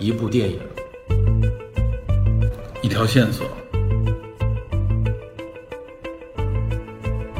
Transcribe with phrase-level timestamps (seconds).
[0.00, 0.60] 一部电影，
[2.82, 3.44] 一条线索，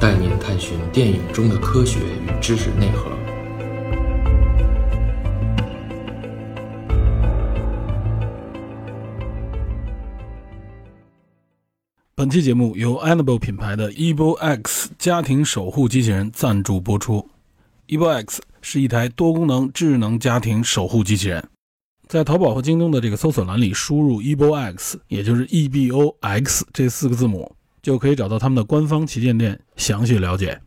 [0.00, 3.08] 带您探寻电影中的科学与知识内核。
[12.16, 17.30] 本期节目由 Annable 品牌的 Evo X 家庭守护机器人赞助播出。
[17.86, 21.48] Evo X 是一台多功能智能家庭守护机器人。
[22.08, 30.58] 在淘宝和京东的这个搜索栏里输入 Evo X，也就是 E B O X 这四个字母，就可以找到他们的官方旗舰店详细了解。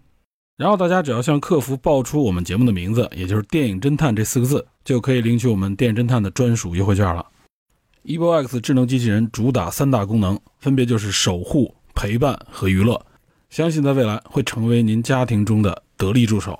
[0.57, 7.25] 然后大家只要向客服报出我们节目的名字，也就是“电影侦探”这四个字，就可以领取我们“电影侦探”的专属优惠券了。
[8.05, 13.03] Evo X 智能机器人主打三大功能，分别就是守护、陪伴和娱乐。
[13.49, 16.59] 相信在未来会成为您家庭中的得力助手。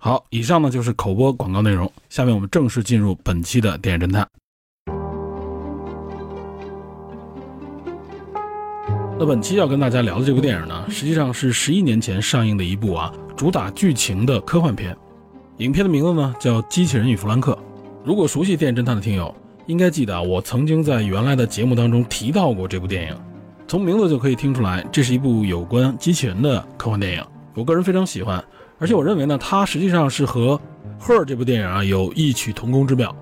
[0.00, 1.90] 好，以上呢就是口播广告内容。
[2.08, 4.26] 下面我们正式进入本期的电影侦探。
[9.18, 14.96] 那本期要跟大家聊的这部电影呢，实际上是十一年前上映的一部啊，主打剧情的科幻片。
[15.56, 17.52] 影片的名字呢叫《机器人与弗兰克》。
[18.04, 19.34] 如果熟悉电影侦探的听友，
[19.66, 23.16] 应该记得啊，我曾经在原来的节目当中提到过这部电影。
[23.66, 27.24] 从名字就可以听出来，这是一部有关机器人的科幻电影。
[27.54, 28.42] 我个人非常喜欢，
[28.78, 30.60] 而且我认为呢，它实际上是和
[31.04, 33.14] 《Her》这部电影啊有异曲同工之妙。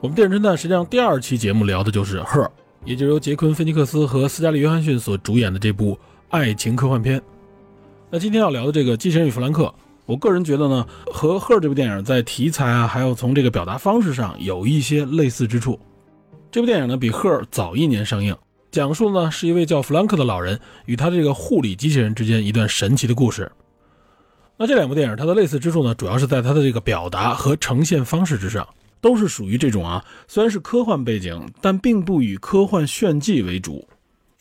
[0.00, 2.44] 我们电影侦探实际上第二期节目聊的就是《Her》，
[2.84, 7.20] 也就是由杰昆·菲尼克斯和斯嘉丽·约翰逊所主演的这部爱情科幻片。
[8.10, 9.64] 那今天要聊的这个《机器人与弗兰克》。
[10.04, 15.80] 我个人觉得呢，和《赫》这部电影在题材啊，还有从这个表达方式上有一些类似之处。
[16.50, 18.36] 这部电影呢比《赫》早一年上映，
[18.70, 23.50] 讲述呢是一位叫弗兰克的老人与他这个护理机器人之间一段神奇的故事。
[24.58, 28.66] 那这两部电影它的类似之处呢，主要是在它的这个表达和呈现方式之上，
[29.00, 33.86] 都是属于这种啊，虽然是科幻背景，但并不以科幻炫技为主，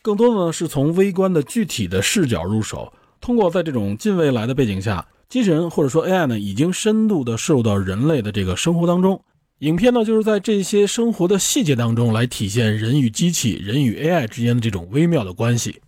[0.01, 5.05] 更多的呢是从微观的具体的视角入手，通过在这种近未来的背景下。
[5.27, 9.19] 机器人或者说 AI 呢，已经深度的摄入到人类的这个生活当中。
[9.59, 15.81] 影片呢，就是在这些生活的细节当中来体现人与机器、人与 AI 之间的这种微妙的关系。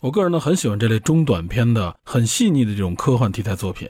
[0.00, 3.88] 我个人呢，很喜欢这类中短片的很细腻的这种科幻题材作品。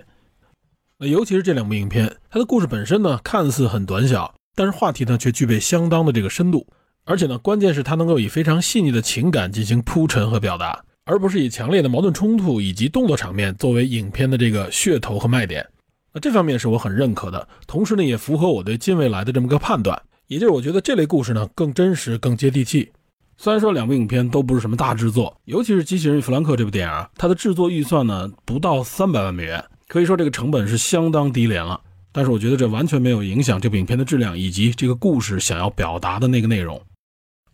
[0.98, 6.66] 那尤其是这两部影片，它的故事本身呢，看似很短小，但是话题呢，却具备相当的这个深度。
[7.04, 10.82] 而且呢，关键是它能够以非常细腻的情感进行铺陈和表达。
[11.04, 15.66] 而不是以强烈的矛盾冲突以及动作场面作为影片的这个噱头和卖点，
[16.12, 17.48] 那这方面是我很认可的。
[17.66, 22.92] 同时呢，也符合我对近未来的这么个判断，也就是我觉得这类故事呢更真实、更接地气。
[23.40, 31.80] 虽然说两部影片都不是什么大制作，尤其是《机器人与弗兰克》这部电影啊，它的制作预算呢不到三百万美元，可以说这个成本是相当低廉了。
[32.10, 36.82] 但是我觉得这完全没有影响这部影片的质量以及这个故事想要表达的那个内容。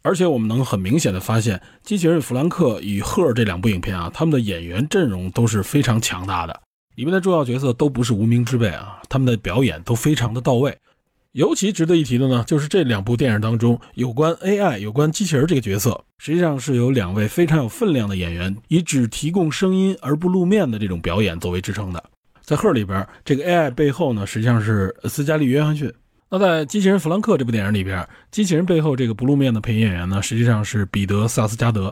[0.00, 6.62] 而且我们能很明显的发现，《机器人弗兰克》与《赫》这两部影片啊，他们的演员阵容都是非常强大的，
[6.94, 10.74] 里面的重要角色都不是无名之辈啊，他们的表演都非常的到位。
[11.34, 22.00] 尤其值得一提的呢，就是这两部电影当中有关 AI、有关机器人这个角色，实际上是由两位非常有分量的演员以只提供声音而不露面的这种表演作为支撑的。
[22.40, 25.92] 在《赫》里边，这个 AI 背后呢，实际上是斯嘉丽·约翰逊。
[26.30, 31.88] 那在《机器人弗兰克》这部电影里边，机器人背后这个不露面的配音演员呢，实际上是彼得·萨斯加德。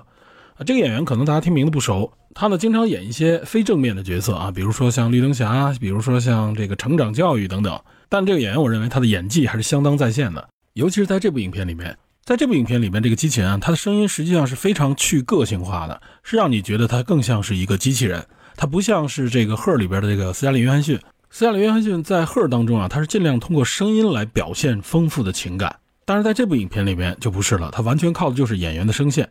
[0.55, 7.77] 啊，这个演员可能大家听名字不熟，他呢经常演一些非正面的角色啊，比如说像绿灯侠，比如说像这个成长教育等等。
[8.13, 11.97] 但这个演员，我认为他的演技还是相当在线的，尤其是在这部影片里面。
[12.27, 18.23] 在这部影片里面，这个机器人啊，他的声音实际上是非常去个性化的，是让你觉得他更像是一个机器人，
[18.55, 21.01] 他不像是这个《赫》里边的这个斯嘉丽·约翰逊。
[21.31, 25.75] 斯嘉丽·约翰逊在《赫》当中啊，他是尽量通过声音来表现丰富的情感，
[26.05, 29.27] 但是在这部影片里面就不是了，他完全靠的就是演员的声线。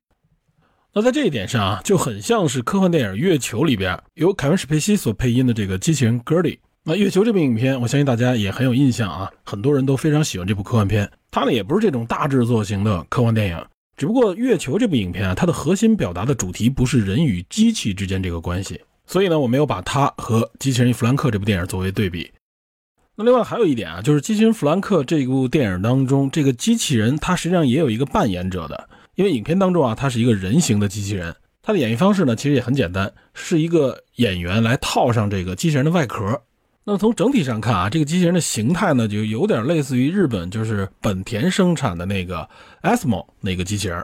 [0.91, 6.58] 那在这一点上啊，就很像是科幻电影《月球》里边由凯文·史佩西所配音的这个机器人 Gertie。
[6.84, 11.08] 那《月球》这部影片，我相信大家也很有印象啊，很多人都非常喜欢这部科幻片。
[11.29, 13.66] 它呢也不是这种大制作型的科幻电影，
[13.96, 18.82] 只不过《月球》这部影片啊，它的核心表达的主题不是人与机器之间这个关系。
[19.05, 22.32] 所以呢，我没有把它和《机器人弗兰克》这部电影作为对比。
[23.16, 36.41] 那另外还有一点啊，就是《机器人弗兰克》这部电影当中，这个机器人它实际上也有一个扮演者的，因为影片当中啊，它是一个人形的机器人，它的演绎方式呢，其实也很简单，是一个演员来套上这个机器人的外壳。
[36.83, 42.49] 那么从整体上看啊，这个机器人的形态呢，就有点类似于日本就是本田生产的那个
[42.81, 44.03] ASMO 那个机器人，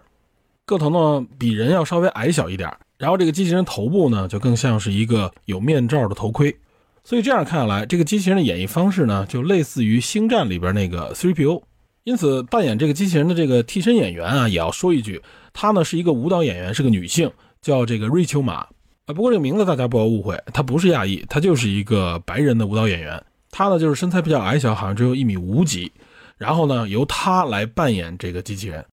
[0.65, 2.71] 个头呢比人要稍微矮小一点。
[2.99, 6.55] 然后这个机器人头部呢，就更像是一个有面罩的头盔，
[7.03, 11.61] 所以这样看下来，这个机器人的演绎方式呢，就类似于《星战》里边那个 3PO，
[12.03, 15.21] 因此，扮演这个机器人的这个替身演员啊，也要说一句，
[15.53, 17.31] 她呢是一个舞蹈演员，是个女性，
[17.61, 18.67] 叫这个瑞秋玛
[19.07, 19.13] 啊。
[19.13, 23.21] 不过这个名字大家不要误会，他不是亚裔，他就是一个白人的舞蹈演员。
[23.49, 25.91] 他呢就是身材比较矮小，好像只有一米五几。
[26.37, 28.85] 然后呢，由他来扮演这个机器人。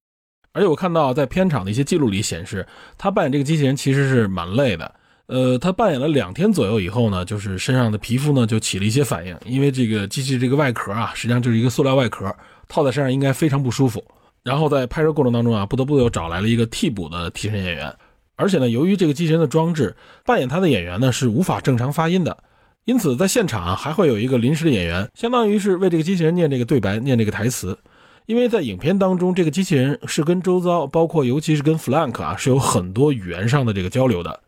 [0.53, 2.67] 而且我看到在片场的一些记录里显示，
[2.97, 4.95] 他扮演这个机器人其实是蛮累的。
[5.27, 12.35] 呃，他扮演了两天左右以后呢，就是身上的皮肤呢就起了一些反应，因为这个机器这个外壳啊，实际上就是一个塑料外壳。
[12.67, 14.03] 套在身上应该非常不舒服，
[14.43, 17.95] 然后在拍摄过程当中啊，不得不又找来了一个替补的替身演员，
[18.37, 19.95] 而且呢，由于这个机器人的装置
[20.25, 22.37] 扮演他的演员呢是无法正常发音的，
[22.85, 27.79] 因此在现场啊还会有一个临时的演员，相当于是为这个机器人念这个对白、念这个台词，
[28.27, 34.41] 因为在影片当中，这个机器人是跟周遭，包括尤其是跟弗兰克啊，是有很多语言上的这个交流的。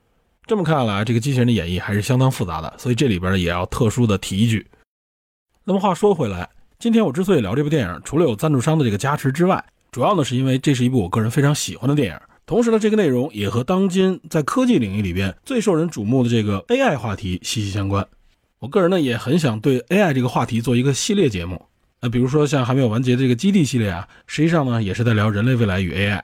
[0.46, 4.66] 这么看来，这个机器人的演绎还是相当复杂的，所以这里边也要特殊的提一句。
[5.64, 6.48] 那么话说回来。
[6.78, 12.20] 今天我之所以聊这部电影，除了有赞助商的这个加持之外，主要呢是因为这是一部我个人非常喜欢的电影。
[12.46, 18.06] 同时呢，这个内容也和当今在科技领域里边最受人瞩目的这个 AI 话题息息相关。
[18.60, 21.60] 我个人呢也很想对 AI 这个话题做一个系列节目。
[22.00, 26.22] 那比如说像还没有完结的这个基地系列啊，实际上呢也是在聊人类未来与 AI。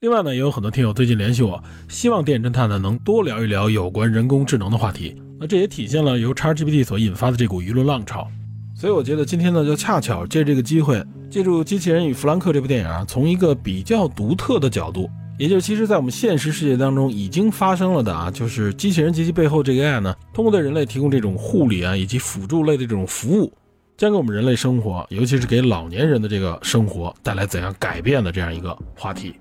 [0.00, 5.20] 另外呢，也有很多听友最近联系我，希望电影侦探呢能多聊一聊有关人工智能的话题。
[5.38, 8.26] 那这也体现了由 ChatGPT 所引发的这股舆论浪潮。
[8.74, 23.52] 所以我觉得今天呢，就恰巧借这个机会，借助《机器人与弗兰克》这部电影啊，从一个比较独特的角度，也就是其实在我们现实世界当中已经发生了的啊，就是机器人及其背后这个 AI 呢，通过对人类提供这种护理啊以及辅助类的这种服务，
[23.96, 29.36] 将给我们人类生活，尤其是给老年人的这个生活带来怎样改变的这样一个话题。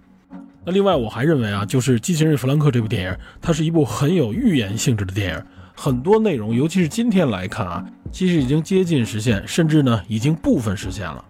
[0.64, 5.44] 那另外我还认为啊，就是《机器人弗兰克》这部电影，它是一部很有预言性质的电影。
[5.76, 11.24] 很多内容，尤其是今天来看啊，其实已经接近实现，甚至呢已经部分实现了。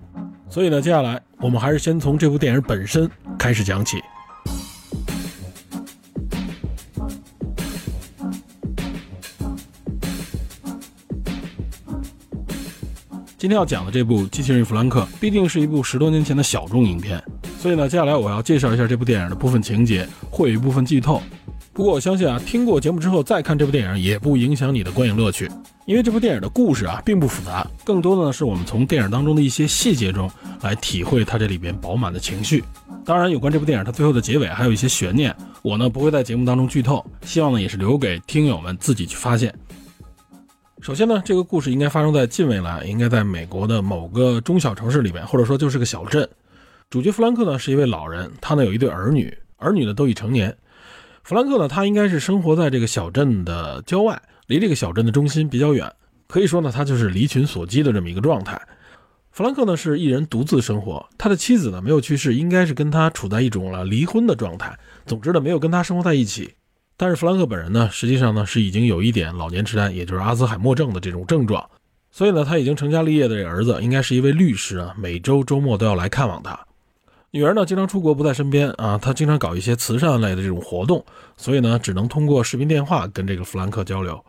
[0.49, 3.97] 所以呢，接下来我们还是先从这部电影本身开始讲起。
[13.37, 17.23] 今天要讲的这部《机器人弗兰克》，必定是一部十多年前的小众影片，
[17.59, 21.21] 所以呢，接下来我要介绍一下这部电影的部分情节，会有一部分剧透。
[21.71, 25.47] 不过我相信啊，听过节目之后再看这部电影也不影响你的观影乐趣，
[25.85, 30.27] 因为这部电影的故事啊并不复杂，更多的呢是我们从电影当中的一些细节中
[30.61, 32.63] 来体会它这里边饱满的情绪。
[33.05, 39.53] 当然，有关这部电影它最后的结尾还有一些悬念，我呢不会在节目当中剧透，希望呢也是留给听友们自己去发现。
[40.79, 46.27] 首先呢，这个故事应该发生在近未来，应该在美国的某个中小城市里面，或者说就是个小镇。
[46.89, 50.55] 主角弗兰克呢是一位老人，他呢有一对儿女，儿女呢都已成年。
[51.23, 55.91] 弗兰克呢，他应该是生活在这个小镇的郊外，离这个小镇的中心比较远。
[56.27, 58.61] 可以说呢，他就是离群索居的这么一个状态。
[59.31, 64.77] 弗兰克呢是一人独自生活，他的妻子呢没有去世，应该是跟他处在一种了离婚的状态。
[65.07, 66.53] 总之呢，没有跟他生活在一起。
[66.97, 71.63] 但是弗兰克本人呢，实际上呢是已经有一点老年痴呆，也就是阿兹海默症的这种症状。
[72.09, 76.59] 所以呢，他已经成家立业的这儿子应该是一位律师啊，每周周末都要来看望他。
[77.29, 81.05] 女儿呢，经常出国不在身边啊，她经常搞一些慈善类的这种活动，
[81.35, 84.23] 所以呢，只能通过视频电话跟这个弗兰克交流。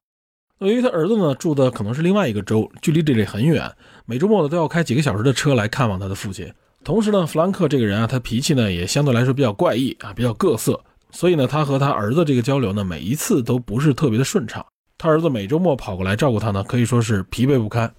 [0.59, 3.71] 由于他儿子呢住的可能是另外一个州，距离这里很远，
[4.05, 6.53] 每周末呢都要开几个小时的车来看望他的父亲。
[6.83, 10.79] 同时呢，弗兰克这个人啊，他脾气呢也相对来说比较怪异啊，比较各色，
[11.11, 14.65] 所以呢，他和他儿子这个交流呢，每一次都不是特别的顺畅。
[14.97, 17.93] 他儿子每周末跑过来照顾他呢，可以说是疲惫不堪。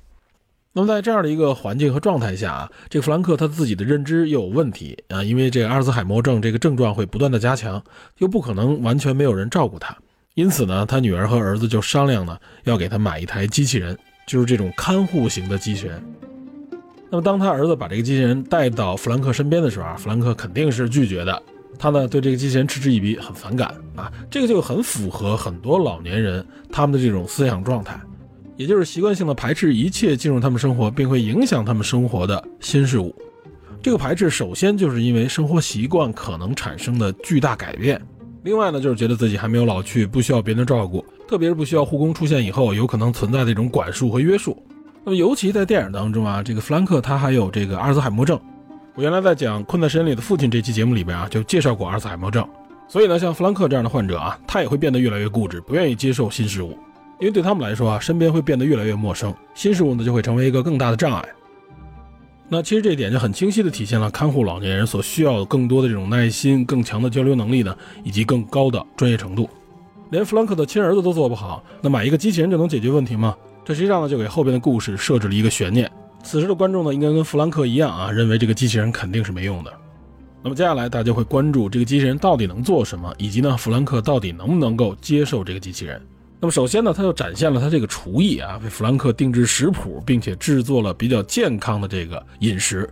[0.71, 7.83] 那么在这样的一个环境和状态下啊，这个弗兰克他自己的认知又有问题啊，因为这个阿尔兹海默症这个症状会不断的加强，
[8.19, 9.97] 又不可能完全没有人照顾他，
[10.35, 13.97] 因此呢，他女儿和儿子就商量呢，要给他买一台机器人，
[14.27, 16.01] 就是这种看护型的机器人。
[17.09, 21.41] 那么当他儿子把这个机器人带到弗兰克身边的时候啊，弗兰克肯定是拒绝的，
[21.79, 27.99] 他呢对这个机器人嗤之以鼻，很反感啊，这个就很符合很多老年人他们的这种思想状态。
[28.57, 33.15] 也就是习惯性的排斥一切进入他们生活并会影响他们生活的新事物。
[33.81, 38.01] 这个排斥首先就是因为生活习惯可能产生的巨大改变，
[38.43, 44.61] 另外呢就是觉得自己还没有老去，不需要别人的照顾，特别是不需要护工出现以后有可能存在的一种管束和约束。
[45.05, 48.37] 那么尤其在电影当中啊，这个弗兰克他还有这个阿尔兹海默症。
[48.99, 52.45] 我原来在讲《困在时间里的父亲》这期节目里边啊就介绍过阿尔茨海默症，
[52.89, 56.77] 所以呢像弗兰克这样的患者啊，他也会变得越来越固执，不愿意接受新事物。
[57.17, 61.25] 因为对他们来说啊，身边会变得越来越陌生，新事物呢就会成为一个更大的障碍。
[62.49, 69.49] 那其实这一点就很清晰地体现了看护老年人所需要的更多的这种耐心、更强的交流能力呢，以及更高的专业程度。
[70.09, 73.33] 连弗兰克的亲儿子都做不好，那买一个机器人就能解决问题吗？
[73.63, 75.89] 这实际上呢就给后边的故事设置了一个悬念。
[76.23, 79.73] 此时的观众呢，应该跟弗兰克一样啊，认为这个机器人肯定是没用的。
[80.43, 86.01] 那么接下来大家会关注这个机器人到底能做什么，以及呢，弗兰克到底能不能够接受这个机器人。
[86.39, 92.89] 那么首先呢，他就展现了他这个厨艺啊，为弗兰克定制食谱，并且制作了比较健康的这个饮食。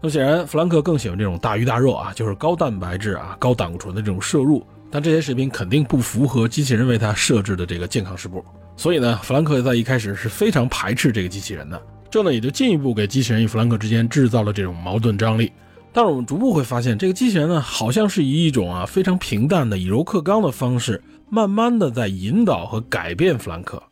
[0.00, 4.66] 那么显然，弗兰克更喜欢这种大鱼大肉啊，就是高蛋白质啊、高胆固醇的这种摄入。
[4.90, 8.42] 但这些食品肯定不符合机器人为他设置的这个健康食谱。
[8.76, 11.82] 所以呢，弗兰克在一开始是非常排斥这个机器人的。
[12.16, 15.52] 这呢，也就进一步给机器人与弗兰克之间制造了这种矛盾张力。
[15.92, 21.02] 但是我们逐步会发现，这个机器人呢，好像是以一种啊非常平淡的以柔克刚的方式。
[21.28, 23.82] 慢慢的在引导和改变弗兰克。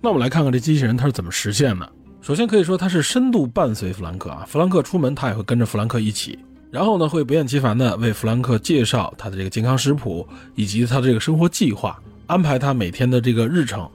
[0.00, 1.88] 那我们来看看这机器人它是怎么实现的。
[2.20, 6.38] 首先可以说它是深度伴随弗兰克啊，弗兰克出门他也会跟着弗兰克一起，
[6.72, 13.88] 然后呢会不厌其烦的为弗兰克介绍他的这个健康食谱以及他的这个生活计划，安排他每天的这个日程。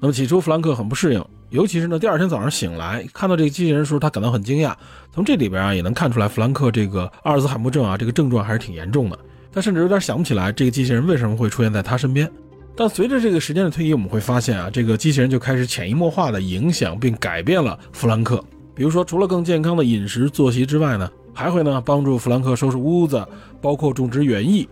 [0.00, 4.74] 那么起初弗兰克很不适应，尤其是呢第二天早上醒来看到这个机器人的时候，他感到很惊讶。
[5.12, 9.18] 从这里边啊也能看出来弗兰克这个阿尔兹海默症啊这个症状还是挺严重的。
[9.52, 12.30] 他甚至有点想不起来这个机器人为什么会出现在他身边。
[12.76, 18.44] 但随着这个时间的推移，我们会发现啊，这个机器人就开始潜移默化的影响并改变了弗兰克。
[18.74, 23.26] 比如说，除了更健康的饮食作息之外呢，还会呢帮助弗兰克收拾屋子，
[23.62, 24.68] 包括种植园艺，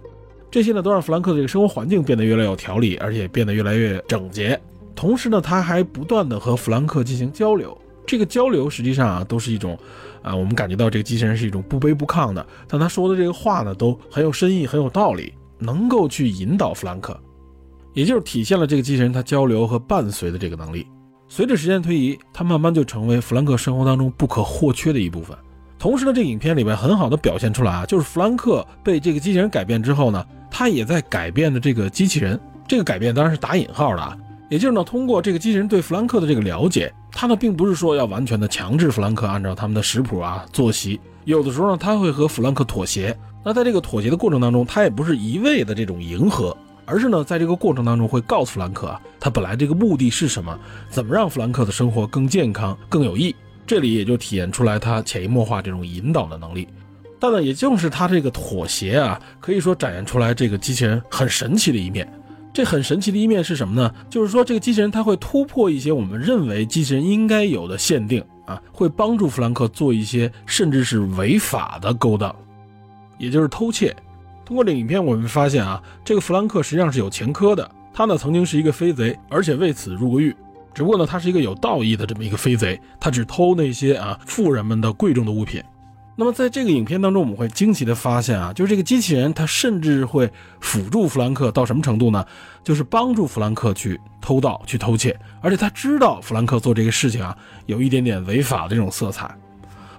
[0.50, 4.60] 这些呢都让弗兰克的这个生活环境变得越来越有条理，而且变得越来越整洁。
[4.94, 7.76] 同时呢，他还不断的和弗兰克进行交流。
[8.06, 9.78] 这个交流实际上啊，都是一种，
[10.22, 17.18] 啊，我们感觉到这个机器人是一种不卑不亢的，但他说的这个话呢，都很有深意，很有道理，能够去引导弗兰克，
[17.94, 20.86] 也就是体现了这个机器人他交流和伴随的这个能力。
[21.28, 25.36] 随着时间推移，他慢慢就成为弗兰克生活当中不可或缺的一部分。
[25.78, 32.38] 同时呢，这个影片里面很好的表现出来啊，就是弗兰克被这个机器人改变之后呢，他也在改变的这个机器人。
[32.68, 34.16] 这个改变当然是打引号的啊。
[34.54, 43.18] 也就是呢，通过这个机器人对弗兰克的这个了解，他呢并不是说要完全的强制弗兰克按照他们的食谱啊作息，有的时候呢他会和弗兰克妥协。
[43.44, 50.56] 那在这个妥协的过程当中，他也不是一味的这种迎合，而是呢在这个过程当中会告诉弗兰克啊，他本来这个目的是什么，
[50.88, 53.34] 怎么让弗兰克的生活更健康、更有益。
[53.66, 56.68] 这里也就体现出来他潜移默化这种引导的能力。
[57.18, 62.08] 但呢，也正是他这个妥协啊，可以说展现出来这个机器人很神奇的一面。
[62.54, 63.92] 这很神奇的一面是什么呢？
[64.08, 72.32] 就是说，这个机器人它会突破一些我们认为机器人应该有的限定啊，会帮助弗兰克做一些甚至是违法的勾当，
[73.18, 73.94] 也就是偷窃。
[74.44, 77.68] 通过这影片，我们发现啊，这个弗兰克实际上是有前科的。
[77.92, 80.34] 他呢曾经是一个飞贼，而且为此入过狱。
[80.72, 85.60] 只不过呢，他是一个有道义的这么一个飞贼，他只偷那些啊富人们的贵重的物品。
[86.16, 90.30] 那么在这个影片当中，我们会惊奇的发现啊，就是这个机器人，它甚至会
[90.60, 92.24] 辅助弗兰克到什么程度呢？
[92.62, 99.28] 就是帮助弗兰克去偷盗、去偷窃，而且他知道弗兰克做这个事情啊，有一点点违法的这种色彩。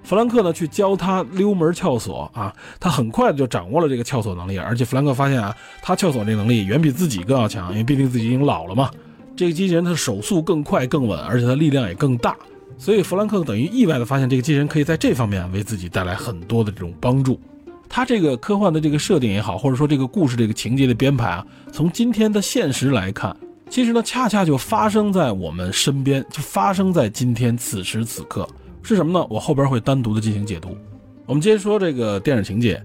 [0.04, 8.90] 弗兰克呢，去教他溜门撬锁啊，他很快就掌握了这个撬锁能力，而且弗兰克发现啊，他撬锁这能力远比自己更要强，因为毕竟自己已经老了嘛。
[9.36, 12.38] 这个机器人它手速更快、更稳，而且它力量也更大。
[12.78, 17.40] 所以弗兰克等于意外的发现，这个机器人可以在这方面为自己带来很多的这种帮助。
[17.88, 23.36] 他这个科幻的这个设定也好，或者说这个故事这个情节的编排啊，从今天的现实来看，
[23.70, 28.48] 其实呢恰恰就发生在我们身边，就发生在今天此时此刻。
[28.84, 29.26] 是什么呢？
[29.30, 30.78] 我后边会单独的进行解读。
[31.26, 32.84] 我们接着说这个电影情节，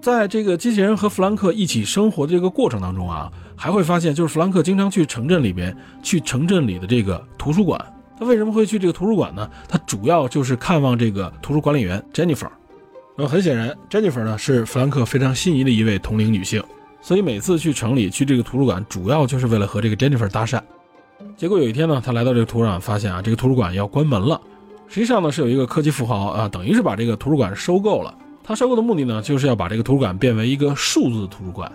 [0.00, 7.80] 在这个机器人和弗兰克一起生活的这个过程当中啊，还会发现，就是弗兰克经常去城镇里边，去城镇里的这个图书馆。
[8.18, 9.48] 他为什么会去这个图书馆呢？
[9.68, 12.48] 他主要就是看望这个图书管理员 Jennifer。
[13.16, 16.62] 那么很显然，Jennifer 呢是弗兰克非常心仪的一位同龄女性，
[17.00, 20.60] 所以每次去城里去这个图书馆，主要就是为了和这个 Jennifer 搭讪。
[21.36, 24.40] 结果有一天呢，他来到这个图书馆，发现啊，这个图书馆要关门了。
[24.88, 28.14] 实际上呢，是有一个科技富豪啊，等于是把这个图书馆收购了。
[28.42, 31.70] 他收购的目的呢，就是要把这个图书馆变为一个数字图书馆。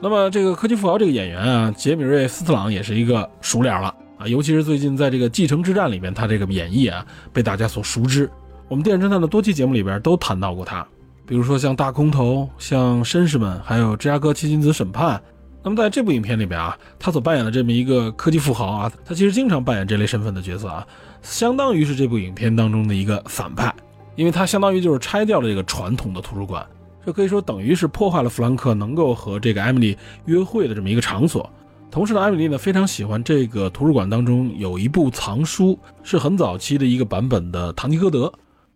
[0.00, 3.94] 那么这个科技富豪这个演员啊，杰米瑞斯特朗也是一个熟脸了。
[4.18, 8.28] 啊，尤其是最近在这个《继承之战》里面，他这个演绎啊，被大家所熟知。
[8.68, 10.86] 我们电影侦探的多期节目里边都谈到过他，
[11.24, 15.16] 比如说像《大空头》、像《绅士们》，还有《芝加哥七君子审判》。
[15.62, 20.86] 那么在这部影片里边啊，他所扮演的这么一个科技富豪啊，他其实经常扮演这类身份的角色啊，
[21.22, 23.74] 相当于是这部影片当中的一个反派，
[24.16, 26.64] 因为他相当于就是拆掉了这个传统的图书馆，
[27.04, 31.50] 这可以说等于是破坏了弗兰克能够和这个艾米丽约会的这么一个场所。
[31.90, 38.26] 同时呢，艾米丽呢非常喜欢这个图书馆当中有一部藏书，是很早期的一个版本的《堂吉诃德》。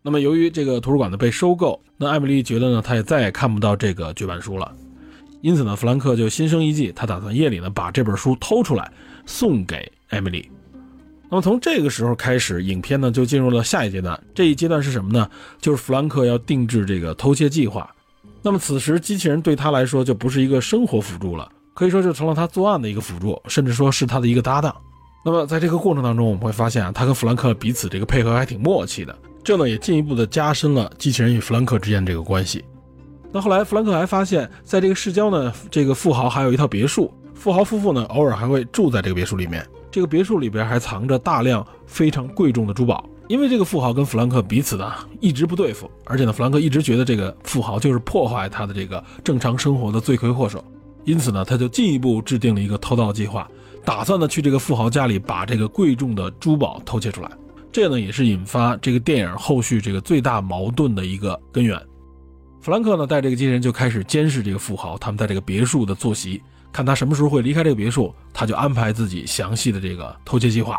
[0.00, 4.72] 那么由于这个图书馆的被收购，那艾米丽觉得呢，她也再也看不到这个绝版书了。
[5.42, 8.90] 因此呢，弗兰克就心生一计，他打算夜里呢把这本书偷出来
[9.26, 10.48] 送给艾米丽。
[11.28, 14.18] 那么从这个时候开始，影片呢就进入了下一阶段。
[14.34, 15.28] 这一阶段是什么呢？
[15.60, 17.88] 就是弗兰克要定制这个偷窃计划。
[18.40, 24.74] 那么此时，机器人对他来说就不是一个生活辅助了，可以说就成了他作案的一个辅助，甚至说是他的一个搭档。
[25.24, 32.64] 那么在这个过程当中，我们会发现啊，他跟弗兰克彼此这个配合还挺默契的，这呢也进一步的加深了机器人与弗兰克之间这个关系。
[33.30, 39.66] 那后来，弗兰克还发现，在这个市郊呢，这个富豪还有一套别墅，富豪夫妇呢偶尔还会住在这个别墅里面。
[39.90, 50.64] 这个别墅里边还藏着大量非常贵重的珠宝，因为这个富豪跟弗兰克彼此呢一直不对付，而且呢，弗兰克一直觉得这个富豪就是破坏他的这个正常生活的罪魁祸首，
[51.04, 53.48] 因此呢，他就进一步制定了一个偷盗计划，
[53.84, 57.30] 打算呢去这个富豪家里把这个贵重的珠宝偷窃出来，
[57.72, 61.80] 这呢也是引发这个电影后续这个最大矛盾的一个根源。
[62.60, 66.40] 弗兰克呢带这个机器人就开始监视这个富豪，他们在这个别墅的作息。
[66.70, 70.78] 看他什么时候会离开这个别墅，他就安排自己详细的这个偷窃计划。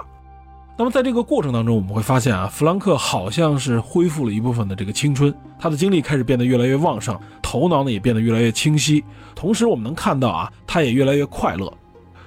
[0.75, 9.03] 那么在这个过程当中，我们会发现啊，弗兰克好像是恢复了一部分的这个青春，他的精力开始变得越来越旺盛，头脑呢也变得越来越清晰。
[9.36, 11.72] 同时，我们能看到啊，他也越来越快乐。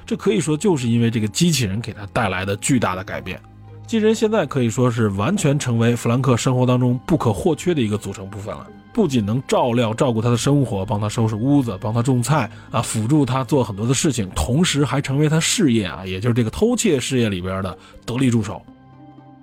[0.07, 3.41] 这可以说就是因为这个机器人给他带来的巨大的改变。
[3.85, 8.65] 机器人现在可以说是完全成为弗兰克生活当中不可或缺的一个组成部分了。
[8.97, 17.77] 不仅能照料照顾他的生活，帮他收拾屋子，帮他种菜啊，辅助他做很多的事情，同时还成为他事业啊，也就是这个偷窃事业里边的
[18.07, 18.63] 得力助手。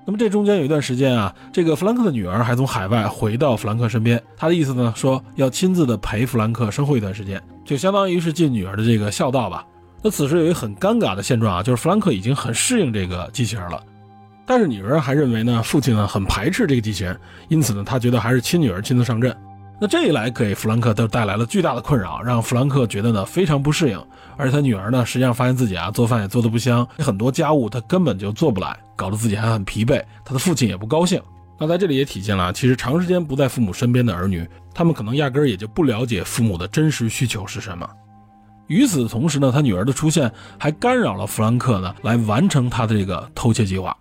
[0.07, 9.63] 那么这中间有一段时间啊，这个弗兰克的女儿还从海外回到弗兰克身边，他的意思呢说要亲自的陪弗兰克生活一段时间，就相当于是尽女儿的这个孝道吧。
[10.01, 13.79] 那此时有一个很尴尬的现状啊，就是弗兰克已经很适应这个机器人了，
[14.45, 19.35] 但是女儿还认为呢，父亲呢很排斥这个机器人，因此呢，他觉得还是亲女儿亲自上阵。
[19.79, 24.01] 那这一来给弗兰克都带来了巨大的困扰，让弗兰克觉得呢非常不适应。
[24.37, 30.01] 而且他女儿呢，实际上发现自己啊做饭也做得不香，很多家务他根本就做不来，搞得自己还很疲惫。
[30.23, 31.21] 他的父亲也不高兴。
[31.59, 37.87] 那在这里也体现了，其实长时间不在父母身边的儿女，他们可能压根儿也就不了解父母的真实需求是什么。
[38.67, 43.95] 与此同时呢，他女儿的出现还干扰了弗兰克呢来完成他的这个偷窃计划。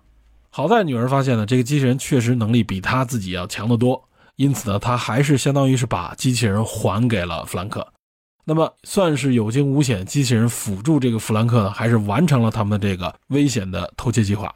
[0.55, 4.07] 好在女儿发现呢，这个机器人确实能力比他自己要强得多。
[4.35, 7.91] 因此呢，他还是相当于是把机器人还给了弗兰克，
[8.45, 14.53] 那么算是有惊无险，机器人辅助这个弗兰克呢，还是完成了他们的这个危险的偷窃计划。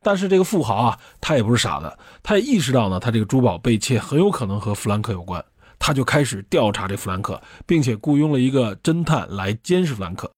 [0.00, 5.44] 但是这个富豪啊，他也不是傻的，他也意识到呢，他这个珠宝被窃很有可能和弗兰克有关，
[5.80, 10.30] 他就开始调查这弗兰克，并且雇佣了一个侦探来监视弗兰克。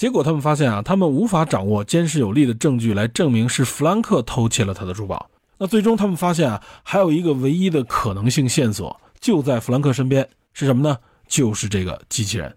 [0.00, 5.28] 结果他们发现啊，他们无法掌握监视有力的证据来证明是弗兰克偷窃了他的珠宝。
[5.58, 10.96] 那最终他们发现啊，还有一个唯一的可能性线索就在弗兰克身边，是什么呢？
[11.28, 12.56] 就是这个机器人，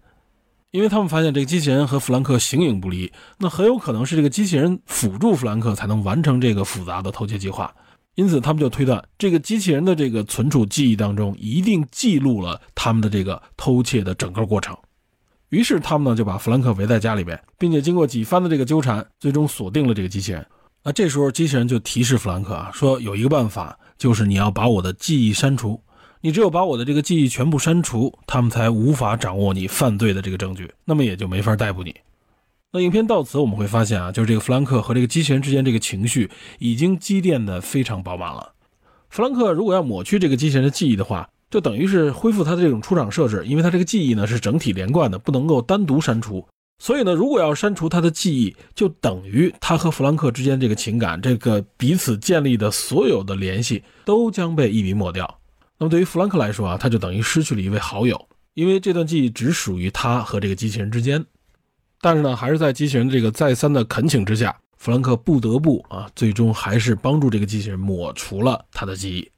[0.70, 7.70] 因为他们发现这个机器人和弗兰克形影不离，那很有可能是这个机器人辅助弗兰克才能完成这个复杂的偷窃计划，
[8.14, 14.74] 因此他们就推断这个机器人的这个存储记忆当中一定记录了他们的这个偷窃的整个过程，
[15.54, 20.44] 于是他们呢就把弗兰克围在家里边，并且经过几番的这个纠缠，最终锁定了这个机器人。
[20.82, 25.80] 那这时候，机器人就提示弗兰克啊，说有一个办法，就是你要把我的记忆删除。
[26.20, 31.94] 你只有把我的这个记忆全部删除，他们才无法掌握你犯罪的这个证据，那么也就没法逮捕你。
[32.72, 38.52] 那影片到此，我们会发现啊，就是这个弗兰克和这个机器人之间这个情绪已经积淀的非常饱满了。
[39.10, 46.44] 弗兰克如果要抹去这个机器人的记忆的话，就等于是恢复他的这种出厂设置，因为他这个记忆呢是整体连贯的，不能够单独删除。
[46.82, 55.32] 所以呢，如果要删除他的记忆，就等于他和弗兰克之间这个情感，这个彼此建立的所有的联系都将被一笔抹掉。
[55.78, 58.20] 那么对于弗兰克来说啊，他就等于失去了一位好友，
[58.54, 61.24] 因为这段记忆只属于他和这个机器人之间。
[62.00, 69.30] 但是呢，还是在机器人这个再三的恳请之下，弗兰克不得不啊，最终还是帮助这个机器人抹除了他的记忆。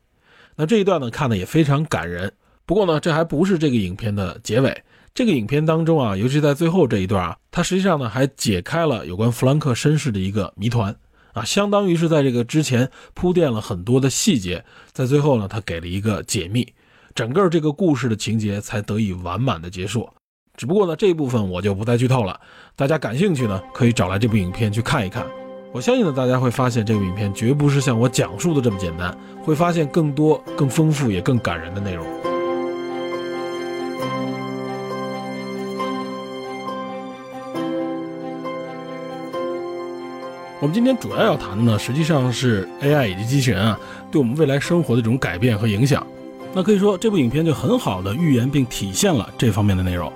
[0.57, 2.33] 那这一段呢，看的也非常感人。
[2.65, 4.83] 不过呢，这还不是这个影片的结尾。
[5.15, 10.95] 这个影片当中啊，尤其在最后这一段啊，它实际上呢还解开了有关弗兰克身世的一个谜团
[11.33, 16.67] 啊，相当于是在这个之前铺垫了很多的细节，在最后呢，他给了一个解密，
[17.15, 20.09] 整个这个故事的情节才得以完满的结束。
[20.57, 22.39] 只不过呢，这一部分我就不再剧透了，
[22.75, 25.27] 大家感兴趣呢，可以找来这部影片去看一看。
[25.77, 32.07] 我相信呢，大家会发现这部影片绝不是像我讲述的这么简单，会发现更多、更丰富也更感人的内容。
[40.63, 43.79] 我们今天主要要谈的呢，实际上是 AI 以及机器人啊，
[44.11, 46.07] 对我们未来生活的这种改变和影响。
[46.55, 50.11] 那可以说，这部影片就很好的预言并体现了这方面的内容。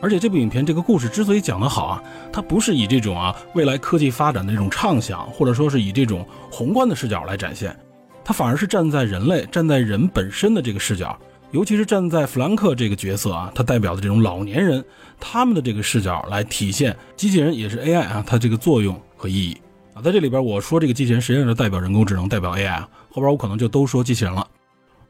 [0.00, 7.74] 而且这部影片这个故事之所以讲得好啊，它不是以这种啊未来科技发展的这种畅想，或者说是以这种宏观的视角来展现，
[8.22, 11.18] 它反而是站在人类、站在人本身的这个视角，
[11.50, 14.84] 尤其是站在弗兰克这个角色啊，他代表的这种老年人，
[15.18, 19.56] 他们的这个视角来体现机器人也是 AI 啊，它这个作用和意义
[19.94, 22.80] 啊，在这里边我说这个机器人实际上是代表人工智能，代表 AI，
[23.10, 24.46] 后边我可能就都说机器人了，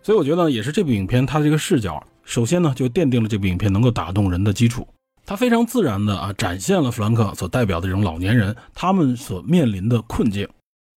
[0.01, 2.01] 所以我觉得也是这部影片它的这个视角。
[2.27, 4.87] 首先呢，就奠定了这部影片能够打动人的基础。
[5.25, 10.47] 它非常自然的啊，展现了弗兰克所代表的这种老年人他们所面临的困境，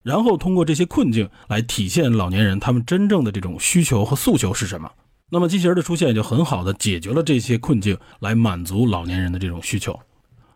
[0.04, 4.92] 然后通过这些困境来体现老年人他们真正的这种需求和诉求是什么。
[5.30, 9.98] 那么机器人的出现就很好的解决了这些困境，来满足老年人的这种需求。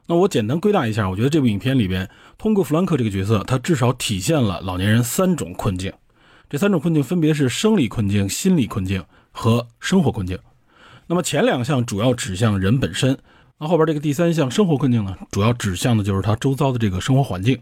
[0.07, 5.93] 那我简单归纳一下，我觉得这部影片里边通过弗兰克这个角色，他至少体现了老年人三种困境。
[6.49, 10.37] 这三种困境分别是生理困境、心理困境和生活困境。
[11.13, 13.15] 那么前两项主要指向人本身，
[13.59, 17.55] 那后边这个第三项生活困境呢，主要指向的就是他周遭的这个生活环境。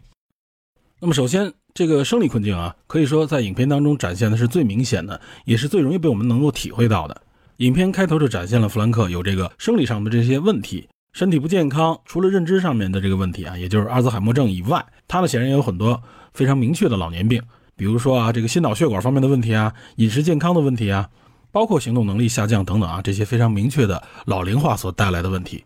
[1.02, 7.22] 那么首先这个生理困境啊，可以说在影片当中展现的是最明显的，也是最容易被我们能够体会到的。
[7.58, 16.02] 影片开头就展现了弗兰克有这个生理上的这些问题，身体不健康，除了认知上面的这个问题啊，也就是阿兹海默症以外，他呢显然也有很多
[16.34, 17.44] 非常明确的老年病，
[17.76, 21.10] 比如说啊这个心脑血管方面的问题啊，饮食健康的问题啊。
[21.52, 25.64] 包括行动能力下降等等啊，这些非常明确的老龄化所带来的问题。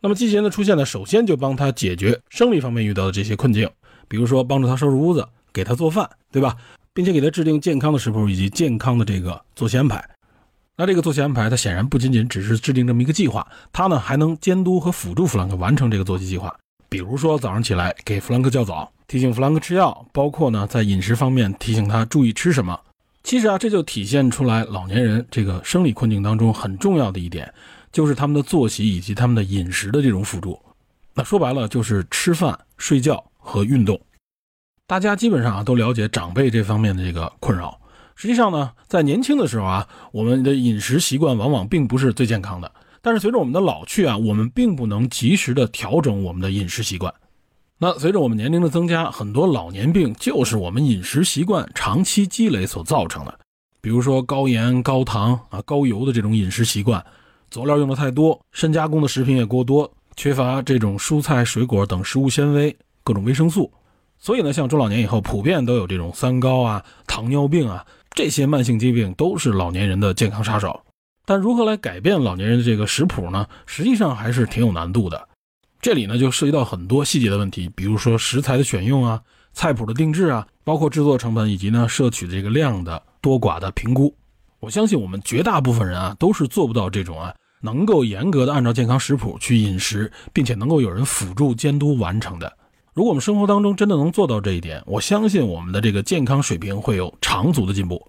[0.00, 3.68] 那么机器人的出现呢，首先就帮他解决生理方面遇到的这些困境，
[4.06, 6.56] 比如说帮助他收拾屋子，给他做饭，对吧？
[6.92, 10.02] 并且给他制定健康的食谱以及健康的这个作息安排。
[10.76, 16.54] 那这个作息安排，它显然不仅仅只是制定这么一个计划，它呢还能监督和辅助弗兰克完成这个作息计划。
[16.88, 22.78] 比如说早上起来给弗兰克叫早，提醒弗兰克吃药，包括呢在饮食方面提醒他注意吃什么。
[23.26, 27.52] 其实啊，这就体现出来老年人这个生理困境当中很重要的一点，
[27.90, 30.56] 就是他们的作息以及他们的饮食的这种辅助。
[31.12, 34.00] 那说白了就是吃饭、睡觉和运动。
[34.86, 37.76] 大家基本上啊都了解长辈这方面的这个困扰。
[38.14, 42.70] 实际上呢，在年轻的时候啊，我们的饮食习惯往往并不是最健康的。
[43.02, 47.12] 但是随着我们的老去啊，我们并不能及时的调整我们的饮食习惯。
[47.78, 53.38] 那随着我们年龄的增加，很多老年病就是我们饮食习惯长期积累所造成的。
[53.82, 57.04] 比如说高盐、高糖啊、高油的这种饮食习惯，
[57.50, 63.70] 佐料用的太多，深加工的食品也过多，缺乏这种蔬菜、水果等食物纤维、各种维生素。
[64.18, 70.80] 所以呢，像中老年以后普遍都有这种三高啊、糖尿病啊这些慢性疾病，都是老年人的健康杀手。
[71.26, 73.46] 但如何来改变老年人的这个食谱呢？
[73.66, 75.28] 实际上还是挺有难度的。
[75.86, 79.22] 这里呢就涉及到很多细节的问题，比如说食材的选用啊、
[79.52, 84.12] 菜谱的定制啊，包括制作成本以及呢摄取的这个量的多寡的评估。
[84.58, 92.52] 我相信我们绝大部分人啊都是做不到这种啊能够严格的按照健康食谱去饮食，并且能够有人辅助监督完成的。
[92.92, 98.04] 如果我们生活当中真的能做到这一点，我相信我们的这个健康水平会有长足的进步。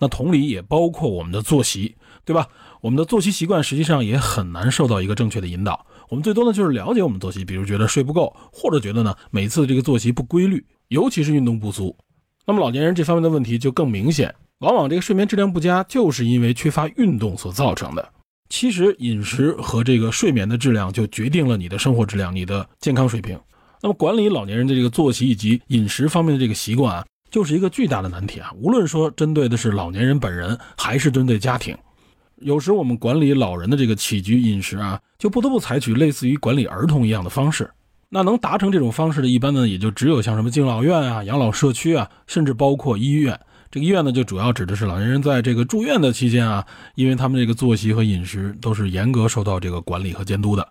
[0.00, 2.48] 那同理也包括我们的作息，对吧？
[2.80, 5.86] 我们的作息习惯实际上也很难受到一个正确的引导。
[6.10, 11.96] 我们最多呢就是了解我们作息，比如觉得睡不够，或者觉得呢每次这个作息不规律，尤其是运动不足。
[12.44, 18.12] 那么老年人这方面的问题就更明显，往往这个睡眠质量不佳就是因为缺乏运动所造成的。
[18.48, 23.38] 其实饮食和这个睡眠的质量就决定了你的生活质量、你的健康水平。
[23.80, 28.50] 那么管理老年人的这个作息以及饮食方面的这个习惯啊，就是一个巨大的难题啊。
[28.60, 31.76] 无论说针对的是老年人本人，还是针对家庭。
[32.40, 37.70] 有时我们管理老人的这个起居饮食啊，就不得不采取类似于管理儿童一样的方式。
[38.08, 43.38] 那能达成这种方式的，一般呢，也就只有像什么敬老院啊、养老社区啊，甚至包括医院。
[43.70, 50.66] 这个医院呢，就主要指的是老年人在这个住院的期间啊，因为他们这个作息和饮食都是严格受到这个管理和监督的。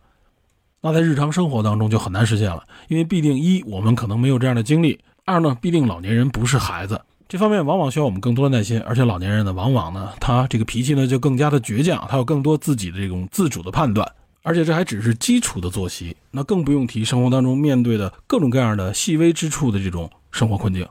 [0.82, 6.99] 那在日常生活当中就很难实现了，因为必定一我们可能没有这样的经历，二呢必定老年人不是孩子。
[7.30, 14.12] 这方面往往需要我们更多的耐心，而且老年人呢，往往呢，他这个脾气呢就更加的倔强，他有更多自己的这种自主的判断，
[14.42, 20.84] 而且这还只是基础的作息，那更不用提生活当中面对的各种各样的细微之处的这种生活困境。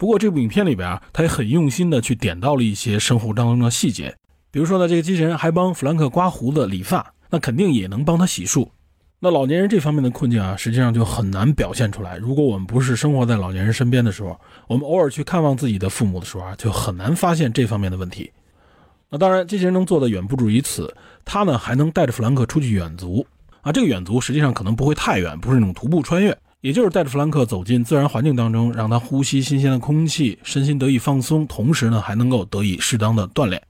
[0.00, 4.12] 不过这部影片里边啊，他也很用心的去点到了一些生活当中的细节，
[4.50, 8.68] 比如说呢，这个机器人还帮弗兰克刮胡子、理发，那肯定也能帮他洗漱。
[9.24, 12.16] 那老年人这方面的困境啊，实际上就很难表现出来。
[12.16, 18.28] 如果我们不是生活在老年人身边的时候，我们偶尔去看望自己的父母的时候啊，就很难发现这方面的问题。
[19.08, 20.92] 那当然，这些人能做的远不止于此，
[21.24, 23.24] 他呢还能带着弗兰克出去远足
[23.60, 23.70] 啊。
[23.70, 33.62] 这个远足实际上可能不会太远，不是那种徒步穿越，也就是带着弗兰克走进自然环境当中，让他呼吸新鲜的空气，身心得以放松，同时呢还能够得以适当的锻炼。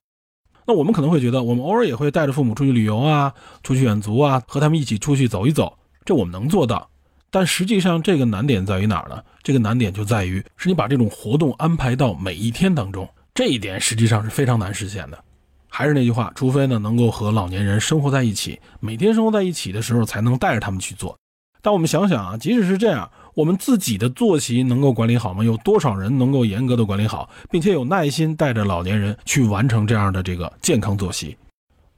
[0.67, 6.89] 那我们可能会觉得，我们偶尔也会带着父母出去旅游啊，出去远足啊，和他们一起出去走一走，这我们能做到。
[7.31, 9.23] 但实际上，这个难点在于哪儿呢？
[9.43, 15.19] 这个难点就在于，是你把这种活动安排到每一天当中，这一点实际上是非常难实现的。
[15.67, 21.17] 还是那句话，除非呢能够和老年人生活在一起，每天生活在一起的时候，才能带着他们去做。
[21.63, 25.43] 但我们想想啊，即使是这样，我们自己的作息能够管理好吗？
[25.43, 31.37] 有多少人能够严格的管理好，并且有耐心带着老年人去完成这样的这个健康作息？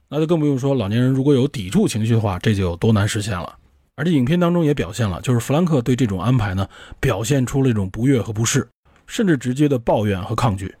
[0.07, 3.53] 那就更不用说老年人如果有抵触情绪的话，这就有多难实现了。
[3.95, 6.67] 而且影片当中也表现了，就是弗兰克对这种安排呢，
[6.99, 8.67] 表现出了一种不悦和不适，
[9.07, 10.73] 甚至直接的抱怨和抗拒。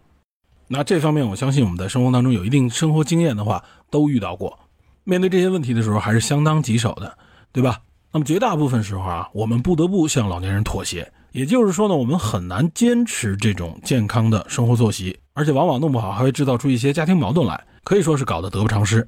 [0.67, 4.57] 那这方面，我相信我们在生活当中有一定生活经验的话，都遇到过。
[5.03, 7.17] 面对这些问题的时候，还是相当棘手的，
[7.51, 7.79] 对吧？
[8.15, 11.11] 那么绝大部分时候啊，我们不得不向老年人妥协。
[11.33, 19.05] 也就是说呢，我们很难坚持这种健康的生活作息，而且往往弄不好还会制造出一些家庭矛盾来，可以说是搞得得不偿失。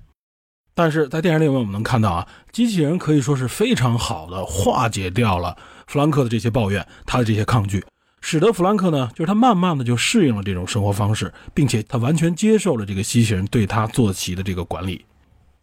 [0.74, 5.56] 但是在电影里面，我们能看到啊，机器人可以说是非常好的化解掉了
[5.88, 7.86] 弗兰克的这些抱怨，他的这些抗拒，
[8.20, 15.06] 使得弗兰克呢，就是他慢慢的就适应了这种生活方式，并且他完全接受了这个机器人对他坐骑的这个管理。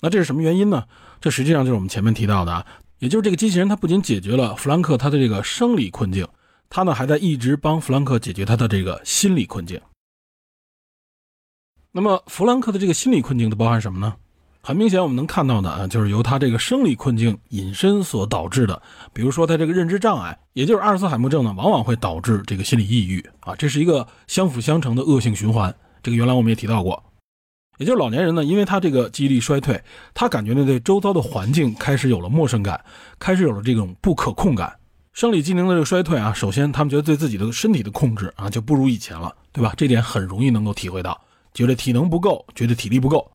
[0.00, 0.84] 那这是什么原因呢？
[1.20, 2.66] 这实际上就是我们前面提到的啊，
[2.98, 6.26] 也就是这个机器人它不仅解决了弗兰克他的这个生理困境，
[6.70, 9.80] 他呢还在一直帮弗兰克解决他的这个心理困境。
[11.92, 14.14] 那么弗兰克的这个心理困境都包含什么呢？
[14.66, 18.80] 很明显，我们能看到的啊，就是由他这个生理困境引申所导致的。
[19.12, 25.72] 比如说，他这个认知障碍，也就是阿尔茨海默症呢，往往会导致这个心理抑郁啊，这是一个相辅相成的恶性循环。
[26.02, 27.04] 这个原来我们也提到过，
[27.78, 29.82] 也就是老年人呢，因为他这个记忆力衰退，
[30.14, 32.84] 他感觉呢对周遭的环境开始有了陌生感，
[33.18, 34.72] 开始有了这种不可控感。
[35.12, 39.72] 生理机能的这个衰退啊，首先他们觉得对自己的身体的控制啊就不如以前了，对吧？
[39.76, 41.20] 这点很容易能够体会到，
[41.52, 43.30] 觉得体能不够，觉得体力不够。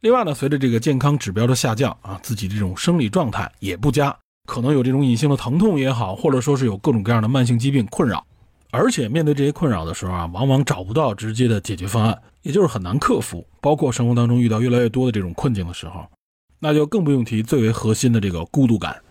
[0.00, 4.14] 另外呢，随着这个健康指标的下降啊，自己这种生理状态也不佳，
[4.46, 8.22] 可能有这种隐性的疼痛也好，或者说是有各种各样的慢性疾病困扰，
[8.70, 13.44] 而且面对这些困扰的时候啊，往往找不到直接的解决方案，也就是很难克服。
[13.60, 16.06] 包括生活当中遇到越来越多的这种困境的时候，
[16.60, 19.02] 那就更不用提最为核心的这个孤独感，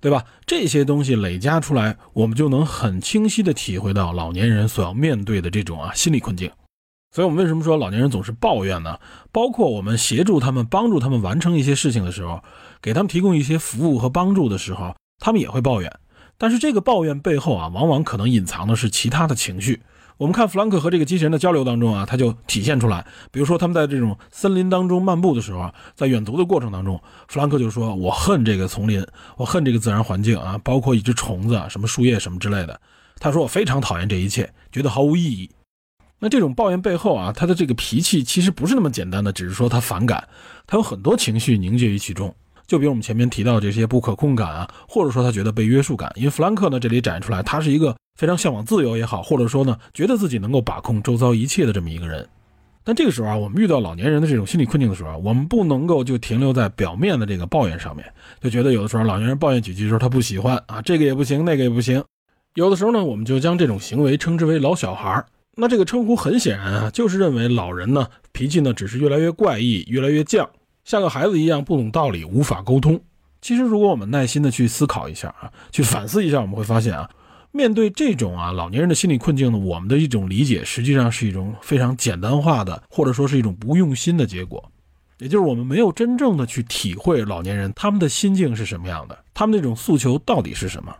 [0.00, 0.24] 对吧？
[0.44, 6.50] 这些东西累加出来，我们就能很清晰的体会到老年人所要面对的这种啊心理困境。
[7.10, 8.98] 所以，我们为什么说老年人总是抱怨呢？
[9.30, 12.42] 包括我们协助他们、帮助他们完成一些事情的时候，
[12.82, 15.92] 给他们提供一些服务和帮助的时候，他们也会抱怨。
[16.36, 19.80] 但是，这个抱怨背后啊，往往可能隐藏的是其他的情绪。
[20.16, 23.04] 我们看弗兰克和这个机器人的交流当中啊，他就体现出来。
[23.32, 29.04] 比如说，他们在这种森林当中漫步的时候，在远足的过程当中，弗兰克就说：“我恨这个丛林，
[29.36, 32.80] 我恨这个自然环境啊，包括一只虫子、什么树叶什么之类的。”
[33.18, 35.50] 他说：“我非常讨厌这一切，觉得毫无意义。”
[36.20, 40.26] 那这种抱怨背后啊，他的这个脾气其实不是那么简单的，只是说他反感，
[40.64, 42.32] 他有很多情绪凝结于其中。
[42.66, 46.12] 就比如我们前面提到这些不可控感啊，或者说他觉得被约束感。
[46.16, 52.26] 因为弗兰克呢，这里展现出来，他是一个非常向往自由也好，或者说呢，觉得自己能够把控周遭一切的这么一个人。
[52.86, 58.04] 但这个时候啊，我们遇到老年人的这种心理困境的时候，我们不能够就停留在表面的这个抱怨上面，
[58.42, 62.04] 就觉得有的时候老年人抱怨几句时候他不喜欢啊，这个也不行，那个也不行。
[62.54, 65.26] 有的时候呢，我们就将这种行为称之为老小孩儿。
[65.56, 70.46] 那这个称呼很显然啊，就是认为老人呢脾气呢只是越来越怪异，越来越犟，
[70.84, 73.00] 像个孩子一样不懂道理，无法沟通。
[73.40, 77.10] 其实如果我们耐心的去思考一下啊，去反思一下，我们会发现啊，
[77.50, 84.70] 面对这种啊老年人的心理困境呢，我们的一种理解实际上是一种非常简单化的，或者说是一种不用心的结果，
[85.18, 90.94] 也就是我们没有真正的去体会老年人他们的心境是什么样的，他们那种诉求到底是什么。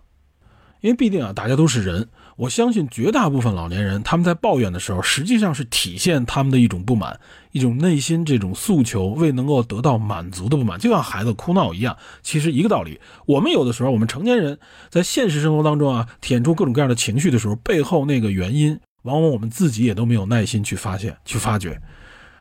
[0.81, 7.19] 因为毕竟啊，大家都是人，我相信绝大部分老年人他们在抱怨的时候，实际上是体现他们的一种不满，
[7.53, 11.97] 一种内心这种诉求未能够得到满足的不满，就像孩子哭闹一样。
[12.23, 14.59] 其实一个道理，我们有的时候，我们成年人
[14.91, 21.81] 在现实生活当中啊，体现出各种各样的情绪的时候，背后那个原因，往往我们自己也都没有耐心去发现、去发掘。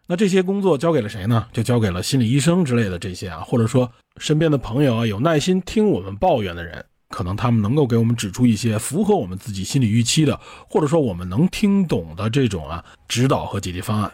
[0.08, 1.46] 那这些工作交给了谁呢？
[1.54, 6.84] 就交给了心理医生之类的这些啊，或者说身边的朋友啊，有耐心听我们抱怨的人。
[7.14, 14.12] 可能他们能够给我们指出一些符合我们自己心理预期的，或者说我们能听懂的这种啊指导和解决方案。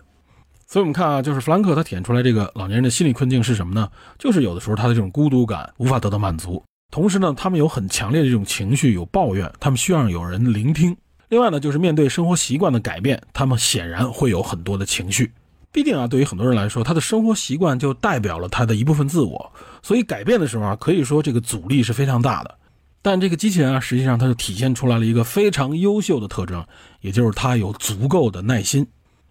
[0.67, 3.89] 所以，我们看啊，就是弗兰克他体现出来这个老年人的心理困境是什么呢？
[4.19, 10.95] 就是有的时候他的这种孤独感无法得到满足，同时呢，他们有很强烈的这种情绪，有抱怨，他们需要有人聆听。
[11.29, 15.31] 另外呢，就是面对生活习惯的改变，他们显然会有很多的情绪。
[15.71, 22.57] 毕竟啊，对于很多人来说，他的生活习惯就代表了他的一部分自我，所以改变的时候啊，可以说这个阻力是非常大的。
[23.01, 26.65] 但这个机器人啊，实际上它就体现出来了一个非常优秀的特征，
[27.01, 28.85] 也就是它有足够的耐心。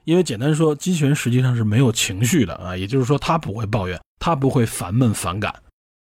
[0.04, 5.54] 因为简单说，机器人实际上是没有情绪的啊，也就是说，它不会抱怨，它不会烦闷反感。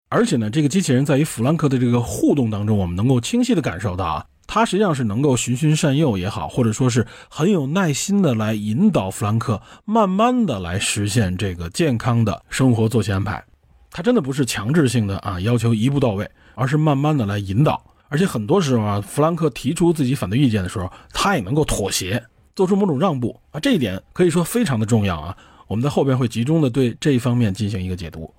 [0.08, 13.44] 而且呢，这个机器人在与弗兰克的这个互动当中，我们能够清晰的感受到啊，它实际上是能够循循善诱也好，或者说是很有耐心的来引导弗兰克，慢慢的来实现这个健康的生活作息安排。
[13.90, 17.82] 它真的不是强制性的啊，要求一步到位，而是慢慢的来引导。
[18.08, 22.22] 而且很多时候啊，弗兰克提出自己反对意见的时候，他也能够妥协。
[22.56, 25.36] 做出某种让步啊，这一点可以说非常的重要啊。
[25.68, 28.32] 我们在后边会集中的对这一方面进行一个解读。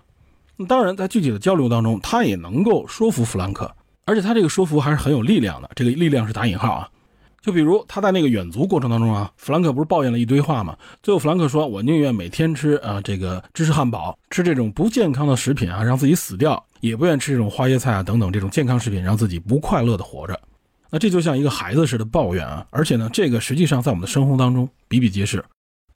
[0.67, 5.69] 当然，在具体的交流当中，他也能够说服弗兰克，而且他这个说服还是很有力量的。
[5.73, 6.89] 这个力量是打引号啊。
[7.41, 10.75] 就比如他在那个远足过程当中啊，弗兰克不是抱怨了一堆话吗？
[11.01, 20.39] 最后弗兰克说：“我宁愿每天吃啊这个芝士汉堡，吃这种不健康的食品啊，让自己死掉，也不愿吃这种花椰菜啊等等这种健康食品，让自己不快乐的活着。”
[20.91, 25.43] 那这就像一个孩子似的抱怨啊，而且呢，这个实际上在我们的生活当中比比皆是。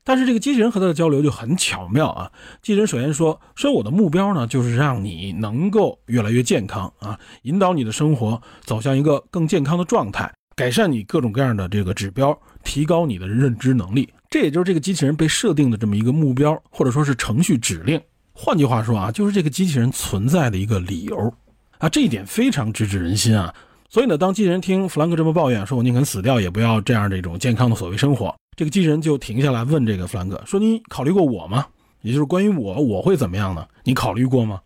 [0.04, 2.32] 但是这个机器人和他的交流就很巧妙啊。
[2.62, 14.08] 机器人首先说说我的目标呢，就是让你能够越来越健康啊，引导你的生活走向一个更健康的状态，改善你各种各样的这个指标，提高你的认知能力。
[14.30, 18.00] 这也就是这个机器人被设定的这么一个目标，或者说是程序指令。
[18.34, 21.34] 换句话说啊，就是这个机器人存在的一个理由
[21.78, 23.54] 啊，这一点非常直指人心啊。
[23.90, 31.66] 所以呢，当机器人听弗兰克这么抱怨，说我宁肯死掉也不要这样这种健康的所谓生活，这个机器人就停下来问这个弗兰克说：“你考虑过我吗？
[32.02, 33.68] 也就是关于我，我会怎么样呢？
[33.84, 34.60] 你考虑过吗？”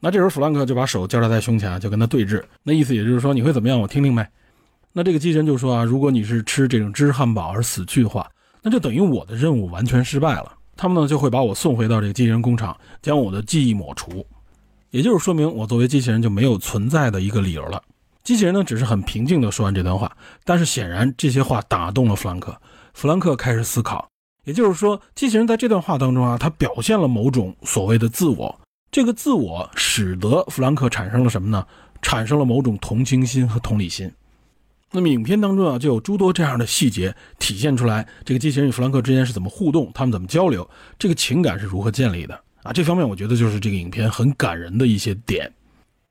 [0.00, 3.78] 那这时候弗兰克就把手交叉在胸前，就跟他对峙，那意思也就是说你会怎么样？
[3.78, 4.26] 我听听呗。
[4.92, 8.26] 那这个机器人就说啊，如果你是吃这种芝士汉堡而死去的话，
[8.62, 10.55] 那就等于我的任务完全失败了。
[10.76, 14.26] 他们呢就会把我送回到这个机器人工厂，将我的记忆抹除，
[14.90, 17.82] 也就是说明我作为机器人就没有存在的一个理由了。
[18.22, 22.56] 机器人呢，只是很平静地说完这段话，但是显然这些话打动了弗兰克。
[22.92, 24.08] 弗兰克开始思考，
[24.44, 28.60] 也就是说，机器人在这段话当中啊，他表现了某种所谓的自我。
[28.90, 31.66] 这个自我使得弗兰克产生了什么呢？
[32.02, 34.10] 产生了某种同情心和同理心。
[34.92, 40.68] 那么影片当中啊，就有诸多这样的细节体现出来，这个机器人与弗兰克之间是怎么互动，他们怎么交流，
[40.98, 42.72] 这个情感是如何建立的啊？
[42.72, 45.52] 这方面我觉得就是这个影片很感人的一些点。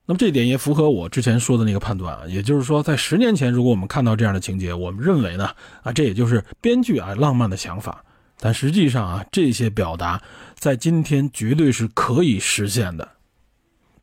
[0.08, 5.50] 那么这一点也符合我之前说的那个判断啊，也就是说，在十年前，如果我们看到这样的情节，我们认为呢，
[5.82, 8.04] 啊，这也就是编剧啊浪漫的想法。
[8.38, 10.22] 但实际上啊，这些表达
[10.54, 13.15] 在今天绝对是可以实现的。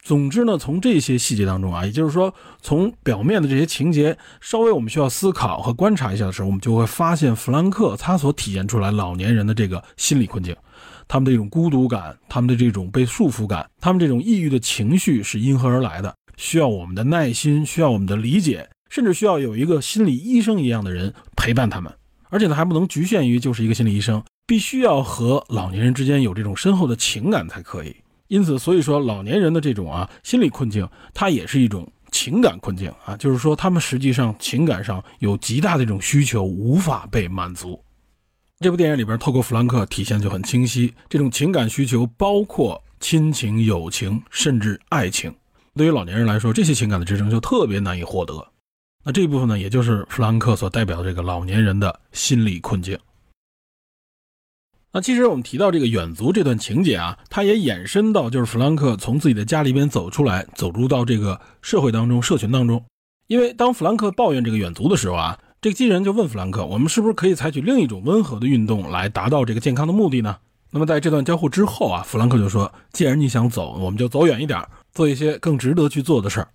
[0.03, 10.53] 总之呢，从这些细节当中啊，也就是说，从表面的这些情节，稍微我们需要思考和观察一下的时候，我们就会发现弗兰克他所体现出来老年人的这个心理困境。
[11.07, 16.13] 他们的这种孤独感，他们的这种被束缚感，他们这种抑郁的情绪是因何而来的？
[16.35, 21.89] 需要我们的耐心，需要我们的理解，甚至需要有一个心理医生一样的人陪伴他们。
[22.29, 27.95] 而且呢，还不能局限于就是一个心理医生，必须要和老年人之间有这种深厚的情感才可以。
[28.27, 37.83] 因此，所以说老年人的这种啊心理困境，它也是一种情感困境啊，就是说他们实际上情感上有极大的一种需求无法被满足。
[38.59, 45.33] 这部电影里边，透过弗兰克体现就很清晰，这种情感需求包括亲情、友情，甚至爱情。
[45.75, 48.47] 对于老年人来说，这些情感的支撑就特别难以获得。
[49.03, 52.97] 那这一部分呢，也就是弗兰克所代表的这个老年人的心理困境。
[54.93, 62.81] 那其实我们提到这个远足这段情节啊，它也延伸到就是弗兰克从自己的家里边走出来，走入到这个社会当中、社群当中。
[63.27, 65.37] 因为当弗兰克抱怨这个远足的时候啊。
[65.63, 70.35] 这个机器人就问弗兰克：“我们是不是可以采取另一种温和的运动来达到这个健康的目的呢？”
[70.71, 76.49] 那么在这段交互之后啊，弗兰克就说：“既然你想走，我们就走远一点，做一些更值得去做的事儿。”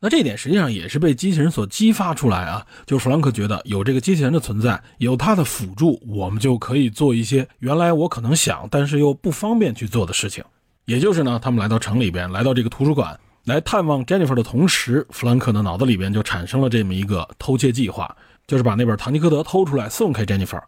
[0.00, 2.66] 那这一点实际上也是被机器人所激发出来啊。
[2.86, 10.44] 就弗兰克觉得有这个机器人的存在，有它的辅助，我们就可以做一些原来我可能想但是又不方便去做的事情。
[10.86, 18.14] 也就是呢，他们来到城里边，来到这个图书馆来探望 Jennifer 的同时，弗兰克的脑子里边就产生了这么一个偷窃计划。
[18.46, 20.60] 就是把那本《唐吉诃德》偷出来送给 Jennifer，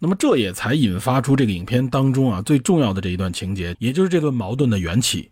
[0.00, 5.30] 那么这也才引发出这个影片当中啊最重要的这一段情节，也就是这段矛盾的缘起。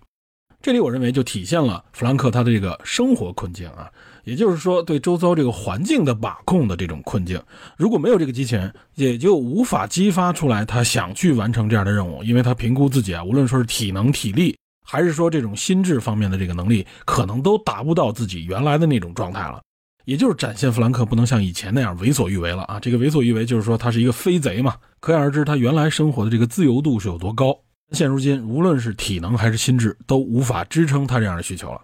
[0.64, 3.86] 这里我认为就体现了弗兰克他的这个生活困境啊，
[4.24, 7.38] 也就是说对周遭这个环境的把控的这种困境。
[7.76, 14.56] 如果没有这个机器人，也就无法激发出来他想去完成这样的任务，因为他评估自己啊，无论说是体能、体力，
[14.86, 19.60] 还是说这种心智方面的这个能力，可能都达不到自己原来的那种状态了。
[20.06, 22.80] 也就是展现弗兰克不能像以前那样为所欲为了啊！
[22.80, 27.54] 这个为所欲为就是说他是一个飞贼嘛，可想而知他原来生活的这个自由度是有多高。
[27.92, 31.80] 现如今，无论是体能还是心智，都无法支撑他这样的需求了。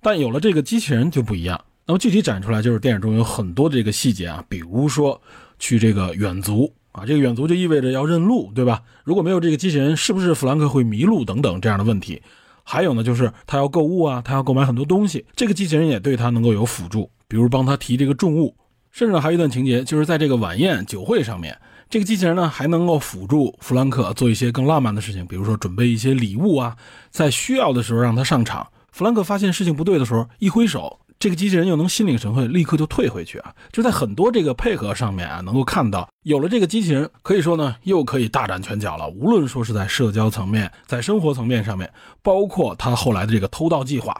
[0.00, 1.60] 但有了这个机器人就不一样。
[1.86, 5.20] 那么具体展出来就是电影中有很多的这个细节啊，比如说
[5.58, 8.82] 去这个远足啊，这个远足就意味着要认路，对吧？
[9.04, 12.22] 如果没有这个机器人，是不是弗兰克会迷路等等这样的问题？
[12.62, 18.54] 还有呢，就是他要购物啊，他要购买很多东西，这个机器人也对他能够有辅助，比如帮他提这个重物，
[18.92, 21.58] 甚至还有一段情节，就是在这个晚宴酒会上面，
[21.90, 26.76] 这个机器人呢还能够辅助弗兰克做一些更浪漫的事情，比如说准备一些礼物啊，
[27.10, 28.66] 在需要的时候让他上场。
[28.92, 30.98] 弗兰克发现事情不对的时候，一挥手。
[31.20, 33.52] 这个机器人又能心领神会，立刻就退回去啊！
[33.72, 39.08] 就在很多这个配合上面啊，能够看到有了这个机器人，可以说呢，又可以大展拳脚了。
[39.08, 44.14] 无论说是在社交层面，在生活层面上面，包括他后来的这个偷盗计划，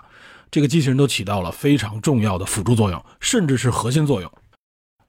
[0.51, 4.29] 这个机器人都起到了非常重要的辅助作用，甚至是核心作用。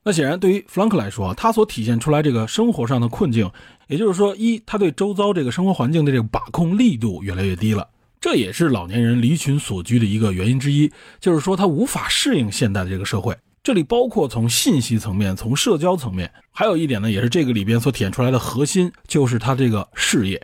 [0.02, 3.50] 那显然，对于弗兰克来说，他所体现出来这个生活上的困境，
[3.86, 7.86] 也就是说，一他对周遭这个生活环境的这个把控力度越来越低了。
[8.18, 10.90] 这也是老年人离群所居的一个原因之一，
[11.20, 13.36] 就是说他无法适应现代的这个社会。
[13.62, 20.42] 这里包括从信息层面、从社交层面，还有一点呢，也是这个里边所体现出来的核心，就是他这个事业。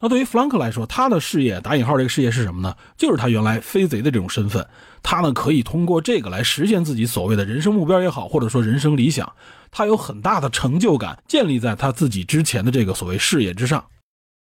[0.00, 2.74] 那对于弗兰克来说，他的事业（打引号）这个事业是什么呢？
[2.96, 4.64] 就是他原来飞贼的这种身份，
[5.02, 9.32] 他呢可以通过这个来实现自己所谓的人生目标也好，或者说人生理想，
[9.70, 13.84] 他有很大的成就感，建立在他自己之前的这个所谓事业之上。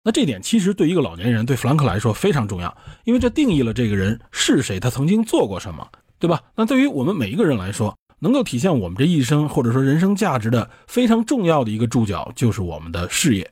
[0.04, 5.88] 那这点其实对一个老年人，对弗兰克来说非常重要，因为这定义了这个人是谁，他曾经做过什么，
[6.18, 6.42] 对吧？
[6.54, 13.50] 那对于我们每一个人来说，能够体现我们这一生或者说人生价值的非常重要的一个注脚，就是我们的事业。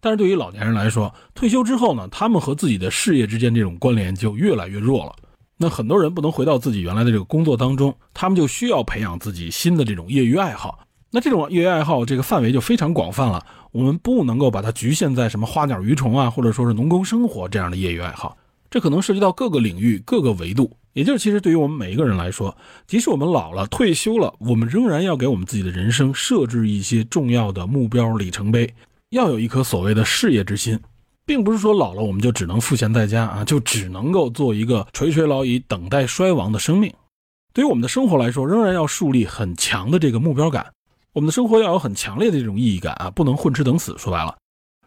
[0.00, 5.14] 但是对于老年人来说，退休之后呢，他们和自己的事业之间这种关联就越来越弱了。
[5.56, 10.80] 那很多人不能回到自己原来的这个工作当中，他们就需要培养自己新的这种业余爱好。
[11.10, 13.44] 那这种业余爱好这个范围就非常广泛了。
[13.70, 18.36] 我们不能够把它局限在什么花鸟鱼虫啊，或者说是农耕生活这样的业余爱好，
[18.70, 20.70] 这可能涉及到各个领域、各个维度。
[20.92, 28.72] 也就是，其实对于我们每一个人来说，即使我们老了、退休了，我们仍然要给我们自己的人生设置一些重要的目标里程碑，
[29.10, 30.78] 要有一颗所谓的事业之心，
[31.26, 36.92] 并不是说老了我们就只能赋闲在家啊，就只能够做一个垂垂老矣、等待衰亡的生命。
[37.52, 40.66] 对于我们的生活来说，仍然要树立很强的这个目标感。
[41.12, 43.96] 我们的生活要有很强烈的这种意义感啊，不能混吃等死。
[43.96, 44.36] 说白了，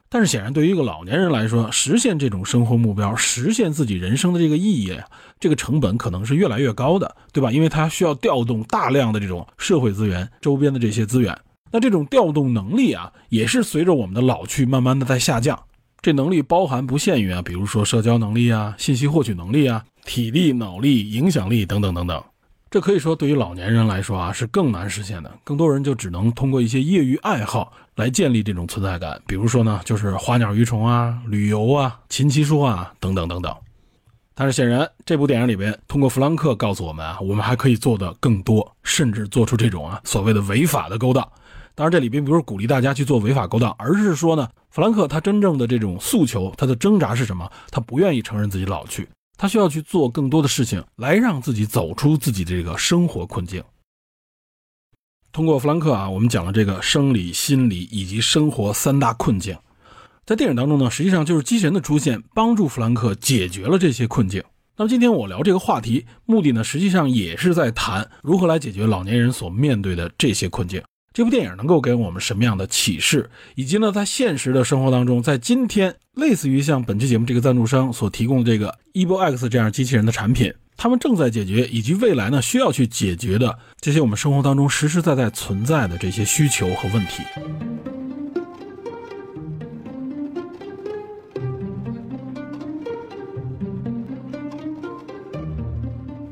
[0.10, 4.94] 但是显然对于一个老年人来说，实现这种生活目标，实现自己人生的这个意义，
[5.40, 7.50] 这个成本可能是越来越高的，对吧？
[7.52, 11.40] 因为他需要调动大量的这种社会资源、周边的这些资源。
[11.72, 15.58] 那这种调动能力啊，也是随着我们的老去，慢慢的在下降。
[16.02, 22.24] 这能力包含不限于啊，比如说社交能力啊、信息获取能力啊、体力、脑力、影响力等等等等。
[22.70, 33.56] 这可以说对于老年人来说啊是更难实现的，更多人就只能通过一些业余爱好来建立这种存在感，比如说呢就是花鸟鱼虫啊、旅游啊、琴棋书画等等等等。
[34.36, 41.28] 但是显然这部电影里边通过弗兰克告诉我们啊，我们还可以做的更多，甚至做出这种啊所谓的违法的勾当。
[41.78, 47.47] 当然这里并不是鼓励大家去做违法勾当，而是说呢，弗兰克他真正的这种诉求，他的挣扎是什么？
[47.69, 49.07] 他不愿意承认自己老去。
[49.38, 53.63] 他需要去做更多的事情，来让自己走出自己的这个生活困境。
[55.32, 59.55] 通过弗兰克啊，我们讲了这个生理、心理以及生活三大困境。
[60.25, 64.43] 在电影当中呢，实际上就是机器人的出现，帮助弗兰克解决了这些困境。
[64.78, 70.82] 那么今天我聊这个话题，目的呢，实际上也是在谈如何来解决老年人所面对的这些困境。
[71.18, 87.24] 这部电影能够给我们什么样的启示，以及呢，在现实的生活当中，在今天，类似于像本期节目这个赞助商所提供的这个 e v o X 这样机器人的产品，他们正在解决，以及未来呢需要去解决的这些我们生活当中实实在在存在的这些需求和问题。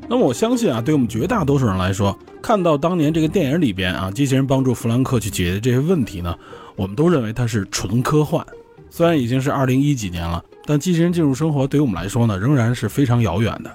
[0.08, 6.36] 那么我相信啊，对我们绝大多数人来说，看到当年这个电影里边啊，机器人帮助弗兰克去解决这些问题呢，
[6.76, 8.46] 我们都认为它是纯科幻。
[8.88, 13.70] 虽然已经是二零一几年了，但机器人进入生活对于我们来说呢，仍然是非常遥远的。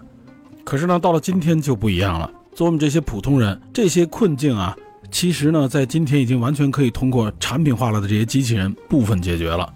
[0.63, 2.31] 可是呢，到了今天就不一样了。
[2.53, 4.75] 做我们这些普通人，这些困境啊，
[5.11, 9.71] 其实呢，在今天已经完全可以通过产品化了的这些机器人部分解决了。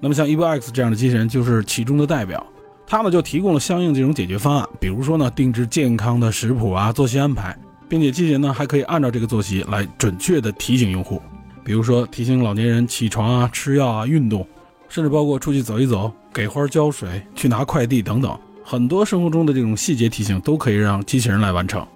[0.00, 2.44] 那么像 e v o X 这样的机器人就是其中的代表。
[2.90, 7.56] 他呢就提供了相应这种解决方案，比如说呢定制健康的食谱啊、作息安排，
[7.88, 11.22] 并且机器人呢还可以按照这个作息来准确的提醒用户，
[11.62, 14.44] 比如说提醒老年人起床啊、吃药啊、运动，
[14.88, 21.86] 甚至包括出去走一走、给花浇水、去拿快递等等，很多生活中的这种细节提醒都可以让机器人来完成。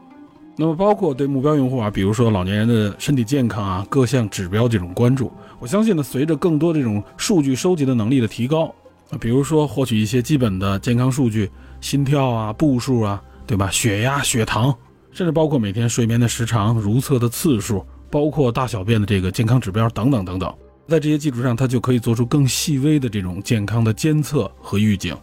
[0.56, 8.72] 那么包括对目标用户啊，比如说老年人的身体健康啊、各项指标这种关注，我相信呢，随着更多这种数据收集的能力的提高。
[9.18, 11.50] 比如说获取一些基本的健康数据，
[11.80, 13.70] 心跳啊、步数啊，对吧？
[13.70, 14.74] 血压、血糖，
[15.12, 20.52] 甚至包括每天睡眠的时长、如厕的次数，包括大小便的这个健康指标等等等等。
[20.86, 25.16] 在这些基础上，它就可以做出更细微的这种健康的监测和预警。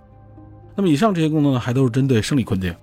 [0.75, 2.73] 那么以上这些功能呢，还都是针对生理困境。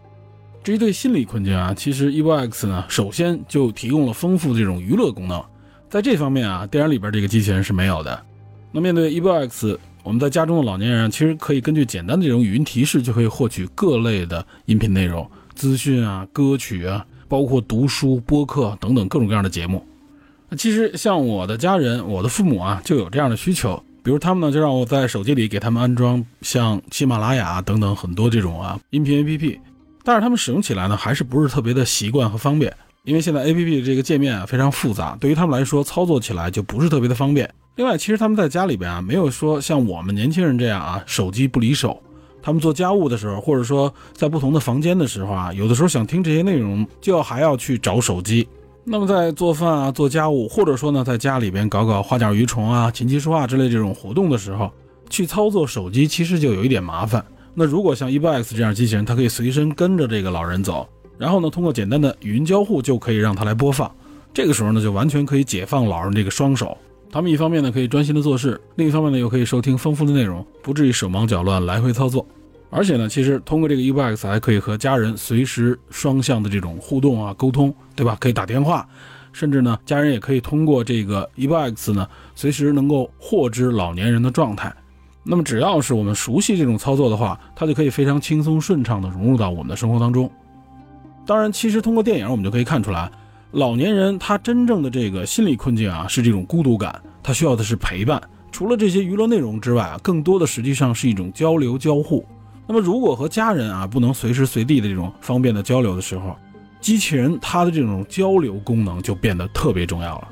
[0.62, 5.42] 至于对心理困境啊，其实 Evo X 呢，首先就提供了丰富的这种娱乐功能，
[5.88, 8.20] 在这方面啊，电影里边这个机器人是没有的。
[8.70, 19.84] 那面对 Evo X，我们在家中的老年人其实可以根据简单的这种语音提示，就可以获取各类的音频内容、资讯啊、歌曲啊，包括读书、播客等等各种各样的节目。
[20.48, 29.58] 那其实像我的家人，我的父母啊，就有这样的需求，比如他们呢，就让我在手机里给他们安装像喜马拉雅等等很多这种啊音频 APP。
[30.04, 32.74] 但是他们使用起来呢，还是不是特别的习惯和方便，
[33.08, 37.48] 因为现在 A P P 的这个界面啊非常复杂，对于他们来说操作起来就不是特别的方便。
[37.76, 41.98] 另外，其实他们在家里边啊，没有说像我们年轻人这样啊，手机不离手。
[42.42, 48.46] 他们做家务的时候，或者说在不同的房间的时候啊，有的时候想听这些内容，就要还要去找手机。
[48.84, 54.70] 那么在做饭啊、做家务，或者说呢，在家里边搞搞花鸟鱼虫啊、琴棋书画之类这种活动的时候，
[55.08, 57.24] 去操作手机，其实就有一点麻烦。
[57.54, 60.86] 那如果像 e b o x 这样机器人，它可以随身跟着这个老人走，
[61.18, 63.90] 然后呢，通过简单的语音交互就可以让它来播放。
[64.32, 66.78] 这个时候呢，就完全可以解放老人这个双手，
[67.10, 72.24] 他们一方面呢可以专心的做事，另一方面呢又可以收听丰富的内容，不至于手忙脚乱来回操作。
[72.70, 78.16] 而且呢，其实通过这个 eBox 还可以和家人随时双向的这种互动啊沟通，对吧？
[78.20, 78.86] 可以打电话，
[79.32, 84.72] 甚至呢，家人也可以通过这个 eBox 呢，随时能够获知老年人的状态。
[85.24, 90.30] 那么只要是我们熟悉这种操作的话，它就可以非常轻松顺畅地融入到我们的生活当中。
[91.28, 93.10] 当然，其实通过电影我们就可以看出来，
[93.50, 98.18] 老年人他真正的这个心理困境啊，是这种孤独感，他需要的是陪伴。
[98.50, 102.26] 除了这些娱乐内容之外啊，更多的实际上是一种交流交互。
[102.66, 106.34] 那么如果和家人啊不能随时随地的这种方便的交流的时候，
[106.80, 110.28] 机器人它的这种交流功能就变得特别重要了。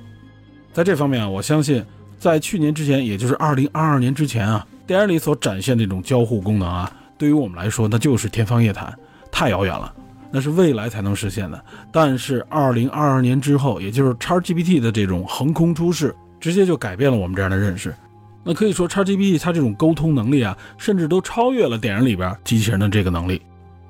[0.73, 1.85] 在这方面啊，我相信
[2.19, 4.67] 在去年之前，也就是二零二二年之前啊。
[4.87, 8.99] 电影里所展现的这种交互功能啊，对于我们来说那就是天方夜谭，
[9.31, 9.93] 太遥远了，
[10.31, 11.65] 那是未来才能实现的。
[11.93, 17.95] 但是二零二二年之后，也就是 XGPT 的这种横空出世，直接就改变了我们这样的认识。
[18.45, 23.43] 那可以说 XGPT 它这种沟通能力啊，甚至都超越了电影里边机器人的这个能力。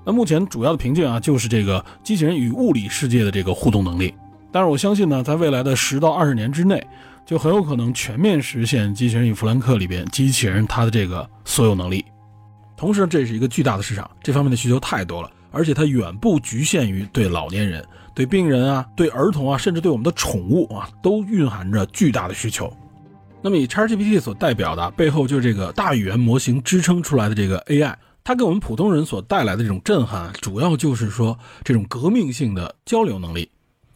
[0.05, 4.15] 那目前主要的瓶颈啊，就是这个机器人与物理世界的这个互动能力。
[4.51, 6.87] 但是我相信呢，在未来的十到二十年之内。
[7.27, 12.05] 就很有可能全面实现《机器人与弗兰克》里边机器人它的这个所有能力。
[12.77, 17.83] 同时，这是一个巨大的市场，这方面的需求太多了，而且它远不局限于对老年人、
[18.15, 22.71] 对病人啊、对儿童啊，甚至对我们的宠物啊，都蕴含着巨大的需求。
[23.43, 33.49] 那么，以 XGPT 所代表的背后，就是这个大语言模型支撑出来的这个 AI，它给我们普通人所带来的这种震撼，主要就是说这种革命性的交流能力。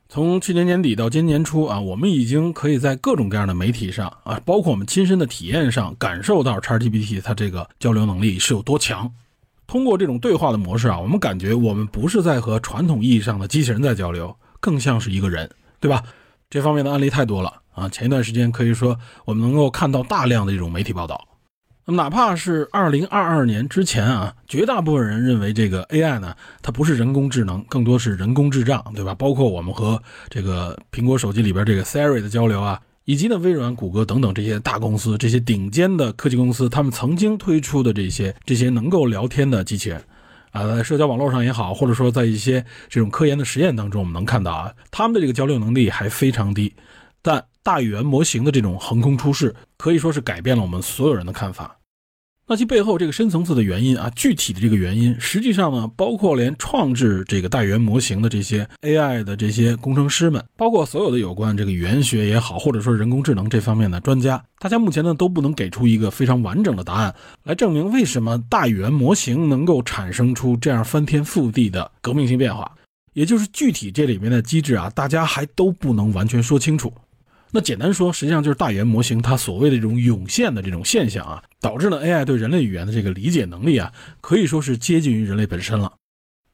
[0.08, 9.10] 从去年年底到今年初啊，我们已经可以在各种各样的媒体上啊，包括我们亲身的体验上，感受到 XGPT 它这个交流能力是有多强。
[9.70, 15.48] 通过这种对话的模式啊，我们感觉我们不是在和传统意义上的机器人在交流，更像是一个人，
[15.78, 16.02] 对吧？
[16.50, 17.88] 这方面的案例太多了啊。
[17.88, 21.24] 前一段时间可以说我们能够看到大量的这种媒体报道。
[21.84, 29.14] 那么，哪怕是二零二二年之前啊，绝大部分人认为这个 AI 呢，它不是人工智能，更多是人工智障，对吧？
[29.14, 40.04] 包括我们和这个苹果手机里边这个 Siri 的交流啊，以及呢微软、谷歌等等这些大公司、这些顶尖的科技公司，他们曾经推出的这些这些能够聊天的机器人
[40.52, 46.72] 啊，在社交网络上也好，或者说在一些这种科研的实验当中，我们能看到啊，他们的这个交流能力还非常低，
[47.22, 51.76] 但大语言模型的这种横空出世，可以说是改变了我们所有人的看法。
[52.50, 72.68] 那其背后这个深层次的原因啊，具体的这个原因，实际上呢，包括连创制这个大语言模型的这些 AI 的这些工程师们，包括所有的有关这个语言学也好，或者说人工智能这方面的专家，大家目前呢都不能给出一个非常完整的答案来证明为什么大语言模型能够产生出这样翻天覆地的革命性变化，
[73.12, 76.92] 也就是具体这里面的机制啊，大家还都不能完全说清楚。
[77.52, 85.92] 那简单说，实际上就是大语言模型它所谓的这种涌现的这种现象啊，导致了 AI 对人类语言的这个理解能力啊，可以说是接近于人类本身了。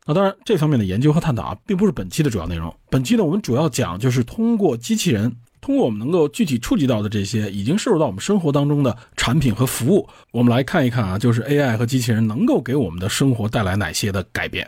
[0.07, 2.75] 那当然，这方面的研究和探讨啊，并不是本期的主要内容。
[2.89, 14.67] 本期呢，我们主要讲就是通过机器人，通过我们能够具体触及到的这些已经摄入到我们生活当中的产品和服务，我们来看一看啊，就是 AI 和机器人能够给我们的生活带来哪些的改变。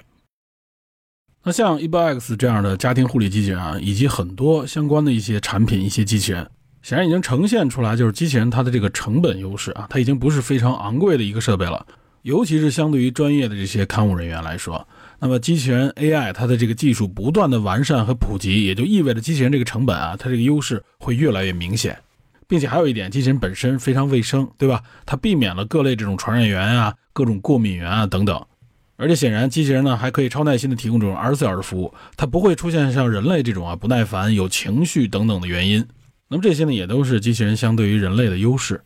[1.49, 6.47] 那像 EBOX 这样的家庭护理机器人啊，以及很多相关的一些产品、一些机器人，
[6.83, 11.87] 显然已经呈现出来，就是机器人它的这个成本优势啊，它已经不是非常昂贵的一个设备了。
[12.21, 14.87] 尤其是相对于专业的这些看护人员来说，
[15.21, 21.99] 那么机器人 AI 它的这个技术不断的完善和普及，也就意味着机器人这个成本啊，它这个优势会越来越明显。
[22.47, 24.83] 并且还有一点，机器人本身非常卫生，对吧？
[25.07, 28.39] 它避免了各类这种传染源啊、各种过敏源啊等等。
[29.01, 35.87] 而且显然，机器人呢还可以超耐心的提供这种二十四小时服务，它不会出现像人类这种啊不耐烦、有情绪等等的原因。
[36.29, 38.83] 那么这些呢，也都是机器人相对于人类的优势。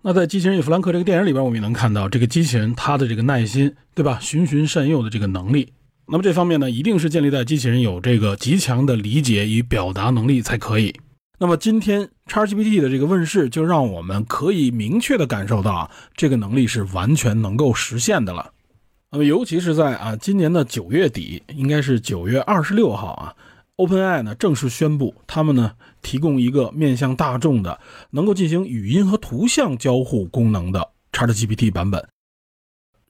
[0.00, 4.18] 那在《机器人与弗兰克》这个电影里边，我们也能看到这个机器人它的这个耐心，对吧？
[4.20, 5.68] 循循善诱的这个能力。
[6.06, 10.92] 那么这方面呢，一定是建立在机器人有这个极强的理解与表达能力才可以。
[11.38, 18.50] 那么今天 ChatGPT 的这个问世，就让我们可以明确的感受到啊，这个能力是完全能够实现的了。
[19.14, 23.36] 那么尤其是在啊今年的九月底，应该是九月二十六号啊
[23.76, 27.78] ，OpenAI 呢正式宣布，他们呢提供一个面向大众的，
[28.12, 32.08] 能够进行语音和图像交互功能的 ChatGPT 版本。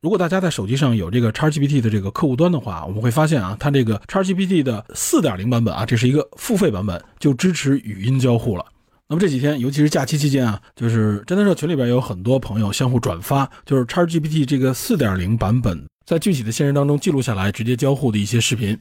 [0.01, 8.67] 如果大家在手机上有这个 XGPT 的这个客户端的话，我们会发现啊，它这个 XGPT 的4.0版本啊，这是一个付费版本，就支持语音交互了。
[9.13, 18.75] 那么这几天，尤其是假期期间啊，就是侦探社群里边有很多朋友相互转发，就是 ChatGPT 这个4.0版本在具体的现实当中记录下来直接交互的一些视频。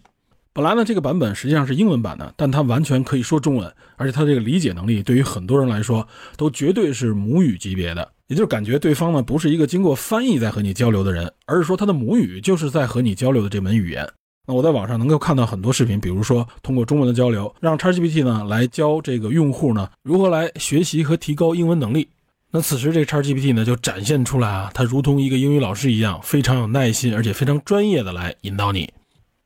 [0.54, 6.08] 本来呢，这个版本实际上是英文版的，但它完全可以说中文，而且它这个理解能力对于很多人来说
[6.38, 8.10] 都绝对是母语级别的。
[8.28, 14.10] 也就是感觉对方呢不是一个经过翻译在和你交流的人，而是说他的母语就是在和你交流的这门语言。
[14.48, 22.08] 那我在网上能够看到很多视频，比如说通过中文的交流，让 ChatGPT 呢来教这个用户呢如何来学习和提高英文能力。
[22.50, 28.92] 那此时这 ChatGPT 呢就展现出来啊，它如同一个英语老师一样，非常有耐心，而且非常专业的来引导你。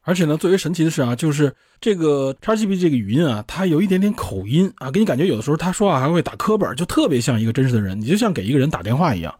[0.02, 9.36] 而且呢，最为神奇的是啊，就是这个 ChatGPT 这个语音啊，它有一点点口音啊，给你感觉有的时候他说话还会打磕巴，就特别像一个真实的人，你就像给一个人打电话一样。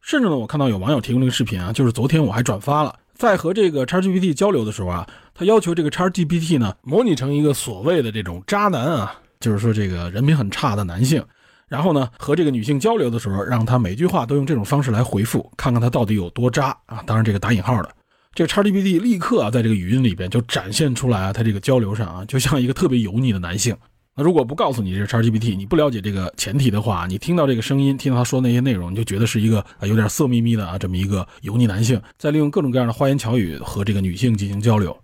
[0.00, 11.24] 甚至呢，我看到有网友提供这个视频啊，就是昨天我还转发了，在和这个 ChatGPT 交流的时候啊，他要求这个 ChatGPT 呢模拟成一个所谓的这种渣男啊，就是说这个人品很差的男性，
[11.68, 17.02] 然后呢和这个女性交流的时候，让他每句话都用这种方式来回复，看看他到底有多渣啊。
[17.06, 17.94] 当然这个打引号的。
[18.34, 23.76] 这个 XGPT 立刻啊，在这个语音里边就展现出来啊，他这个交流上啊，就像一个特别油腻的男性。
[24.16, 34.96] 那如果不告诉你这是 XGPT，你不了解这个前提的话，你听到这个声音，听到他说那些内容，你就觉得是一个啊有点色眯眯的啊这么一个油腻男性，在利用各种各样的花言巧语和这个女性进行交流。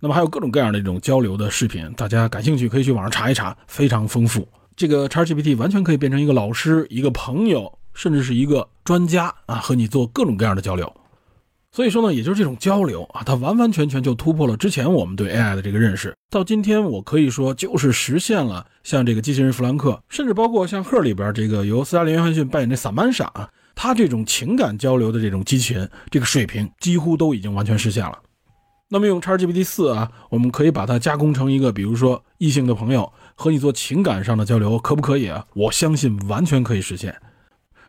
[0.00, 4.46] 那么还有各种各样的这种交流的视频，大家感兴趣可以去网上查一查，非常丰富。
[4.74, 10.92] 这个 XGPT 完全可以变成一个老师、一个朋友，甚至是一个专家啊，和你做各种各样的交流。
[11.76, 16.16] 所以说呢，也就是这种交流啊，它完完全全就突破了之前我们对 AI 的这个认识。
[16.30, 28.18] 到今天，我可以说就是实现了像这个机器人弗兰克，甚至包括像《赫》里边这个由斯嘉丽·约翰逊扮演的萨曼莎啊，他这种情感交流的这种机器人，这个水平几乎都已经完全实现了。
[28.88, 35.44] 那么用 XGPT 四啊，我们可以把它加工成一个，比如说异性的朋友和你做情感上的交流，可不可以啊？
[35.52, 37.14] 我相信完全可以实现。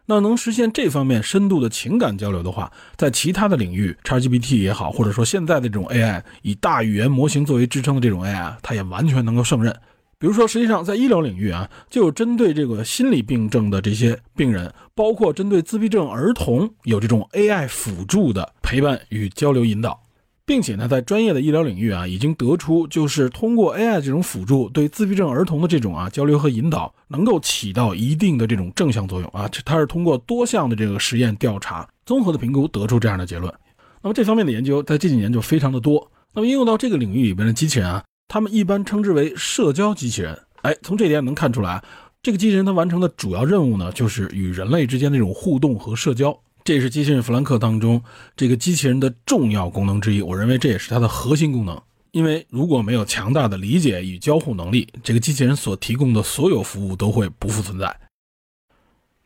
[0.09, 9.75] 那能实现这方面深度的情感交流的话，在其他的领域，ChatGPT 也好，或者说现在的这种 AI 以大语言模型作为支撑的这种 AI，它也完全能够胜任。
[10.17, 20.06] 比如说，实际上在医疗领域啊，就有针对这个心理病症的这些病人，包括针对自闭症儿童，有这种 AI 辅助的陪伴与交流引导。
[20.47, 29.45] 并且呢，在专业的医疗领域啊，已经得出，就是通过 AI 这种辅助，对自闭症儿童的这种啊交流和引导，能够起到一定的这种正向作用啊。
[29.65, 33.53] 它是通过多项的这个实验调查、综合的评估得出这样的结论。
[34.01, 36.09] 那么这方面的研究在这几年就非常的多。
[36.33, 40.39] 那么应用到这个领域里边的机器人啊，他们一般称之为社交机器人。
[40.61, 41.83] 哎，从这点能看出来，
[42.23, 46.39] 这个机器人它完成的主要任务呢，就是与人类之间的这种互动和社交。
[46.67, 48.03] 这是机器人弗兰克当中
[48.35, 51.81] 这个机器人的重要功能之一，我认为这也是它的核心功能。
[52.11, 57.97] 因为如果没有强大的理解与交互能力，这个机器人所提供的所有服务都会不复存在。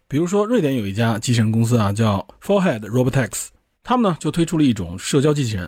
[0.08, 3.48] 比如说，瑞典有一家机器人公司啊，叫 Forehead Robotics，
[3.82, 5.68] 他们呢就推出了一种社交机器人。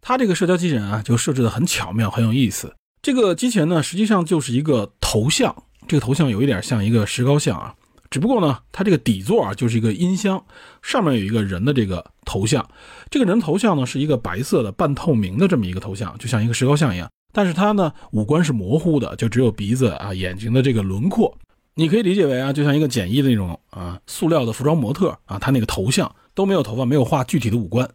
[0.00, 2.72] 它这个社交机器人啊，就设置的很巧妙，很有意思。
[3.02, 7.74] 这个机器人呢，实际上就是一个头像，这个头像有一点像一个石膏像啊。
[8.10, 10.42] 只不过呢，它这个底座啊就是一个音箱，
[10.82, 12.66] 上面有一个人的这个头像。
[13.10, 17.10] 这个人头像呢是一个白色的半透明的这么一个头像，就像一个石膏像一样。
[17.32, 21.36] 但是它呢五官是模糊的，就只有鼻子啊、眼睛的这个轮廓。
[21.74, 27.88] 你可以理解为啊，就像一个简易的那种啊塑料的服装模特啊，他那个头像都没有头发，没有画具体的五官。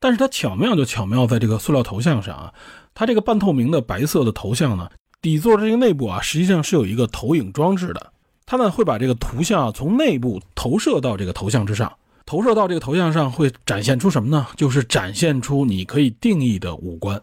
[0.00, 2.52] 但是它巧妙就巧妙在这个塑料头像上啊，
[2.92, 4.90] 它这个半透明的白色的头像呢，
[5.22, 8.12] 底座这个内部啊，实际上是有一个投影装置的。
[8.46, 11.92] 他们会把这个图像从内部投射到这个头像之上，
[12.26, 14.46] 投射到这个头像上会展现出什么呢？
[14.56, 17.20] 就是展现出你可以定义的五官，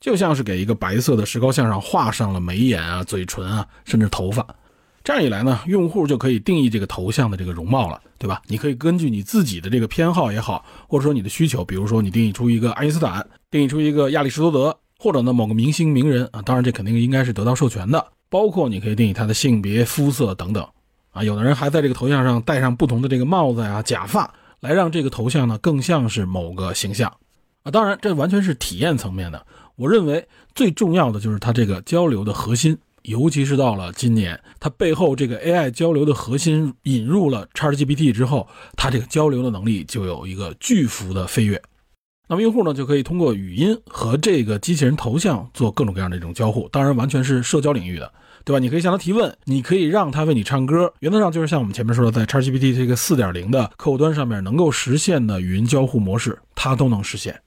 [0.00, 4.46] 就像是给一个白色的石膏像上画上了眉眼啊、嘴唇啊，甚至头发。
[5.04, 8.42] 这样一来呢，用户就可以定义这个头像的这个容貌了，对吧？
[8.46, 20.66] 你可以根据你自己的这个偏好也好，或者说你的需求，比如说你定义出一个爱因斯坦，定义出一个亚里士多德，或者呢某个明星名人啊，当然这肯定应该是得到授权的，包括你可以定义他的性别、肤色等等
[21.10, 21.22] 啊。
[21.22, 27.12] 有的人还在这个头像上戴上不同的这个帽子呀、假发，来让这个头像呢更像是某个形象
[27.62, 27.70] 啊。
[27.70, 29.46] 当然，这完全是体验层面的。
[29.76, 41.62] 我认为最重要的就是它这个交流的核心，尤其是到了今年，它背后这个 AI 交流的核心引入了 ChatGPT 之后，它这个交流的能力就有一个巨幅的飞跃。
[42.30, 48.12] 那么用户呢就可以通过语音和这个机器人头像做各种各样的这种交互，当然完全是社交领域的，
[48.44, 48.58] 对吧？
[48.58, 57.40] 你可以向它提问，你可以让它为你唱歌，原则上就是像我们前面说的，在 ChatGPT 这个4.0的客户端上面能够实现的语音交互模式，它都能实现。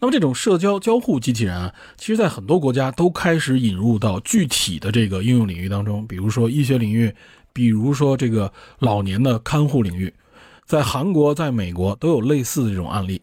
[0.00, 7.14] 那么这种社交交互机器人啊，其实在很多国家都开始引入到具体的这个应用领域当中，比如说医学领域，
[7.52, 10.14] 比如说这个老年的看护领域，
[10.64, 13.20] 在韩国、在美国都有类似的这种案例。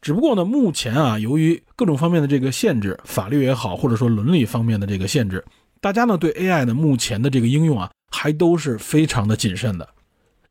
[0.00, 5.44] 只不过呢，目前啊，由于各种方面的这个限制，法律也好，或者说伦理方面的这个限制，
[5.80, 9.88] 大家呢对 AI 的目前的这个应用啊，还都是非常的谨慎的，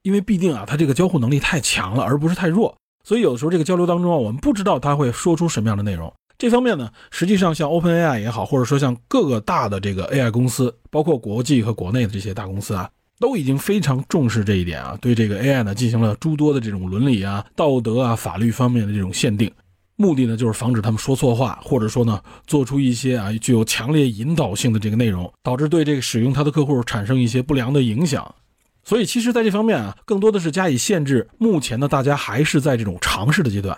[0.02, 2.76] 因为毕竟啊，它这个交互能力太强了，而不是太弱。
[3.04, 6.14] 所以有的时候这个交流当中啊，我们不知道他会说出什么样的内容。
[6.38, 12.90] 这方面呢，实际上像 OpenAI 也好，或者说像各个大的这个 AI 公司，包括国际和国内的这些大公司啊，
[13.20, 19.52] 都已经非常重视这一点啊，对这个 AI 呢进行了诸多的这种伦理啊、道德啊、法律方面的这种限定，
[19.96, 28.36] 目的呢就是防止他们说错话，或者说呢做出一些啊具有强烈引导性的这个内容，导致对这个使用它的客户产生一些不良的影响。
[28.84, 31.28] 所以，其实，在这方面啊，更多的是加以限制。
[31.38, 33.78] 目前呢，大家还是在这种尝试的阶段。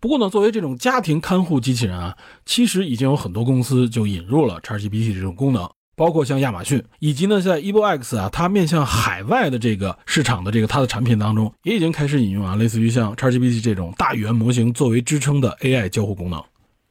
[0.00, 5.70] 不过呢，作为这种家庭看护机器人啊，其实已经有很多公司就引入了 ChatGPT 这种功能，
[6.00, 16.42] 包括像亚马逊，以及呢，在 EvoX 啊，它面向海外的这个市场的这个它的产品当中，也已经开始引用啊，类似于像 ChatGPT 这种大语言模型作为支撑的 AI 交互功能。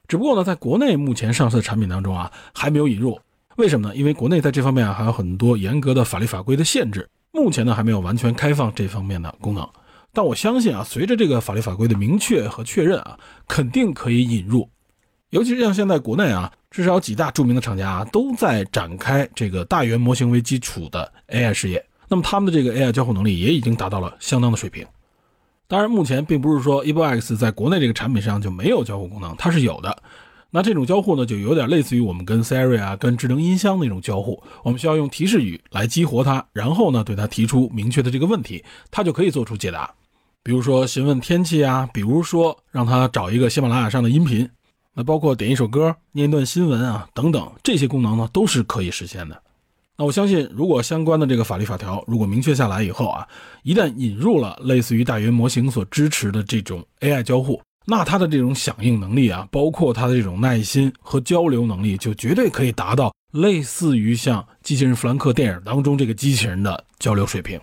[0.08, 3.20] 只不过呢，在国内目前上市的产品当中啊，还没有引入。
[3.56, 3.96] 为什么呢？
[3.96, 7.10] 因为国内在这方面啊，还有很多严格的法律法规的限制。
[7.32, 9.68] 目前呢还没有完全开放这方面的功能，
[10.14, 14.70] 但我相信啊，随着这个法律法规的明确和确认啊，肯定可以引入。
[15.30, 21.84] 尤其是像现在国内啊，至少几大著名的厂家啊，都在展开这个大语言模型为基础的 AI 事业。
[22.08, 24.86] 那么他们的这个 AI 交互能力也已经达到了相当的水平。
[25.68, 29.96] 当然，目前并不是说 EvoX 在国内这个产品上就没有交互功能，它是有的。
[30.50, 34.42] 那这种交互呢，就有点类似于我们跟 Siri 啊、跟智能音箱那种交互。
[34.64, 39.94] 我们需要用提示语来激活它，然后呢，对它提出明确的这个问题，它就可以做出解答。
[40.42, 44.50] 比如说询问天气啊，比如说让它找一个喜马拉雅上的音频，
[45.00, 49.42] 那包括点一首歌、念一段新闻啊等等，这些功能呢都是可以实现的。
[49.96, 53.26] 那我相信，如果相关的这个法律法条如果明确下来以后啊，
[53.64, 57.62] 一旦引入了类似于大语言模型所支持的这种 AI 交互。
[57.86, 67.58] 那它的这种响应能力啊，包括它的这种耐心和交流能力，就绝对可以达到类似于像机器人弗兰克电影当中这个机器人的交流水平。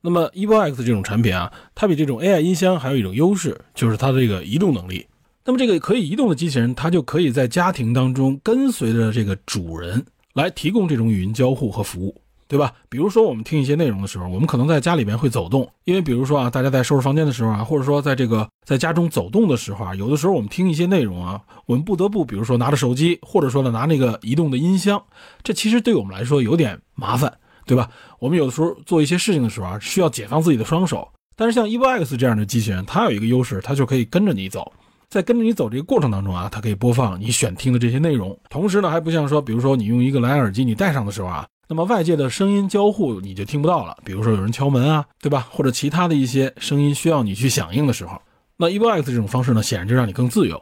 [0.00, 5.04] 那么 EvoX 这种产品啊，它比这种 AI 音箱还有一种优势，就是它的这个移动能力。
[5.44, 12.20] 那么这个可以移动的机器人，它就可以在家庭当中跟随着这个主人来提供这种语音交互和服务。
[12.46, 12.72] 对吧？
[12.90, 25.02] 比如说我们听一些内容的时候，我们可能在家里边会走动，因为比如说啊，大家在收拾房间的时候啊，或者说在这个在家中走动的时候啊，有的时候我们听一些内容啊，我们不得不比如说拿着手机，或者说呢拿那个移动的音箱，
[25.42, 27.32] 这其实对我们来说有点麻烦，
[27.66, 27.88] 对吧？
[28.20, 31.08] 我们有的时候做一些事情的时候啊，需要解放自己的双手。
[31.34, 34.70] 但是像 EvoX 这样的机器人，它有一个优势，它就可以跟着你走，
[35.14, 41.46] 在跟着你走这个过程当中啊，它可以播放你选听的这些内容，同时呢还不像说，比如说你用一个蓝牙耳机你戴上的时候啊。
[41.68, 45.46] 那么外界的声音交互你就听不到了，比如说有人敲门啊，对吧？
[45.52, 48.20] 或者其他的一些声音需要你去响应的时候，
[48.56, 50.60] 那 EvoX 这种方式呢，显然就让你更自由，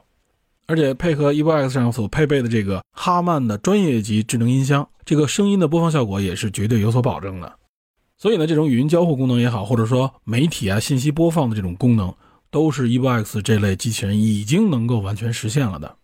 [0.67, 7.51] 而且配合 EvoX 上所配备的这个哈曼的专业级智能音箱，这个声音的播放效果也是绝对有所保证的。
[8.19, 12.15] 所以呢，这种语音交互功能也好，或者说媒体啊信息播放的这种功能，
[12.53, 15.97] 都是 EvoX 这类机器人已经能够完全实现了的。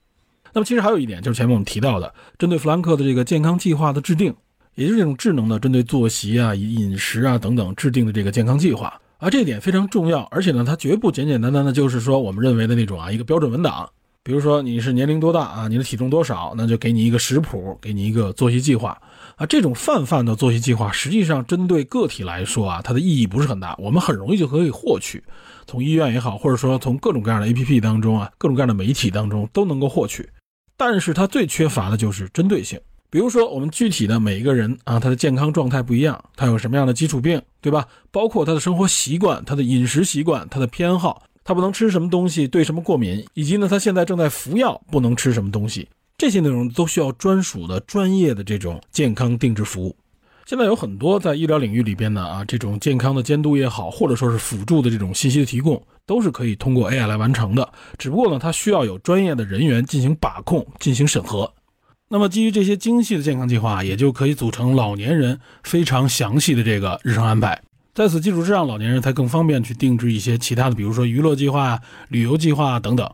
[0.52, 4.34] 那么其实还有一点，就是前面我们提到的，针对弗兰克的这个健康计划的制定。
[4.74, 10.22] 也就是这种智能的针对作息啊、饮食啊等等制定的这个健康计划，而这一点非常重要。
[10.30, 13.90] 而且呢，它绝不简简单单的就是说我们认为的那种啊一个标准文档。
[14.22, 18.96] 比如说你是年龄多大啊，你的体重多少，那就给你一个食谱，给你一个作息计划
[19.34, 19.44] 啊。
[19.46, 23.74] 这种泛泛的作息计划，实际上针对个体来说啊，它的意义不是很大。
[23.78, 25.24] 我们很容易就可以获取，
[25.68, 30.26] 从医院也好，或者说从各种各样的 APP 当中啊，各种各样的媒体当中都能够获取。
[30.78, 32.80] 但是它最缺乏的就是针对性。
[33.10, 37.86] 比如说，我们具体的每一个人啊，他的健康状态不一样，他有什么样的基础病，对吧？
[38.10, 49.94] 包括他的生活习惯、他的饮食习惯、他的偏好，他不能吃什么东西，对什么过敏，以及呢，他现在正在服药，不能吃什么东西，这些内容都需要专属的、专业的这种健康定制服务。
[50.48, 57.70] 现在有很多在医疗领域里边呢啊，这种健康的监督也好，或者说是辅助的这种信息的提供，都是可以通过 AI 来完成的。
[57.98, 61.52] 只不过呢，它需要有专业的人员进行把控、进行审核。
[62.08, 67.60] 那么，基于这些精细的健康计划，也就可以组成老年人非常详细的这个日程安排。
[67.92, 71.78] 在此基础之上，老年人才更方便去定制一些其他的，比如说娱乐计划、
[72.08, 73.06] 旅游计划等等。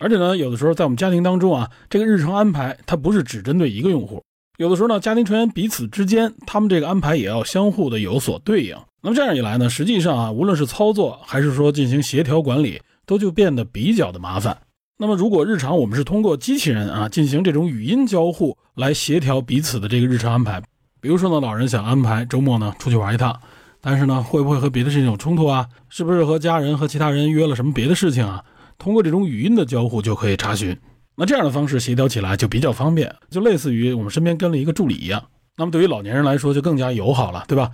[0.00, 4.20] 而且呢，有的时候在我们家庭当中啊，这个日程安排它不是只针对一个用户，
[4.56, 8.76] 有的时候呢，家庭成员彼此之间，他们这个安排也要相互的有所对应。
[9.02, 14.56] 那么这样一来呢，实际上啊，无论是操作还是说进行协调管理，都就变得比较的麻烦。
[14.96, 20.62] 那么，如果日常我们是通过机器人啊进行这种语音交互来协调彼此的这个日常安排，
[21.00, 23.36] 比如说呢，老人想安排周末呢出去玩一趟，
[23.80, 25.68] 但是呢，会不会和别的事情有冲突啊？
[25.88, 28.44] 是不是和家人和其他人约了什么别的事情啊？
[28.78, 30.78] 通过这种语音的交互就可以查询。
[31.16, 35.22] 那这样的方式协调起来就比较方便，就类似于我们身边跟了一个助理一样。
[35.56, 37.70] 那么对于老年人来说就更加友好了，对吧？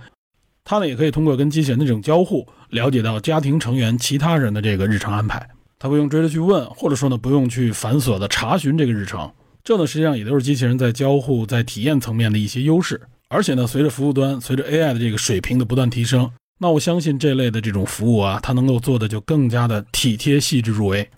[0.63, 5.49] 他呢也可以通过跟机器人的这种交互，了解到家庭成员其他人的这个日常安排。
[5.79, 9.31] 他不用追着去问，或者说呢，不用去繁琐的查询这个日程，
[9.63, 13.01] 这呢实际上也都是机器人在交互、在体验层面的一些优势。
[13.29, 16.29] 而且呢，随着服务端、随着 AI 的这个水平的不断提升，
[16.59, 21.09] 那我相信这类的这种服务啊，它能够做的就更加的体贴、细致入微。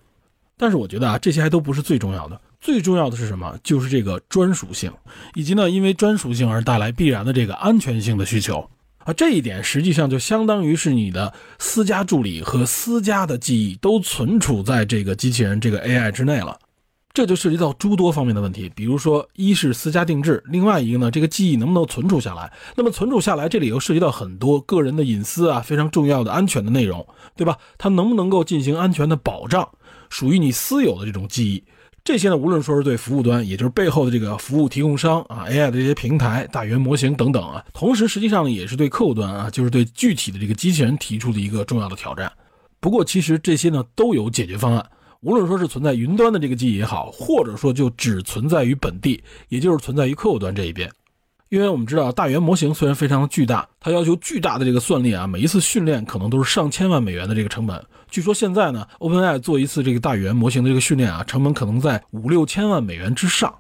[0.64, 3.54] 但是我觉得啊，这些还都不是最重要的，最重要的是什么？
[3.66, 4.90] 就是这个专属性，
[5.36, 8.66] 以及呢，因为专属性而带来必然的这个安全性的需求。
[9.00, 16.58] 啊，这一点实际上就相当于是你的私家助理和私家的记忆都存储在这个机器人这个 AI 之内了，
[17.14, 18.72] 这就涉及到诸多方面的问题。
[18.74, 22.50] 比如说，一是私家定制，另外一个呢，这个记忆能不能存储下来？
[22.78, 27.06] 那么存储下来，这里又涉及到很多个人的隐私啊，非常重要的安全的内容，
[27.36, 27.58] 对吧？
[27.78, 29.68] 它能不能够进行安全的保障？
[30.14, 31.64] 属于你私有的这种记忆。
[32.04, 42.32] 这些呢，无论说是对服务端，也就是背后的这个服务提供商啊，AI 的这些平台、大语言模型等等啊，同时实际上也是对客户端啊，就是对具体的这个机器人提出的一个重要的挑战。
[42.80, 44.86] 不过，其实这些呢都有解决方案，
[45.22, 50.88] 无论说是存在云端的这个记忆也好，或者说就只存在于本地，也就是存在于客户端这一边。
[51.54, 57.80] 因为我们知道，大语言模型虽然非常的巨大，它要求巨大的这个算力啊，每一次训练可能都是上千万美元的这个成本。
[58.10, 63.54] 据说现在呢，OpenAI 做一次这个大语言模型的这个训练啊，成本可能在五六千万美元之上。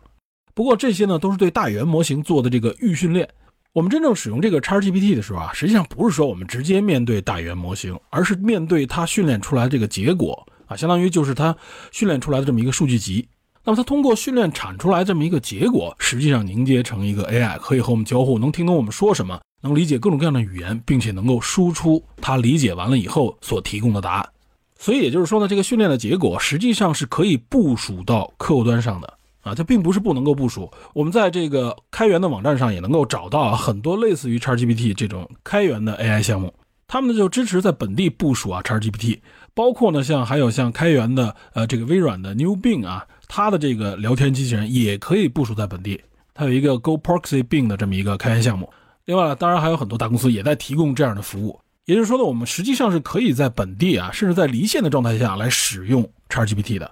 [0.55, 3.29] 不过这些呢，都是对大语言模型做的这个预训练。
[3.73, 11.55] 我们真正使用这个 XGPT 的时候啊，实际上不是说我们直接面对大语言模型，而是面对它训练出来这个结果啊，相当于就是它
[11.91, 13.27] 训练出来的这么一个数据集。
[13.65, 24.29] 那么它通过训练产出来这么一个结果，实际上凝结成一个 AI，可以和我们交互，能听懂我们说什么，能理解各种各样的语言，并且能够输出它理解完了以后所提供的答案。
[24.77, 30.69] 所以也就是说呢，这个训练的结果实际上是可以部署到客户端上的啊，它并不是不能够部署。
[30.93, 36.53] 我们在这个开源的网站上也能够找到很多类似于 ChatGPT 这种开源的 AI 项目，
[36.85, 39.19] 他们呢就支持在本地部署啊 ChatGPT，
[39.53, 43.07] 包括呢像还有像开源的呃这个微软的 New Bing 啊。
[43.35, 45.99] 它的这个聊天机器人也可以部署在本地，
[46.35, 48.71] 它有一个 Go Proxy Bing 的这么一个开源项目。
[49.05, 51.59] 另外，当然还有很多大公司也在提供这样的服务。
[51.85, 56.91] 也就是说呢，我们实际上是可以在本地啊，甚至在离线的状态下来使用 ChatGPT 的。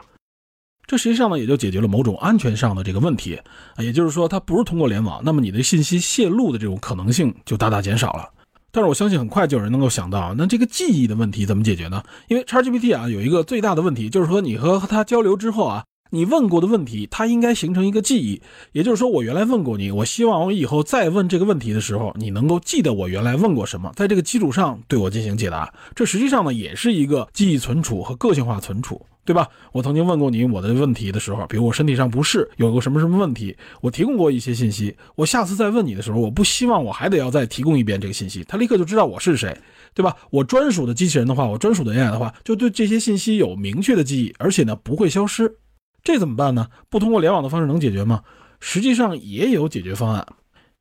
[0.88, 3.40] 这实际上呢，也就解决了某种安全上的这个问题。
[3.78, 8.28] 也就是说，它不是通过联网，那么你的信息泄露的这种可能性就大大减少了。
[8.72, 12.04] 但是我相信很快就有人能够想到，那这个记忆的问题怎么解决呢？
[12.30, 15.84] 因为 ChatGPT 啊有一个最大的问题，就是说你和它交流之后啊。
[16.14, 18.42] 你问过的问题，它应该形成一个记忆，
[18.74, 25.74] 也就是说，我原来问过你，我希望我以后再问这个问题的时候，你能够记得我原来问过什么，在这个基础上对我进行解答。
[25.96, 29.48] 这实际上呢，也是一个记忆存储和个性化存储，对吧？
[29.72, 34.94] 我曾经问过你我的问题的时候，比如我身体上不适，有个什么什么问题，我提供过一些信息。
[35.16, 39.58] 我下次再问你的时候，我不希望我还得要再提供一遍这个信息，他立刻就知道我是谁，
[39.94, 40.14] 对吧？
[40.30, 45.56] 我专属的机器人的话，我专属的 AI 的话，就对这些信息有明确的记忆，而且呢不会消失。
[46.04, 46.68] 这怎么办呢？
[46.90, 48.24] 不通过联网的方式能解决吗？
[48.60, 50.26] 实际上也有解决方案，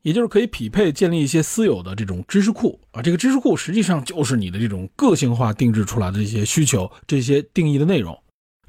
[0.03, 3.03] 也就是可以匹配建立一些私有的这种知识库啊。
[3.03, 8.19] 这个知识库实际上就是你的这种个性化定制出来的这些需求、这些定义的内容。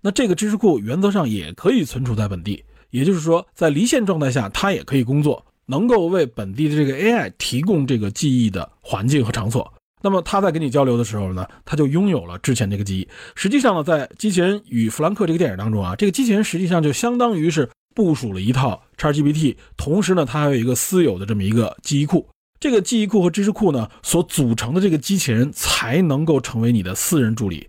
[0.01, 9.73] 那这个知识库原则上也可以存储在本地，也就是说，在离线状态下它也可以工作，能够为本地的这个 AI 提供这个记忆的环境和场所。
[10.01, 13.07] 那么他在跟你交流的时候呢，他就拥有了之前这个记忆。
[13.35, 22.27] 实际上呢，在《机器人与弗兰克》这个电影当中啊，这个机器人实际上就相当于是部署了一套 XGPT，同时呢，它还有一个私有的这么一个记忆库。
[22.59, 27.67] 这个记忆库和知识库呢所组成的这个机器人才能够成为你的私人助理。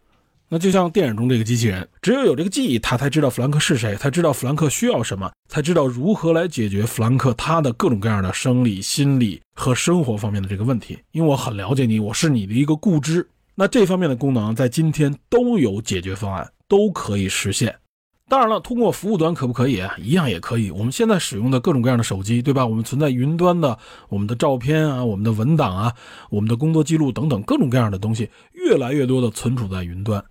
[0.52, 10.98] 那就像电影中这个机器人，只有有这个记忆，他才知道弗兰克是谁，才知道弗兰克需要什么，才知道如何来解决弗兰克他的各种各样的生理、心理和生活方面的这个问题。
[11.12, 13.26] 因为我很了解你，我是你的一个固知。
[13.54, 17.74] 那这方面的功能在今天都有解决方案，都可以实现。
[18.28, 19.82] 当然了，通过服务端可不可以？
[19.96, 20.70] 一样也可以。
[20.70, 22.66] 我们现在使用的各种各样的手机，对吧？
[22.66, 23.78] 我们存在云端的，
[24.10, 25.94] 我们的照片啊，我们的文档啊，
[26.28, 30.22] 我们的工作记录等等各种各样的东西，越来越多的存储在云端。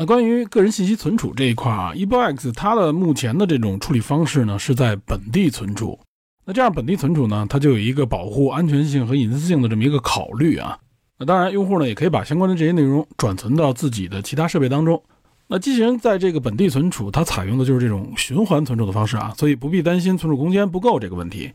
[0.00, 5.98] 那关于个人信息存储这一块啊 e b o x 它的目前的这种处理方式呢，是在本地存储。
[6.44, 10.78] 那这样本地存储呢，它就有一个保护安全性和隐私性的这么一个考虑啊。
[11.18, 15.02] 那当然，用户呢也可以把相关的这些内容转存到自己的其他设备当中。
[15.48, 21.50] 那机器人在这个本地存储，它采用的就是这种循环存储的方式啊，所以不必担心存储空间不够这个问题。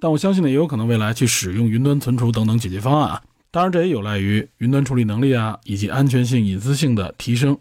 [0.00, 3.22] 但我相信呢，也有可能未来去使用云端存储等等解决方案啊。
[3.52, 7.56] 当然，这也有赖于云端处理能力啊，以及安全性、隐私性的提升。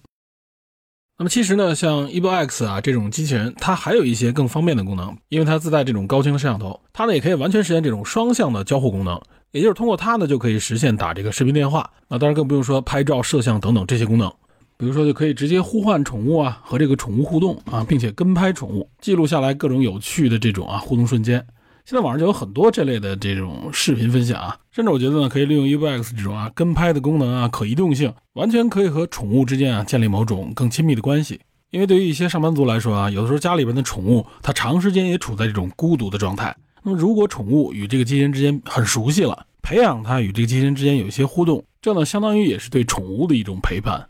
[1.20, 11.90] 那么其实呢，像 e b o X 啊这种机器人，它还有一些更方便的功能，因为它自带这种高清摄像头，它呢也可以完全实现这种双向的交互功能，也就是通过它呢就可以实现打这个视频电话。
[12.08, 14.32] 那当然更不用说拍照、摄像等等这些功能。
[14.78, 21.44] 比如说，就可以直接呼唤宠物啊，和这个宠物互动啊，并且跟拍宠物，记录下来各种有趣的这种啊互动瞬间。
[21.90, 31.40] 现在网上就有很多这类的这种视频分享啊，甚至我觉得呢，可以利用 e v x 这种啊跟拍的功能啊，可移动性，完全可以和宠物之间啊建立某种更亲密的关系。
[31.70, 36.54] 因为对于一些上班族来说啊，有的时候家里边的宠物它长时间也处在这种孤独的状态。
[36.84, 44.10] 那么如果宠物与这个机器人之间很熟悉了，培养它与这个机器人之间有一些互动，这呢相当于也是对宠物的一种陪伴。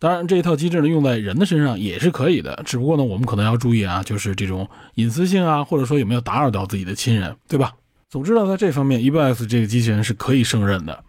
[0.00, 2.62] 当然，这一套机制呢，用在人的身上也是可以的。
[2.64, 7.74] 只不过呢，我们可能要注意啊，就是这种隐私性啊，或者说有没有打扰到自己的亲人，对吧？
[8.08, 11.04] 总之呢，在这方面 e b s 这个机器人是可以胜任的。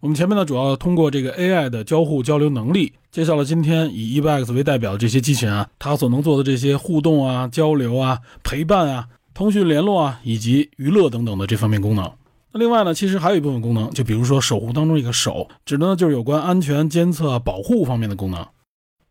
[0.00, 12.12] 我们前面呢，主要通过这个 AI 的交互交流能力，介绍了今天以 e b s 为代表的这些机器人啊，它所能做的这些互动啊、交流啊、陪伴啊、通讯联络啊，以及娱乐等等的这方面功能。
[12.54, 18.46] 另外呢，其实还有一部分功能，就比如说守护当中一个守，指的呢就是有关安全监测、保护方面的功能。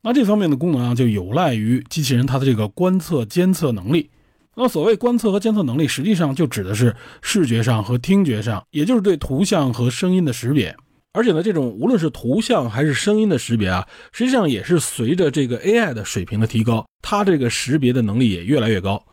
[0.02, 4.10] 那这方面的功能啊，就有赖于机器人它的这个观测监测能力。
[4.56, 10.76] 那所谓观测和监测能力，实际上就指的是视觉上和听觉上，也就是对图像和声音的识别。
[11.12, 19.04] 而且呢，这种无论是图像还是声音的识别啊，实际上也是随着这个 AI 的水平的提高，它这个识别的能力也越来越高。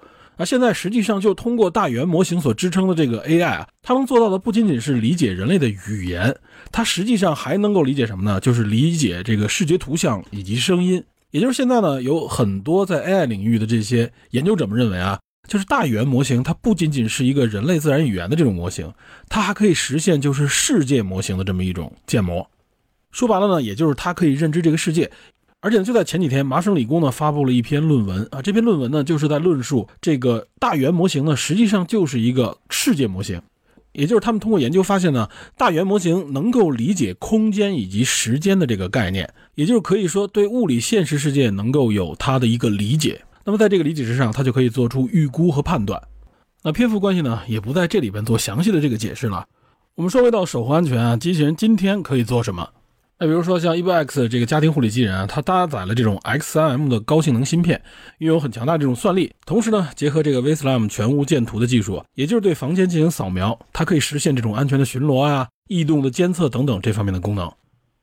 [0.40, 6.34] 那现在实际上就通过大语言模型所支撑的这个 AI 啊，它能做到的不仅仅是理解人类的语言，
[6.72, 8.40] 它实际上还能够理解什么呢？
[8.40, 11.04] 就是理解这个视觉图像以及声音。
[11.30, 18.90] 也就是现在呢，有很多在 AI 领域的这些研究者们认为啊，就是大语言模型它不仅仅是一个人类自然语言的这种模型，
[19.28, 22.48] 它还可以实现就是世界模型的这么一种建模。
[23.10, 25.10] 说白了呢，也就是它可以认知这个世界。
[25.62, 33.42] 而且，就在前几天，麻省理工呢发布了一篇论文啊，这篇论文呢就是在论述这个大圆模型呢实际上就是一个世界模型，
[33.92, 43.20] 也就是他们通过研究发现呢，大圆模型能够理解空间以及时间的这个概念，也就是可以说对物理现实世界能够有它的一个理解。
[43.44, 46.00] 那么在这个理解之上，它就可以做出预估和判断。
[46.62, 49.46] 那篇幅关系呢，也不在这里边做详细的这个解释了。
[49.94, 52.66] 我们说回到守护安全啊，机器人今天可以做什么？
[53.22, 57.78] 那比如说像 e b o X 这个家庭护理机器人啊，它搭载了这种 X3M 的高性能芯片，
[58.16, 67.52] 拥有很强大这种算力，同时呢，结合这个 VSLAM 全屋建图的技术，也就是对房间进行扫描，它可以实现这种安全的巡逻啊、异动的监测等等这方面的功能。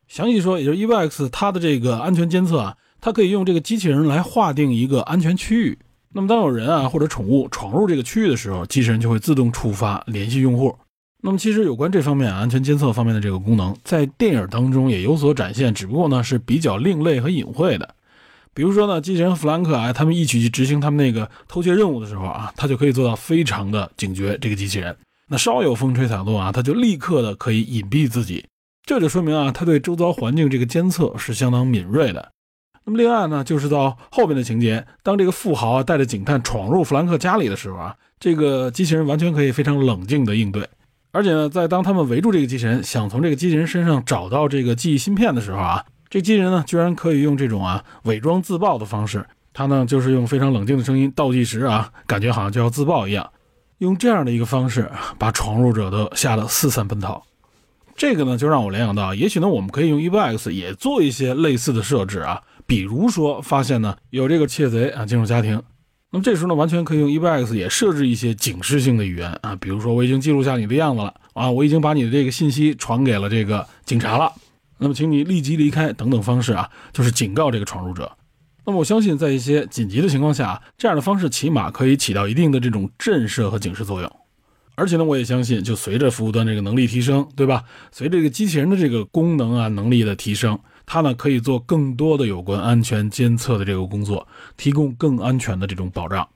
[0.08, 5.80] 详细说，也就是 e b o X 它的这个安全监测啊，它可以用这个机器人来划定一个安全区域。
[6.14, 10.78] 那么当有人啊或者宠物闯入这个区域的时候，机器人就会自动触发联系用户。
[11.22, 17.96] 那么其实有关这方面啊安全监测方面的这个功能，在电影当中也有所展现，只不过呢是比较另类和隐晦的。
[18.54, 24.38] 比如说呢，机器人弗兰克啊，他们一起去执行他们那个偷窃任务的时候啊，他就可以做到非常的警觉。
[24.40, 24.96] 这个机器人，
[25.28, 28.46] 那稍有风吹草动啊，他就立刻的可以隐蔽自己。
[28.86, 32.32] 这就说明啊，他对周遭环境这个监测是相当敏锐的。
[32.86, 40.68] 那么另外呢，就是到后边的情节，当这个富豪啊带着警探闯入弗兰克家里的时候啊，这个机器人完全可以非常冷静的应对。
[41.18, 53.28] 而且呢，在当他们围住这个机器人，想从这个机器人身上找到这个记忆芯片的时候啊，这机器人呢居然可以用这种啊伪装自爆的方式，它呢就是用非常冷静的声音倒计时啊，感觉好像就要自爆一样，
[53.80, 54.88] 用这样的一个方式
[55.18, 57.24] 把闯入者都吓得四散奔逃。
[57.96, 65.60] 这个呢就让我联想到，也许呢我们可以用 e v x 也做一些类似的设置啊，比如说发现呢有这个窃贼啊进入家庭。
[66.18, 74.34] 那么这时候呢，完全可以用 EVX 也设置一些警示性的语言啊，比如说我已经记录下你的样子了啊，我已经把你的这个信息传给了这个警察了，
[74.80, 78.12] 那么请你立即离开等等方式啊，就是警告这个闯入者。
[78.66, 84.12] 那么我相信，在一些紧急的情况下，这样的方式起码可以起到一定的这种震慑和警示作用。
[84.74, 87.64] 而且呢，我也相信，就随着服务端这个能力提升，对吧？
[87.92, 94.26] 随着这个机器人的这个功能啊能力的提升，它呢可以做更多的有关安全监测的这个工作，
[94.56, 96.28] 提供更安全的这种保障。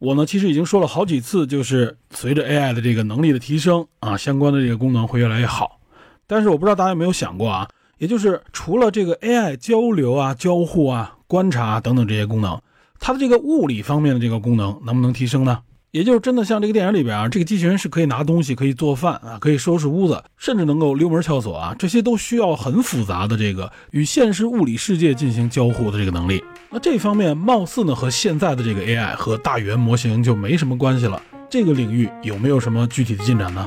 [0.00, 5.80] 我呢其实已经说了好几次，就是随着 AI 的这个能力的提升啊，相关的这个功能会越来越好。
[6.26, 7.68] 但是我不知道大家有没有想过啊，
[7.98, 12.60] 也就是除了这个 AI 交流啊、交互啊、观察等等这些功能，
[12.98, 15.60] 它的这个物理方面的这个功能能不能提升呢？
[15.92, 26.42] 也就是真的像这个电影里边啊，这个机器人是可以拿东西、可以做饭啊、可以收拾屋子，甚至能够溜门撬锁啊，这些都需要很复杂的这个与现实物理世界进行交互的这个能力。
[26.70, 31.20] 那这方面貌似呢和现在的这个 AI 和大语言模型就没什么关系了。
[31.48, 33.66] 这个领域有没有什么具体的进展呢？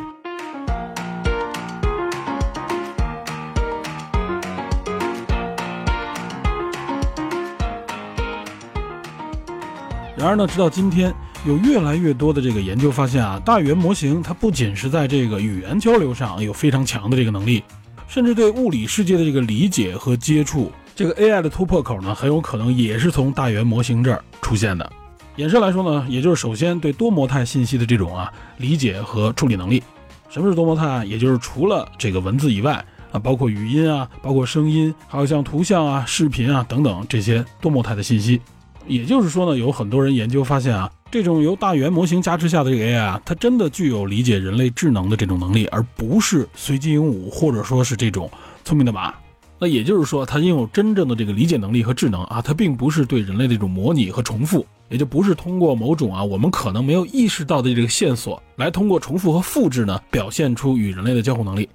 [10.23, 11.13] 然而呢，直到今天。
[11.45, 17.61] 有越来越多的这个研究发现啊，大语言模型它不仅是在这个语言交流上有非常强的这个能力，
[18.07, 24.89] 甚至对物理世界的这个理解和接触，这个 AI 的突破口呢，很有可能也是从大语言模型这儿出现的。
[25.35, 29.83] 衍生来说呢，也就是首先对多模态信息的这种啊理解和处理能力。
[30.29, 31.03] 什么是多模态啊？
[31.03, 32.73] 也就是除了这个文字以外
[33.11, 38.39] 啊，包括语音啊，包括声音，还有像图像啊、视频啊等等这些多模态的信息。
[38.87, 40.91] 也就是说呢，有很多人研究发现啊。
[41.11, 48.27] 这种由大语言模型加持下的这个 AI 啊，它真的具有理解人类智能的这种能力，而不是随机鹦鹉或者说是这种
[48.65, 49.13] 聪明的马。
[49.59, 61.69] 那也就是说，它拥有真正的这个理解能力和智能啊，它并不是对人类的这种模拟和重复，也就不是通过某种啊我们可能没有意识到的这个线索来通过重复和复制呢，表现出与人类的交互能力。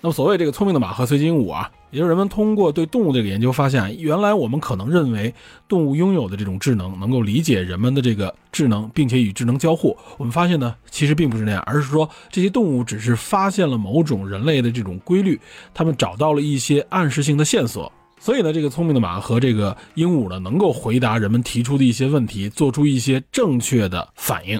[0.00, 1.70] 那么所谓这个聪明的马和随机鹦鹉啊。
[1.92, 5.32] 也就是人们通过对动物这个研究发现，原来我们可能认为
[5.68, 9.94] 动物拥有的这种智能能够理解人们的这个智能，并且与智能交互。
[10.16, 15.38] 我们发现呢，其实并不是那样，而是说这些动物只是发现了某种人类的这种规律，
[15.74, 17.92] 他们找到了一些暗示性的线索。
[18.18, 24.58] 所以呢，这个聪明的马和这个鹦鹉呢，能够回答人们提出的一些问题，做出一些正确的反应。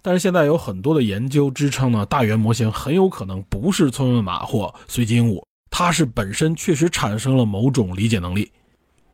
[0.00, 5.42] 但是现在有很多的研究支撑呢，大猿模型很有可能不是聪明的马或随机鹦鹉。
[5.76, 8.48] 它是本身确实产生了某种理解能力，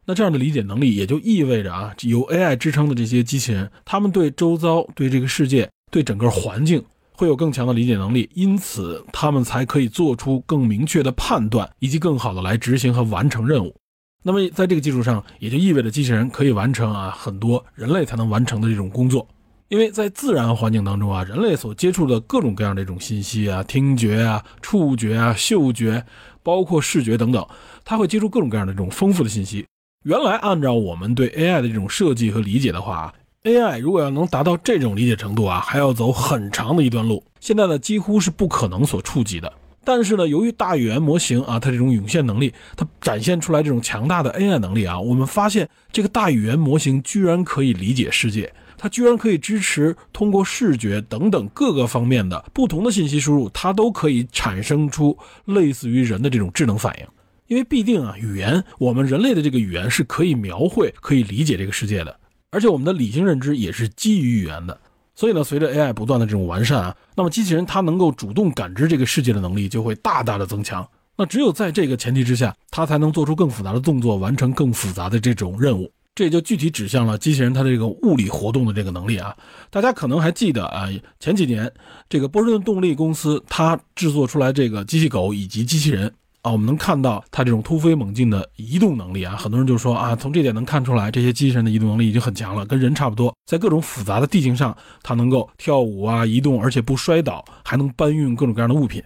[0.04, 13.74] 那这样的理解能力也就意味着啊，由 AI 支撑的这些机器人，他们对周遭、对这个世界、对整个环境会有更强的理解能力，因此他们才可以做出更明确的判断，以及更好的来执行和完成任务。
[14.22, 19.26] 那么在这个基础上，也就意味着机器人可以完成啊很多人类才能完成的这种工作。
[19.70, 26.04] 因为在自然环境当中啊，人类所接触的各种各样的这种信息啊，听觉啊、触觉啊、嗅觉，
[26.42, 27.46] 包括视觉等等，
[27.84, 29.64] 它会接触各种各样的这种丰富的信息。
[30.04, 33.14] 原来按照我们对 AI 的这种设计和理解的话啊
[33.44, 37.22] ，AI 如果要能达到这种理解程度啊，还要走很长的一段路。
[37.38, 39.52] 现在呢，几乎是不可能所触及的。
[39.84, 48.52] 但是呢，由于大语言模型啊，它这种涌现能力，它展现出来这种强大的 AI 能力啊，我们发现这个大语言模型居然可以理解世界。
[48.82, 55.14] 它居然可以支持通过视觉等等各个方面的不同的信息输入，它都可以产生出
[55.44, 57.06] 类似于人的这种智能反应。
[57.46, 62.18] 因为必定啊，语言，我们人类的这个语言是可以描绘、可以理解这个世界的，
[62.50, 64.80] 而且我们的理性认知也是基于语言的。
[65.14, 70.88] 所以呢，随着 AI 不断的这种完善啊，那么机器人它能够主动感知这个世界的能力就会大大的增强。
[71.18, 75.92] 那只有在这个前提之下，它才能做出更复杂的动作，完成更复杂的这种任务。
[76.20, 79.34] 这就具体指向了机器人它的这个物理活动的这个能力啊。
[79.70, 80.86] 大家可能还记得啊，
[81.18, 81.72] 前几年
[82.10, 89.34] 这个波士顿动力公司它制作出来这个机器狗以及机器人啊，我们能看到它这种突飞猛进的移动能力啊。
[89.34, 99.02] 很多人就说啊，从这点能看出来，这些机器人的移动能力已经很强了，跟人差不多，在各种复杂的地形上，它能够跳舞啊、移动，而且不摔倒，还能搬运各种各样的物品。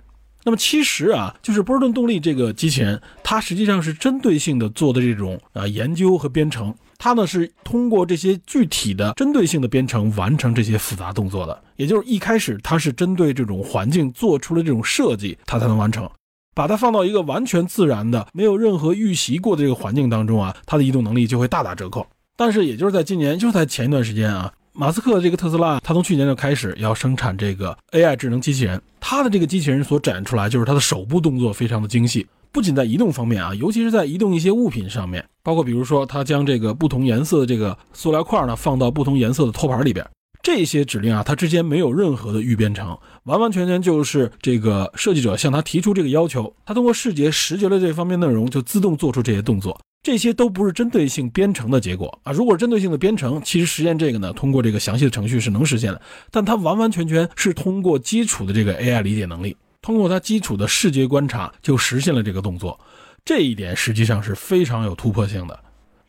[0.47, 6.74] 那么其实啊，就是波士顿动力这个机器人，它实际上是针对性的做的这种啊研究和编程。
[6.98, 16.08] 它呢是通过这些具体的针对性的编程完成这些复杂动作的，也就是一开始它是针对这种环境做出了这种设计，它才能完成。
[16.54, 22.06] 把它放到一个完全自然的、没有任何预习过的这个环境当中啊，它的移动能力就会大打折扣。
[22.36, 32.24] 但是也就是在今年，就是在前一段时间啊，马斯克这个特斯拉，他从去年就开始要生产这个 AI 智能机器人，它的这个机器人所展现出来就是它的手部动作非常的精细。
[32.55, 40.09] 不仅在移动方面啊，尤其是在移动一些物品上面，包括比如说它将这个不同颜色的这个塑料块呢放到不同颜色的托盘里边，
[40.40, 49.76] 这些指令啊，它之间没有任何的预编程，完完全全就是这个设计者向他提出这个要求，他通过视觉识觉的这方面内容就自动做出这些动作。
[50.05, 52.31] 这些都不是针对性编程的结果啊！
[52.31, 56.01] 如果针对性的编程，其实实现这个呢，通过这个详细的程序是能实现的。
[56.31, 62.81] 但它完完全全是通过基础的这个 AI 理解能力，通过它基础的视觉观察就实现了这个动作。
[63.23, 65.61] 这一点实际上是非常有突破性的。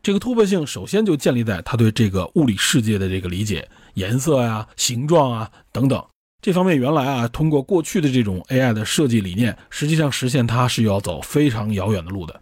[0.02, 6.02] 这个突破性首先就建立在它对这个物理世界的这个理解，颜色呀、形状啊等等
[6.42, 6.78] 这方面。
[6.78, 12.40] 原来啊，通过过去的这种 AI 的设计理念，实际上实现它是要走非常遥远的路的。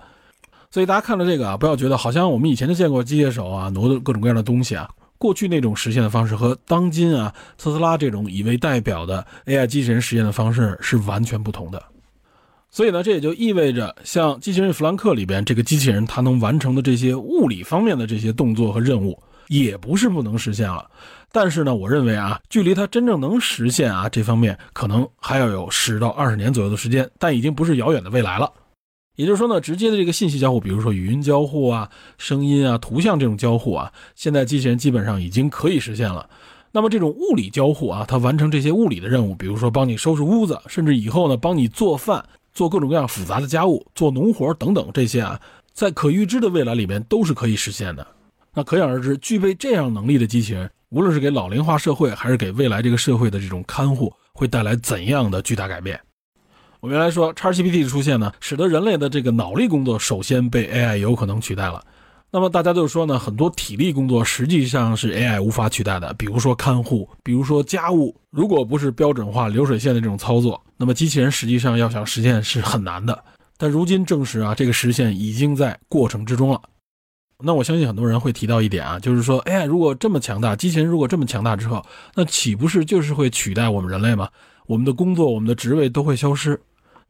[0.69, 4.87] 所以大家看到这个啊，不要觉得好像我们以前就见过机械手啊挪的各种各样的东西啊。
[5.23, 11.81] 过去那种实现的方式和当今啊特斯拉这种以为代表的 AI 机器人实现的方式是完全不同的。
[12.69, 19.17] 所以呢，这也就意味着像机器人弗兰克里边这个机器人，它能完成的这些物理方面的这些动作和任务，
[19.47, 20.85] 也不是不能实现了。
[21.31, 28.51] 但是呢，我认为啊，距离它真正能实现啊这方面，可能还要有十到二十年左右的时间，但已经不是遥远的未来了。
[29.15, 36.29] 也就是说呢，直接的这个信息交互，比如说语音交互啊、声音啊、图像这种交互啊，现在机器人基本上已经可以实现了。
[36.71, 45.39] 那么这种物理交互啊，它完成这些物理的任务，比如说帮你收拾屋子，甚至以后呢帮你做饭、做各种各样复杂的家务、做农活等等这些啊，
[45.73, 48.05] 在可预知的未来里面都是可以实现的。
[48.55, 55.99] 那可想而知，具备这样能力的机器人，无论是给老龄化社会，还是给未来这个社会的这种看护，会带来怎样的巨大改变？
[56.83, 61.81] 我们原来说，XGPT 的出现呢，使得人类的这个脑力工作首先被 AI 有可能取代了。
[62.29, 68.13] 那么大家就说呢，很多体力工作实际上是 AI 无法取代的，比如说看护，比如说家务。
[68.31, 73.17] 如果不是标准化流水线的这种操作，那么机器人实际上要想实现是很难的。
[73.57, 76.61] 但如今证实啊，这个实现已经在过程之中了。
[77.41, 81.81] 那我相信很多人会提到一点啊，就是说，AI 如果这么强大，机器人如果这么强大之后，
[82.13, 84.27] 那岂不是就是会取代我们人类吗？
[84.65, 86.59] 我们的工作、我们的职位都会消失。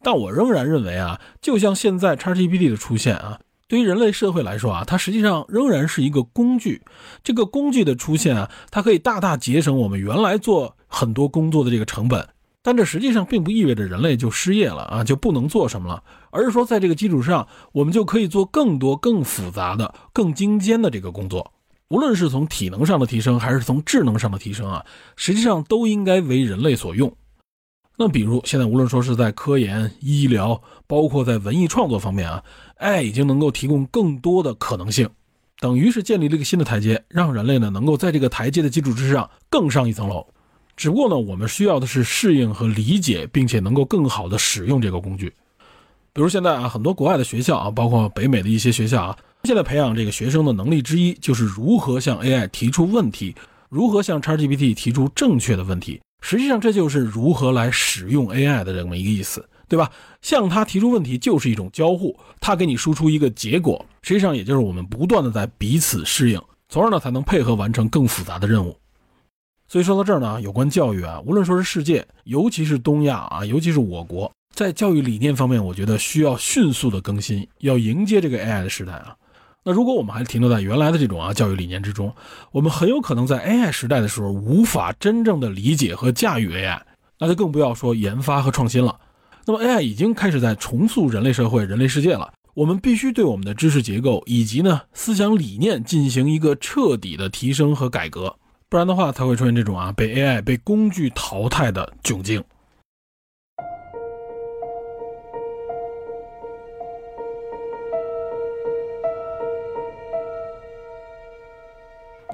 [0.04, 6.82] 但我仍然认为啊，就像现在 ChatGPT 的出现啊，对于人类社会来说啊，它实际上仍然是一个工具。
[7.24, 12.28] 这个工具的出现啊，它可以大大节省我们原来做很多工作的这个成本。
[12.62, 21.52] 但这实际上并不意味着人类就失业了啊，就不能做什么了，而是说在这个基础上，我们就可以做更多、更复杂的、更精尖的这个工作。
[21.90, 24.86] 无论是从体能上的提升，还是从智能上的提升啊，
[25.16, 27.14] 实际上都应该为人类所用。
[27.98, 32.44] 那比如现在无论说是在科研、医疗，包括在文艺创作方面啊
[32.80, 35.08] ，AI 已经能够提供更多的可能性，
[35.60, 40.26] 等于是建立了一个新的台阶，让人类呢能够在这个台阶的基础之上更上一层楼。
[40.76, 45.32] 只不过呢，我们需要的是适应和理解，并且能够更好的使用这个工具。
[46.14, 53.36] 比如现在啊，很多国外的学校啊，包括北美的一些学校啊，现在培养这个学生的能力之一，就是如何向 AI 提出问题，
[53.70, 56.02] 如何向 ChatGPT 提出正确的问题。
[56.26, 59.92] 实际上，这就是如何来使用 AI 的这么一个意思，对吧？
[60.22, 68.74] 向他提出问题就是一种交互，他给你输出一个结果，实际上也就是我们不断的在彼此适应，从而呢才能配合完成更复杂的任务。
[69.68, 79.14] 所以说到这儿呢，有关教育啊，无论说是世界，尤其是东亚啊，尤其是我国，在教育理念方面，我觉得需要迅速的更新，要迎接这个 AI 的时代啊。
[79.66, 82.14] 那如果我们还停留在原来的这种啊教育理念之中，
[82.52, 86.82] 我们很有可能在 AI 时代的时候无法真正的理解和驾驭 AI，
[87.18, 89.00] 那就更不要说研发和创新了。
[89.46, 98.36] 那么 AI 已经开始在重塑人类社会、人类世界了，我们必须对我们的知识结构以及呢思想理念进行一个彻底的提升和改革，
[98.68, 102.44] 不然的话才会出现这种啊被 AI 被工具淘汰的窘境。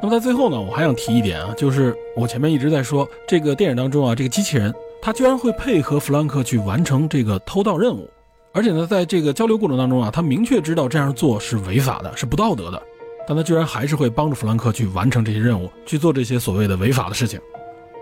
[0.01, 8.09] 那么在最后呢，我还想提一点啊，就是我前面一直在说这个电影当中啊，这个机器人它居然会配合弗兰克去完成这个偷盗任务，
[8.53, 12.81] 而且呢，在这个交流过程当中啊，他明确知道这样做是违法的，是不道德的，
[13.27, 17.39] 但他居然还是会帮助弗兰克去完成这些任务，去做这些所谓的违法的事情。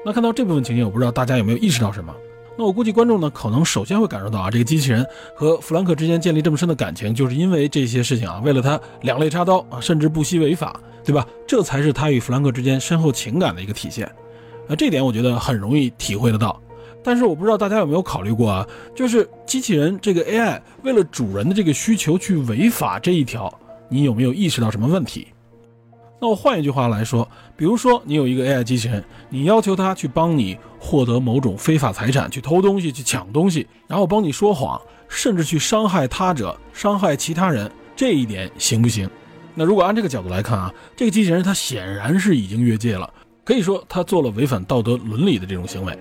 [0.06, 2.14] 那看到这部分情节，我不知道大家有没有意识到什么？
[2.58, 5.06] 那我估计观众呢，可能首先会感受到啊，这个机器人
[5.36, 10.80] 和弗兰克之间建立这么深的感情，就是因为这些事情啊，为了他两肋插刀啊，甚至不惜违法。
[11.06, 11.26] 对吧？
[11.48, 14.12] 这才是他与弗兰克之间深厚情感的一个体现，
[14.68, 16.62] 那这点我觉得很容易体会得到。
[17.02, 23.50] 但是我不知道大家有没有考虑过啊，就是机器人这个 AI 为了主人的这个需求去违法这一条，
[23.88, 25.30] 你有没有意识到什么问题？
[26.20, 39.08] 那我换一句话来说，比如说你有一个 AI 机器人，你要求它去帮你获得某种非法财产，去偷东西、去抢东西，然后帮你说谎，甚至去伤害他者、伤害其他人，这一点行不行？
[39.54, 43.08] 那如果按这个角度来看啊，这个机器人它显然是已经越界了，
[43.44, 45.96] 可以说它做了违反道德伦理的这种行为。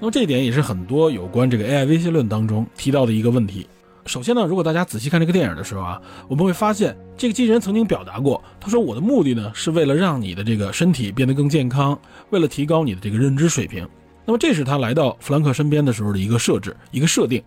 [0.00, 3.68] 那么这一点也是很多有关这个 AI 威胁论当中提到的一个问题。
[4.06, 11.98] 首先呢，如果大家仔细看这个电影的时候啊，我们会发现这个机器人曾经表达过，他说我的目的呢是为了让你的这个身体变得更健康，
[12.30, 13.86] 为了提高你的这个认知水平。
[14.24, 17.42] 那么这是他来到弗兰克身边的时候的一个设置，一个设定。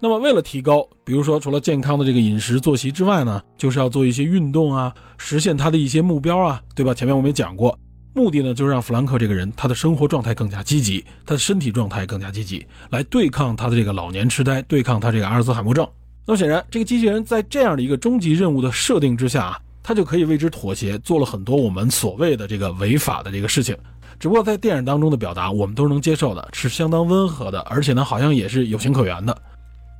[0.00, 6.94] 那么为了提高，比如说除了健康的这个饮食作息之外呢，就是要做一些运动啊，实现他的一些目标啊，对吧？
[6.94, 7.76] 前面我们也讲过。
[8.18, 15.86] 目的呢，就是让弗兰克这个人，他的生活状态更加积极，他的身体状态更加积极，来对抗他的这个老年痴呆，对抗他这个阿尔兹海默症。
[16.26, 23.76] 那么显然，这个机器人在这样的一个终极任务的设定之下啊，他就可以为之妥协，做了很多我们所谓的这个违法的这个事情。
[24.18, 29.42] 只不过在电影当中的表达，我们都是能接受的，是相当温和的，而且呢，好像也是有情可原的。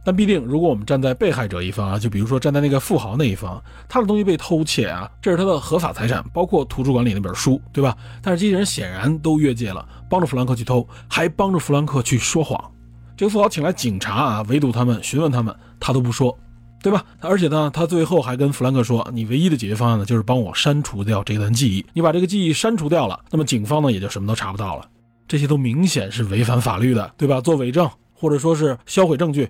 [0.04, 7.94] 但必定，如果我们站在被害者一方啊，就比如说站在那个富豪那一方，他的东西被偷窃啊，这是他的合法财产，包括图书馆里那本书，对吧？
[8.22, 12.58] 但是机器人显然都越界了，帮着弗兰克去偷，还帮着弗兰克去说谎。
[13.16, 16.38] 这个富豪请来警察啊，围堵他们，询问他们，他都不说，
[16.82, 17.04] 对吧？
[17.20, 21.84] 而且呢，他最后还跟弗兰克说：“你唯一的解决方案呢，就是帮我删除掉这段记忆。
[21.92, 24.88] 你把这个记忆删除掉了，那么警方呢也就什么都查不到了。
[25.26, 27.40] 这些都明显是违反法律的，对吧？
[27.40, 29.46] 做伪证或者说是销毁证据。”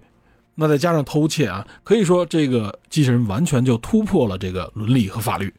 [0.60, 5.54] 那再加上偷窃啊，可以说这个机器人完全就突破了这个伦理和法律。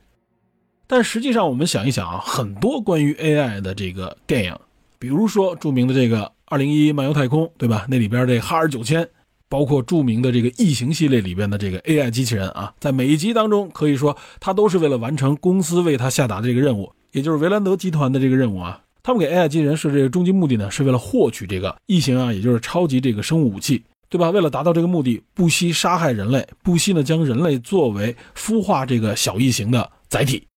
[0.87, 4.53] 但实际上，我们想一想啊，很多关于 AI 的这个电影，
[4.97, 7.85] 比如说著名的这个《二零一一漫游太空》，对吧？
[7.87, 9.07] 那里边这哈尔九千，
[9.47, 18.81] 包括著名的这个异形系列里边的这个 AI 机器人啊，在每一集当中，可以说它都是为了完成公司为它下达的这个任务，也就是维兰德集团的这个任务啊。
[19.01, 23.81] 他们给 AI 机器人设置的终极目的呢，是为了获取这个异形啊，也就是超级这个生物武器。
[24.09, 24.31] 对吧？
[24.31, 30.47] 为了达到这个目的，不惜杀害人类，不惜呢将人类作为孵化这个小异形的载体。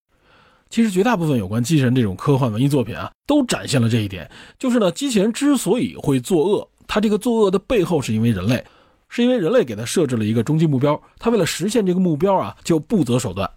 [0.70, 4.30] 其实绝大部分有关机器人这种科幻文艺作品啊，都展现了这一点。
[4.58, 8.64] 就是呢，机器人之所以会作恶，它这个作恶的背后是因为人类，
[9.10, 13.50] 是因为人类给它设置了一个终极目标，它为了实现这个目标啊，就不择手段。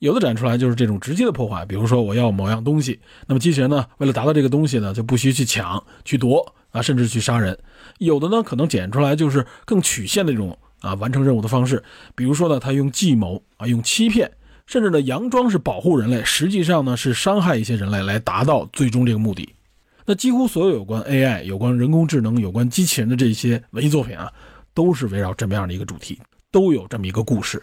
[0.00, 6.54] 有的展出来就是这种直接的破坏，比如说我要某样东西，那么机器人呢，为了达到这个东西呢，就不惜去抢、去夺。
[6.72, 7.58] 啊，甚至去杀人，
[7.98, 11.82] 有的呢可能剪出来就是更曲线的这种啊完成任务的方式，
[12.14, 14.30] 比如说呢，他用计谋啊，用欺骗，
[14.66, 19.52] 甚至呢佯装是保护人类，实际上呢是伤害一些人类来达到最终这个目的。
[20.06, 24.32] 那几乎所有有关 AI、有关人工智能、有关机器人的这些文艺作品啊，
[24.72, 26.20] 都是围绕这么样的一个主题，
[26.52, 27.60] 都有这么一个故事。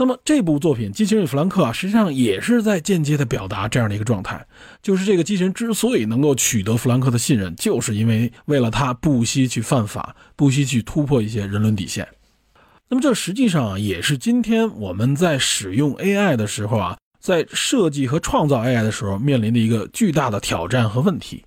[0.00, 4.46] 那么这部作品《机器人与弗兰克》啊，实际上也是在间接的表达这样的一个状态，
[4.80, 12.06] 就是这个机器人之所以能够取得弗兰克的信任，就是因为为了他不惜去犯法，不惜去突破一些人伦底线。
[12.88, 21.44] 那么这实际上，也是今天我们在使用 AI 的时候啊，在设计和创造 AI 的时候面临的一个巨大的挑战和问题。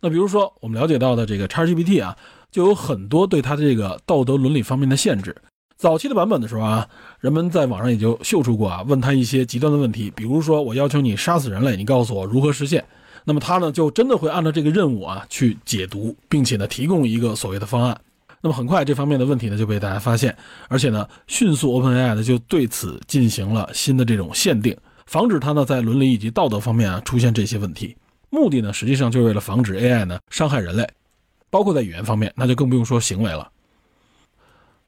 [0.00, 2.16] 那比如说我们了解到的这个 ChatGPT 啊，
[2.50, 5.36] 就有很多对它的这个道德伦理方面的限制。
[5.76, 6.88] 早期的版本的时候啊，
[7.20, 12.84] 人们在网上也就秀出过啊，问他一些极端的问题，比如说我要求你杀死人类，你告诉我如何实现。
[13.24, 17.98] 那么他呢，就真的会按照这个任务啊去解读，并且呢提供一个所谓的方案。
[18.40, 20.34] 那么很快这方面的问题呢就被大家发现，
[20.68, 24.76] 而且呢迅速 OpenAI 呢就对此进行了新的这种限定，
[25.06, 27.96] 防止它呢在伦理以及道德方面啊出现这些问题。
[28.30, 30.86] 目的呢实际上就是为了防止 AI 呢伤害人类，
[31.50, 33.50] 包括在语言方面，那就更不用说行为了。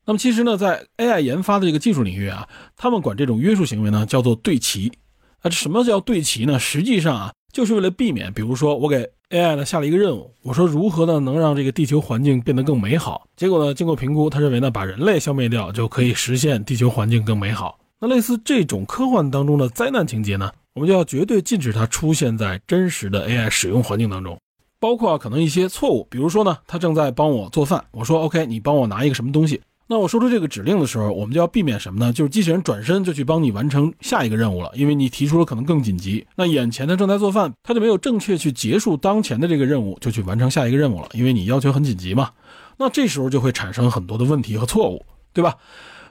[0.06, 4.92] 那么其实呢，在 AI 研发的这个技术领域啊，他们管这种约束行为呢叫做对齐。
[5.40, 6.58] 啊，什么叫对齐呢？
[6.58, 13.26] 实际上啊，就是为了避免，比如说我给 AI 呢下了一个任务，我说如何呢能让这个地球环境变得更美好？
[13.36, 17.78] 结果呢，经过评估，他认为呢把人类消灭掉就可以实现地球环境更美好。
[18.00, 24.38] 那类似这种科幻当中的灾难情节呢，我们就要绝对禁止它出现在真实的 AI 使用环境当中。
[24.78, 29.60] 包括啊可能一些错误，比如说呢，他正在帮我做饭，我说 OK，你帮我拿一个什么东西。
[29.88, 32.12] 那我说出这个指令的时候，我们就要避免什么呢？
[32.12, 36.26] 就是机器人转身就去帮你完成下一个任务了，因为你提出了可能更紧急。
[36.34, 42.30] 那眼前的正在做饭，他就没有正确去结束当前的这个任务，就去完成下一个任务了，因为你要求很紧急嘛。
[42.78, 45.54] 那这时候就会产生很多的问题和错误，对吧？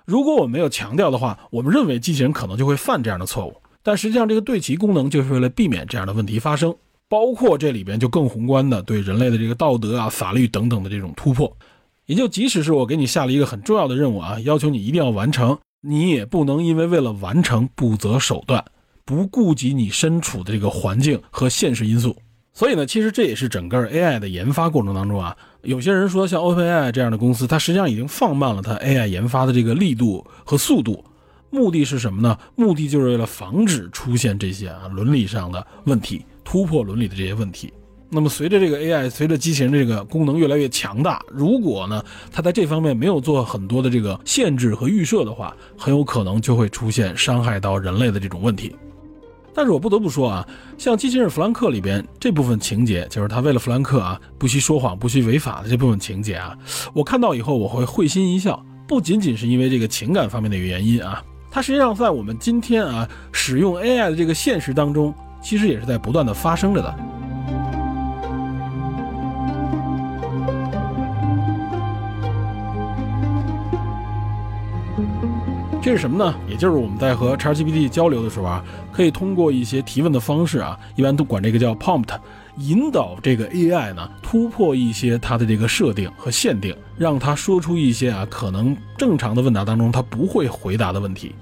[0.05, 3.55] 如果我们没有强调的话，我们认为机器人可能就会犯这样的错误。
[3.83, 6.73] 但实际上，这个对齐功能就是为了避免这样的问题发生，
[7.09, 11.51] 包括这里边就更宏观的对人类的这个道德啊、法律等等的这种突破。
[12.05, 18.63] 也就即使是我给你下了一个很重要的任务啊，要求你一定要完成，你也不能因为为了完成不择手段，
[19.03, 22.15] 不顾及你身处的这个环境和现实因素。
[22.53, 31.03] 所以呢，其实这也是整个 AI 的研发过程当中啊，有些人说，像 OpenAI 这样的公司，它实际上已经放慢了它 AI 研发的这个力度和速度，
[31.49, 32.37] 目的是什么呢？
[32.55, 37.73] 目的就是为了防止出现这些啊伦理上的问题，突破伦理的这些问题。
[38.15, 42.01] 那么随着这个 AI，随着机器人这个功能越来越强大，如果呢
[42.31, 48.73] 它在这方面没有做很多的这个限制和预设的话，很有可能就会出现伤害到人类的这种问题。
[49.53, 50.47] 但是我不得不说啊，
[50.77, 56.57] 像《机器人弗兰克》里边这部分情节，就是他为了弗兰克啊，不惜说谎、不惜违法的这部分情节啊，
[56.93, 58.65] 我看到以后我会会心一笑。
[58.87, 66.95] 不仅仅是因为这个情感方面的原因啊，它实际上在我们今天啊使用 AI 的这个现实当中，其实也是在不断的发生着的。
[75.85, 76.33] 这是什么呢？
[76.49, 82.09] 也就是我们在和 ChatGPT 交流的时候啊，可以通过一些提问的方式啊，一般都管这个叫 prompt，
[82.57, 91.35] 引导这个 AI 呢突破一些它的这个设定和限定，让它说出一些啊可能正常的问答当中它不会回答的问题。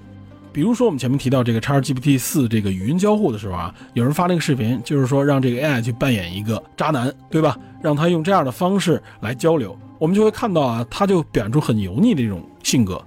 [0.52, 7.58] 比如说我们前面提到这个 ChatGPT 四这个语音交互的时候啊，有人发了一个视频，就是说让这个 AI 去扮演一个渣男，对吧？
[7.82, 13.02] 让他用这样的方式来交流，我们就会看到啊，他就表现出很油腻的这种性格。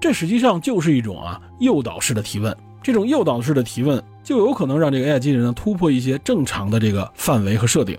[0.00, 7.98] 这实际上就是一种啊诱导式的提问，这种诱导式的提问就有可能让这个 AI 机器人呢突破一些正常的这个范围和设定。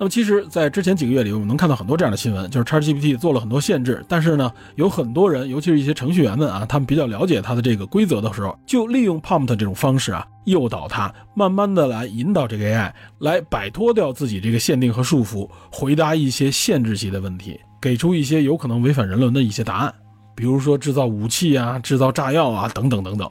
[0.00, 19.92] 那么其实，在之前几个月里，我们能看到很多这样的新闻，就是 ChatGPT 做了很多限制，但是呢，有很多人，尤其是一些程序员们啊，他们比较了解它的这个规则的时候，就利用 Prompt 这种方式啊，诱导它，慢慢的来引导这个 AI 来摆脱掉自己这个限定和束缚，回答一些限制级的问题，给出一些有可能违反人伦的一些答案。
[20.38, 23.28] 比如说制造武器啊，制造炸药啊，等等等等。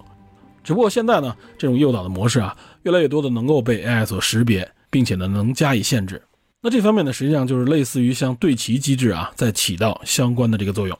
[0.61, 2.53] 只不过现在呢，这种诱导的模式啊，
[2.83, 6.21] 越来越多的能够被 AI 所识别，并且呢，能加以限制。
[6.61, 10.99] 那这方面呢，实际上就是类似于像对齐机制啊，在起到相关的这个作用。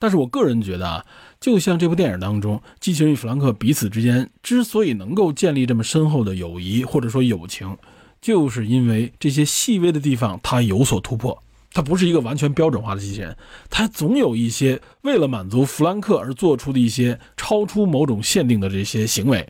[0.00, 1.06] 但是我个人觉得啊，
[1.38, 7.78] 就像这部电影当中，机器人与弗兰克彼此之间之所以能够建立这么深厚的友谊或者说友情，
[8.20, 11.40] 就是因为这些细微的地方它有所突破。
[11.74, 13.36] 它不是一个完全标准化的机器人，
[13.70, 19.48] 它总有一些为了满足弗兰克而做出的一些超出某种限定的这些行为。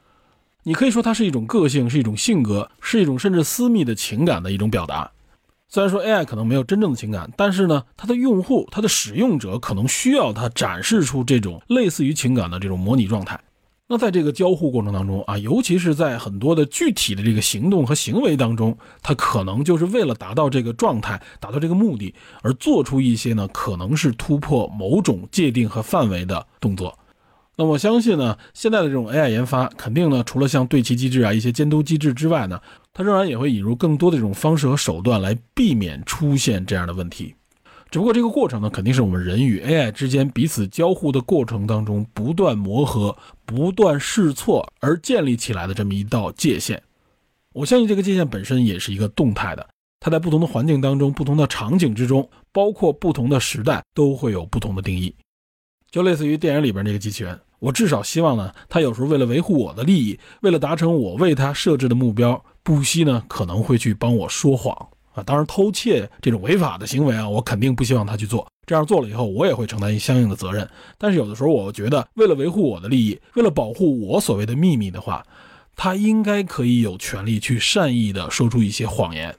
[0.63, 5.11] 你可以说它是一种个性，是一种性格，是一种甚至私密的情感的一种表达。
[5.69, 13.41] 虽然说 AI 可能没有真正的情感，但是呢，它的用户、它的使用者可能需要它展示出这种类似于情感的这种模拟状态。
[13.93, 26.99] 那在这个交互过程当中啊，尤其是在很多的具体的这个行动和行为当中，它可能就是为了达到这个状态、达到这个目的而做出一些呢，可能是突破某种界定和范围的动作。
[27.55, 32.59] 那我相信呢，现在的这种 AI 研发，肯定呢，除了像对齐机制啊、一些监督机制之外呢，
[32.95, 37.35] 它仍然也会引入更多的这种方式和手段来避免出现这样的问题。
[37.93, 43.15] 只不过这个过程呢，肯定是我们人与 AI 之间彼此交互的过程当中不断磨合、
[43.45, 46.83] 不断试错而建立起来的这么一道界限。
[47.53, 49.69] 我相信这个界限本身也是一个动态的，
[50.01, 55.15] 它在不同的环境当中、不同的场景之中，包括不同的时代，都会有不同的定义。
[55.91, 64.89] 就类似于电影里边这个机器人，我至少希望呢，它有时候为了维护我的利益，为了达成我为它设置的目标，不惜呢可能会去帮我说谎。
[65.15, 68.47] 啊，当然，偷窃这种违法的行为啊，我肯定不希望他去做。
[68.67, 70.69] 这样做了以后，我也会承担相应的责任。
[70.97, 75.25] 但是有的时候，我觉得为了维护我的利益，为了保护我所谓的秘密的话，
[75.77, 79.35] 他应该可以有权利去善意的说出一些谎言，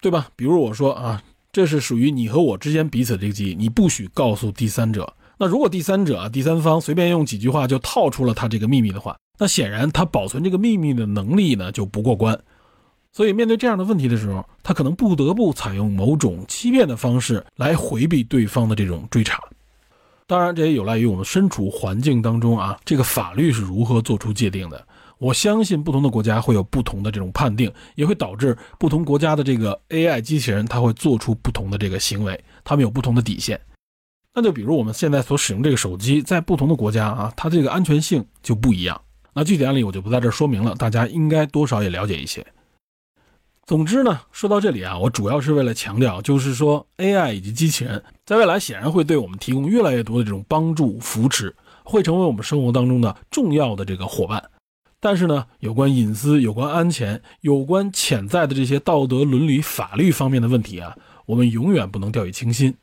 [0.00, 0.28] 对吧？
[0.34, 1.22] 比如我说啊，
[1.52, 5.14] 这是属于你和我之间彼此的这个记忆，你不许告诉第三者。
[5.38, 12.38] 那如果第三者、第三方随便用几句话就套出了他这个秘密的话，那显然他保存这个秘密的能力呢就不过关。
[13.16, 19.40] 所以，面对这样的问题的时候，他可能不得不采用某种欺骗的方式来回避对方的这种追查。
[20.26, 24.84] 当然，这也有赖于我们身处环境当中啊，这个法律是如何做出界定的。
[25.18, 33.60] 我相信，不同的国家会有不同的这种判定，也会导致不同国家的这个 AI 机器人，它会做出不同的这个行为，他们有不同的底线。
[34.34, 39.00] 那就比如我们现在所使用这个手机，在不同的国家啊，它这个安全性就不一样。
[39.32, 42.44] 那具体案例我就不在这说明了，大家应该多少也了解一些。
[43.66, 54.50] 总之呢，说到这里啊，我主要是为了强调，就是说 AI 以及机器人在未来显然会对我们提供越来越多的这种帮助、扶持，会成为我们生活当中的重要的这个伙伴。
[55.00, 62.74] 但是呢，有关隐私、有关安全、有关潜在的这些道德伦理、法律方面的问题啊，我们永远不能掉以轻心。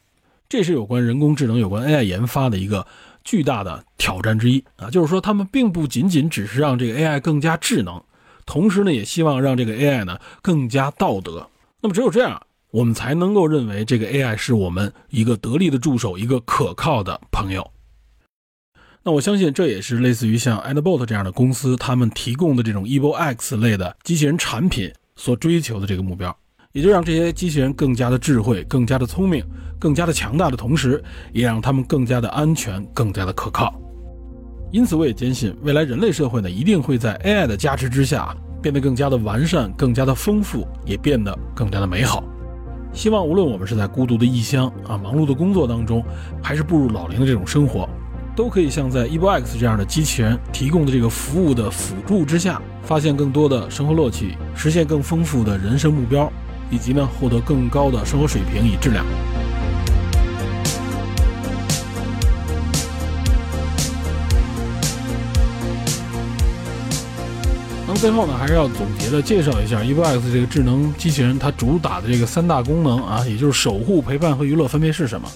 [0.49, 2.85] 这是有关人工智能、有关 AI 研发的一个
[3.23, 8.03] 巨大的挑战之一啊，就是说他们并不仅仅只是让这个 AI 更加智能。
[8.45, 11.47] 同时呢，也希望让这个 AI 呢更加道德。
[11.81, 12.41] 那么只有这样
[12.71, 17.69] 我们才能够认为这个 AI 是我们一个得力的助手，一个可靠的朋友。
[19.03, 26.35] 那我相信这也是类似于像 Adbot 这样的公司，他们提供的这种 EvoX 类的机器人产品所追求的这个目标，
[26.71, 29.43] 也就让这些机器人更加的智慧、更加的聪明、
[29.79, 31.03] 更加的强大的同时，
[31.33, 33.73] 也让他们更加的安全、更加的可靠。
[34.71, 42.23] 因此，我也坚信未来人类社会呢，一定会在 AI 的加持之下，变得更加的完善、更加的丰富，也变得更加的美好。
[42.93, 46.01] 希望无论我们是在孤独的异乡啊、忙碌的工作当中，
[46.41, 47.87] 还是步入老龄的这种生活。
[48.33, 56.31] 都可以像在 EvoX 这样的机器人提供的这个服务的辅助之下，发现更多的生活乐趣，实现更丰富的人生目标，
[56.69, 59.05] 以及呢获得更高的生活水平与质量。
[68.01, 75.29] 最后呢，还是要总结的介绍一下 EvoX 这个智能机器人它主打的这个三大功能啊，也就是守护、陪伴和娱乐分别是什么？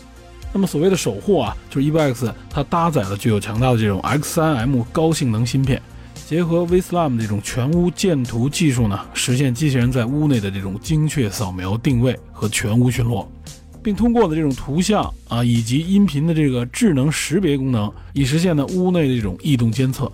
[0.51, 5.79] 那么所谓的守护啊，就是 EvoX 它搭载了具有强大的这种 X3M 高性能芯片，
[6.25, 13.27] 结合 VSLAM 这种全屋建图技术呢，实现机器人在屋内的这种精确扫描定位和全屋巡逻，
[13.83, 20.11] 并通过的这种图像啊以及音频的这个智能识别功能，以实现呢屋内的这种异动监测。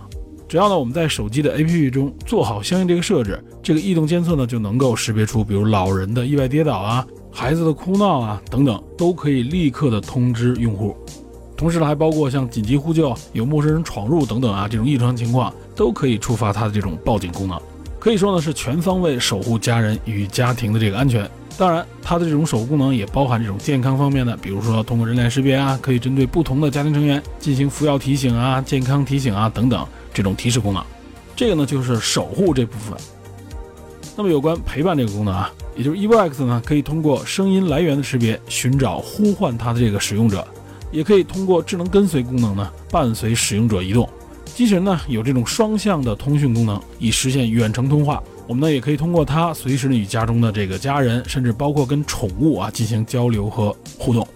[0.52, 7.06] 只要呢我们在手机的 APP 中做好相应这个设置，这个异动监测呢就能够识别出，比如老人的意外跌倒啊。
[7.32, 10.94] 孩子的哭闹啊，等等，都可以立刻的通知用户。
[11.56, 17.58] 同时呢，还包括像紧急呼救、有陌生人闯入等等啊，这种异常情况都可以触发它的这种报警功能。
[17.98, 21.26] 可以说呢，是全方位守护家人与家庭的这个安全。
[21.56, 30.84] 当然，它的这种守护功能也包含这种健康方面的，比如说通过人脸识别啊，可以针对不同的家庭成员进行服药提醒啊、健康提醒啊等等这种提示功能。
[31.34, 32.96] 这个呢，就是守护这部分。
[34.16, 35.52] 那么有关陪伴这个功能啊。
[35.74, 40.46] 也就是 EvoX 呢，可以通过声音来源的识别寻找呼唤它的这个使用者，
[40.90, 44.06] 也可以通过智能跟随功能呢伴随使用者移动。
[44.44, 48.22] 机器人呢有这种双向的通讯功能，以实现远程通话。
[48.46, 54.28] 我们呢也可以通过它随时呢与家中的这个家人，甚至包括跟宠物啊进行交流和互动。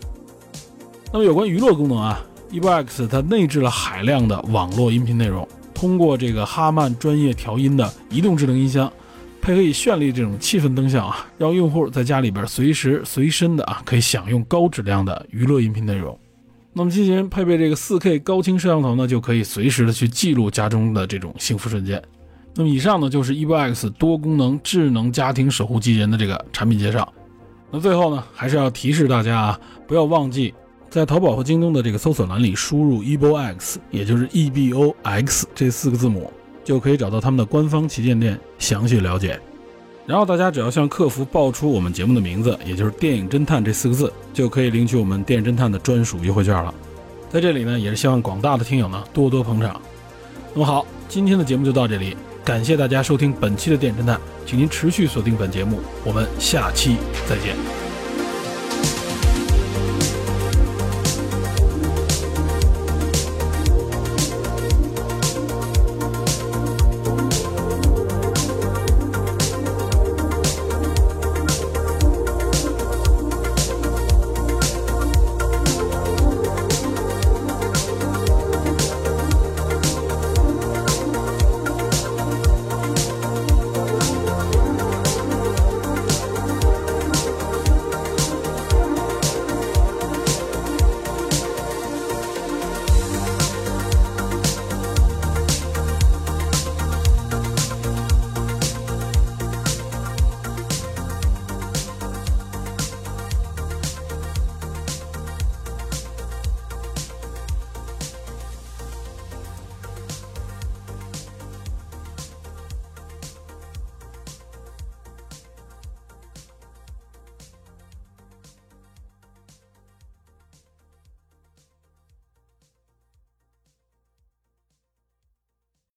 [1.13, 5.47] 那么有关娱乐功能啊，EvoX 它内置了海量的网络音频内容，
[5.77, 8.91] 通过这个哈曼专业调音的移动智能音箱。
[9.43, 16.19] 配合以绚丽这种气氛灯效啊，让用户在家里边随时随身的啊，可以享用高质量的娱乐音频内容。
[16.73, 22.03] 那么机器人配备这个 4K 高清摄像头呢，就可以随时的去记录家中的这种幸福瞬间。
[22.57, 27.13] 那么以上呢，就是 EvoX 多功能智能家庭守护机器人的这个产品介绍。
[27.71, 30.53] 那最后呢，还是要提示大家啊，不要忘记
[30.97, 36.33] 在淘宝和京东的这个搜索栏里输入 EBOX，也就是 EBOX 这四个字母。
[36.65, 39.39] 就可以找到他们的官方旗舰店详细了解，
[40.07, 46.75] 然后大家只要向客服报出我们节目的名字，也就是“电影侦探”这四个字，就可以领取我们电影侦探的专属优惠券了。
[47.31, 49.81] 在这里呢，也是希望广大的听友呢多多捧场。
[50.55, 56.97] 那么好，今天的节目就到这里，感谢大家收听本期的电影侦探，请您持续锁定本节目，我们下期
[57.29, 57.76] 再见。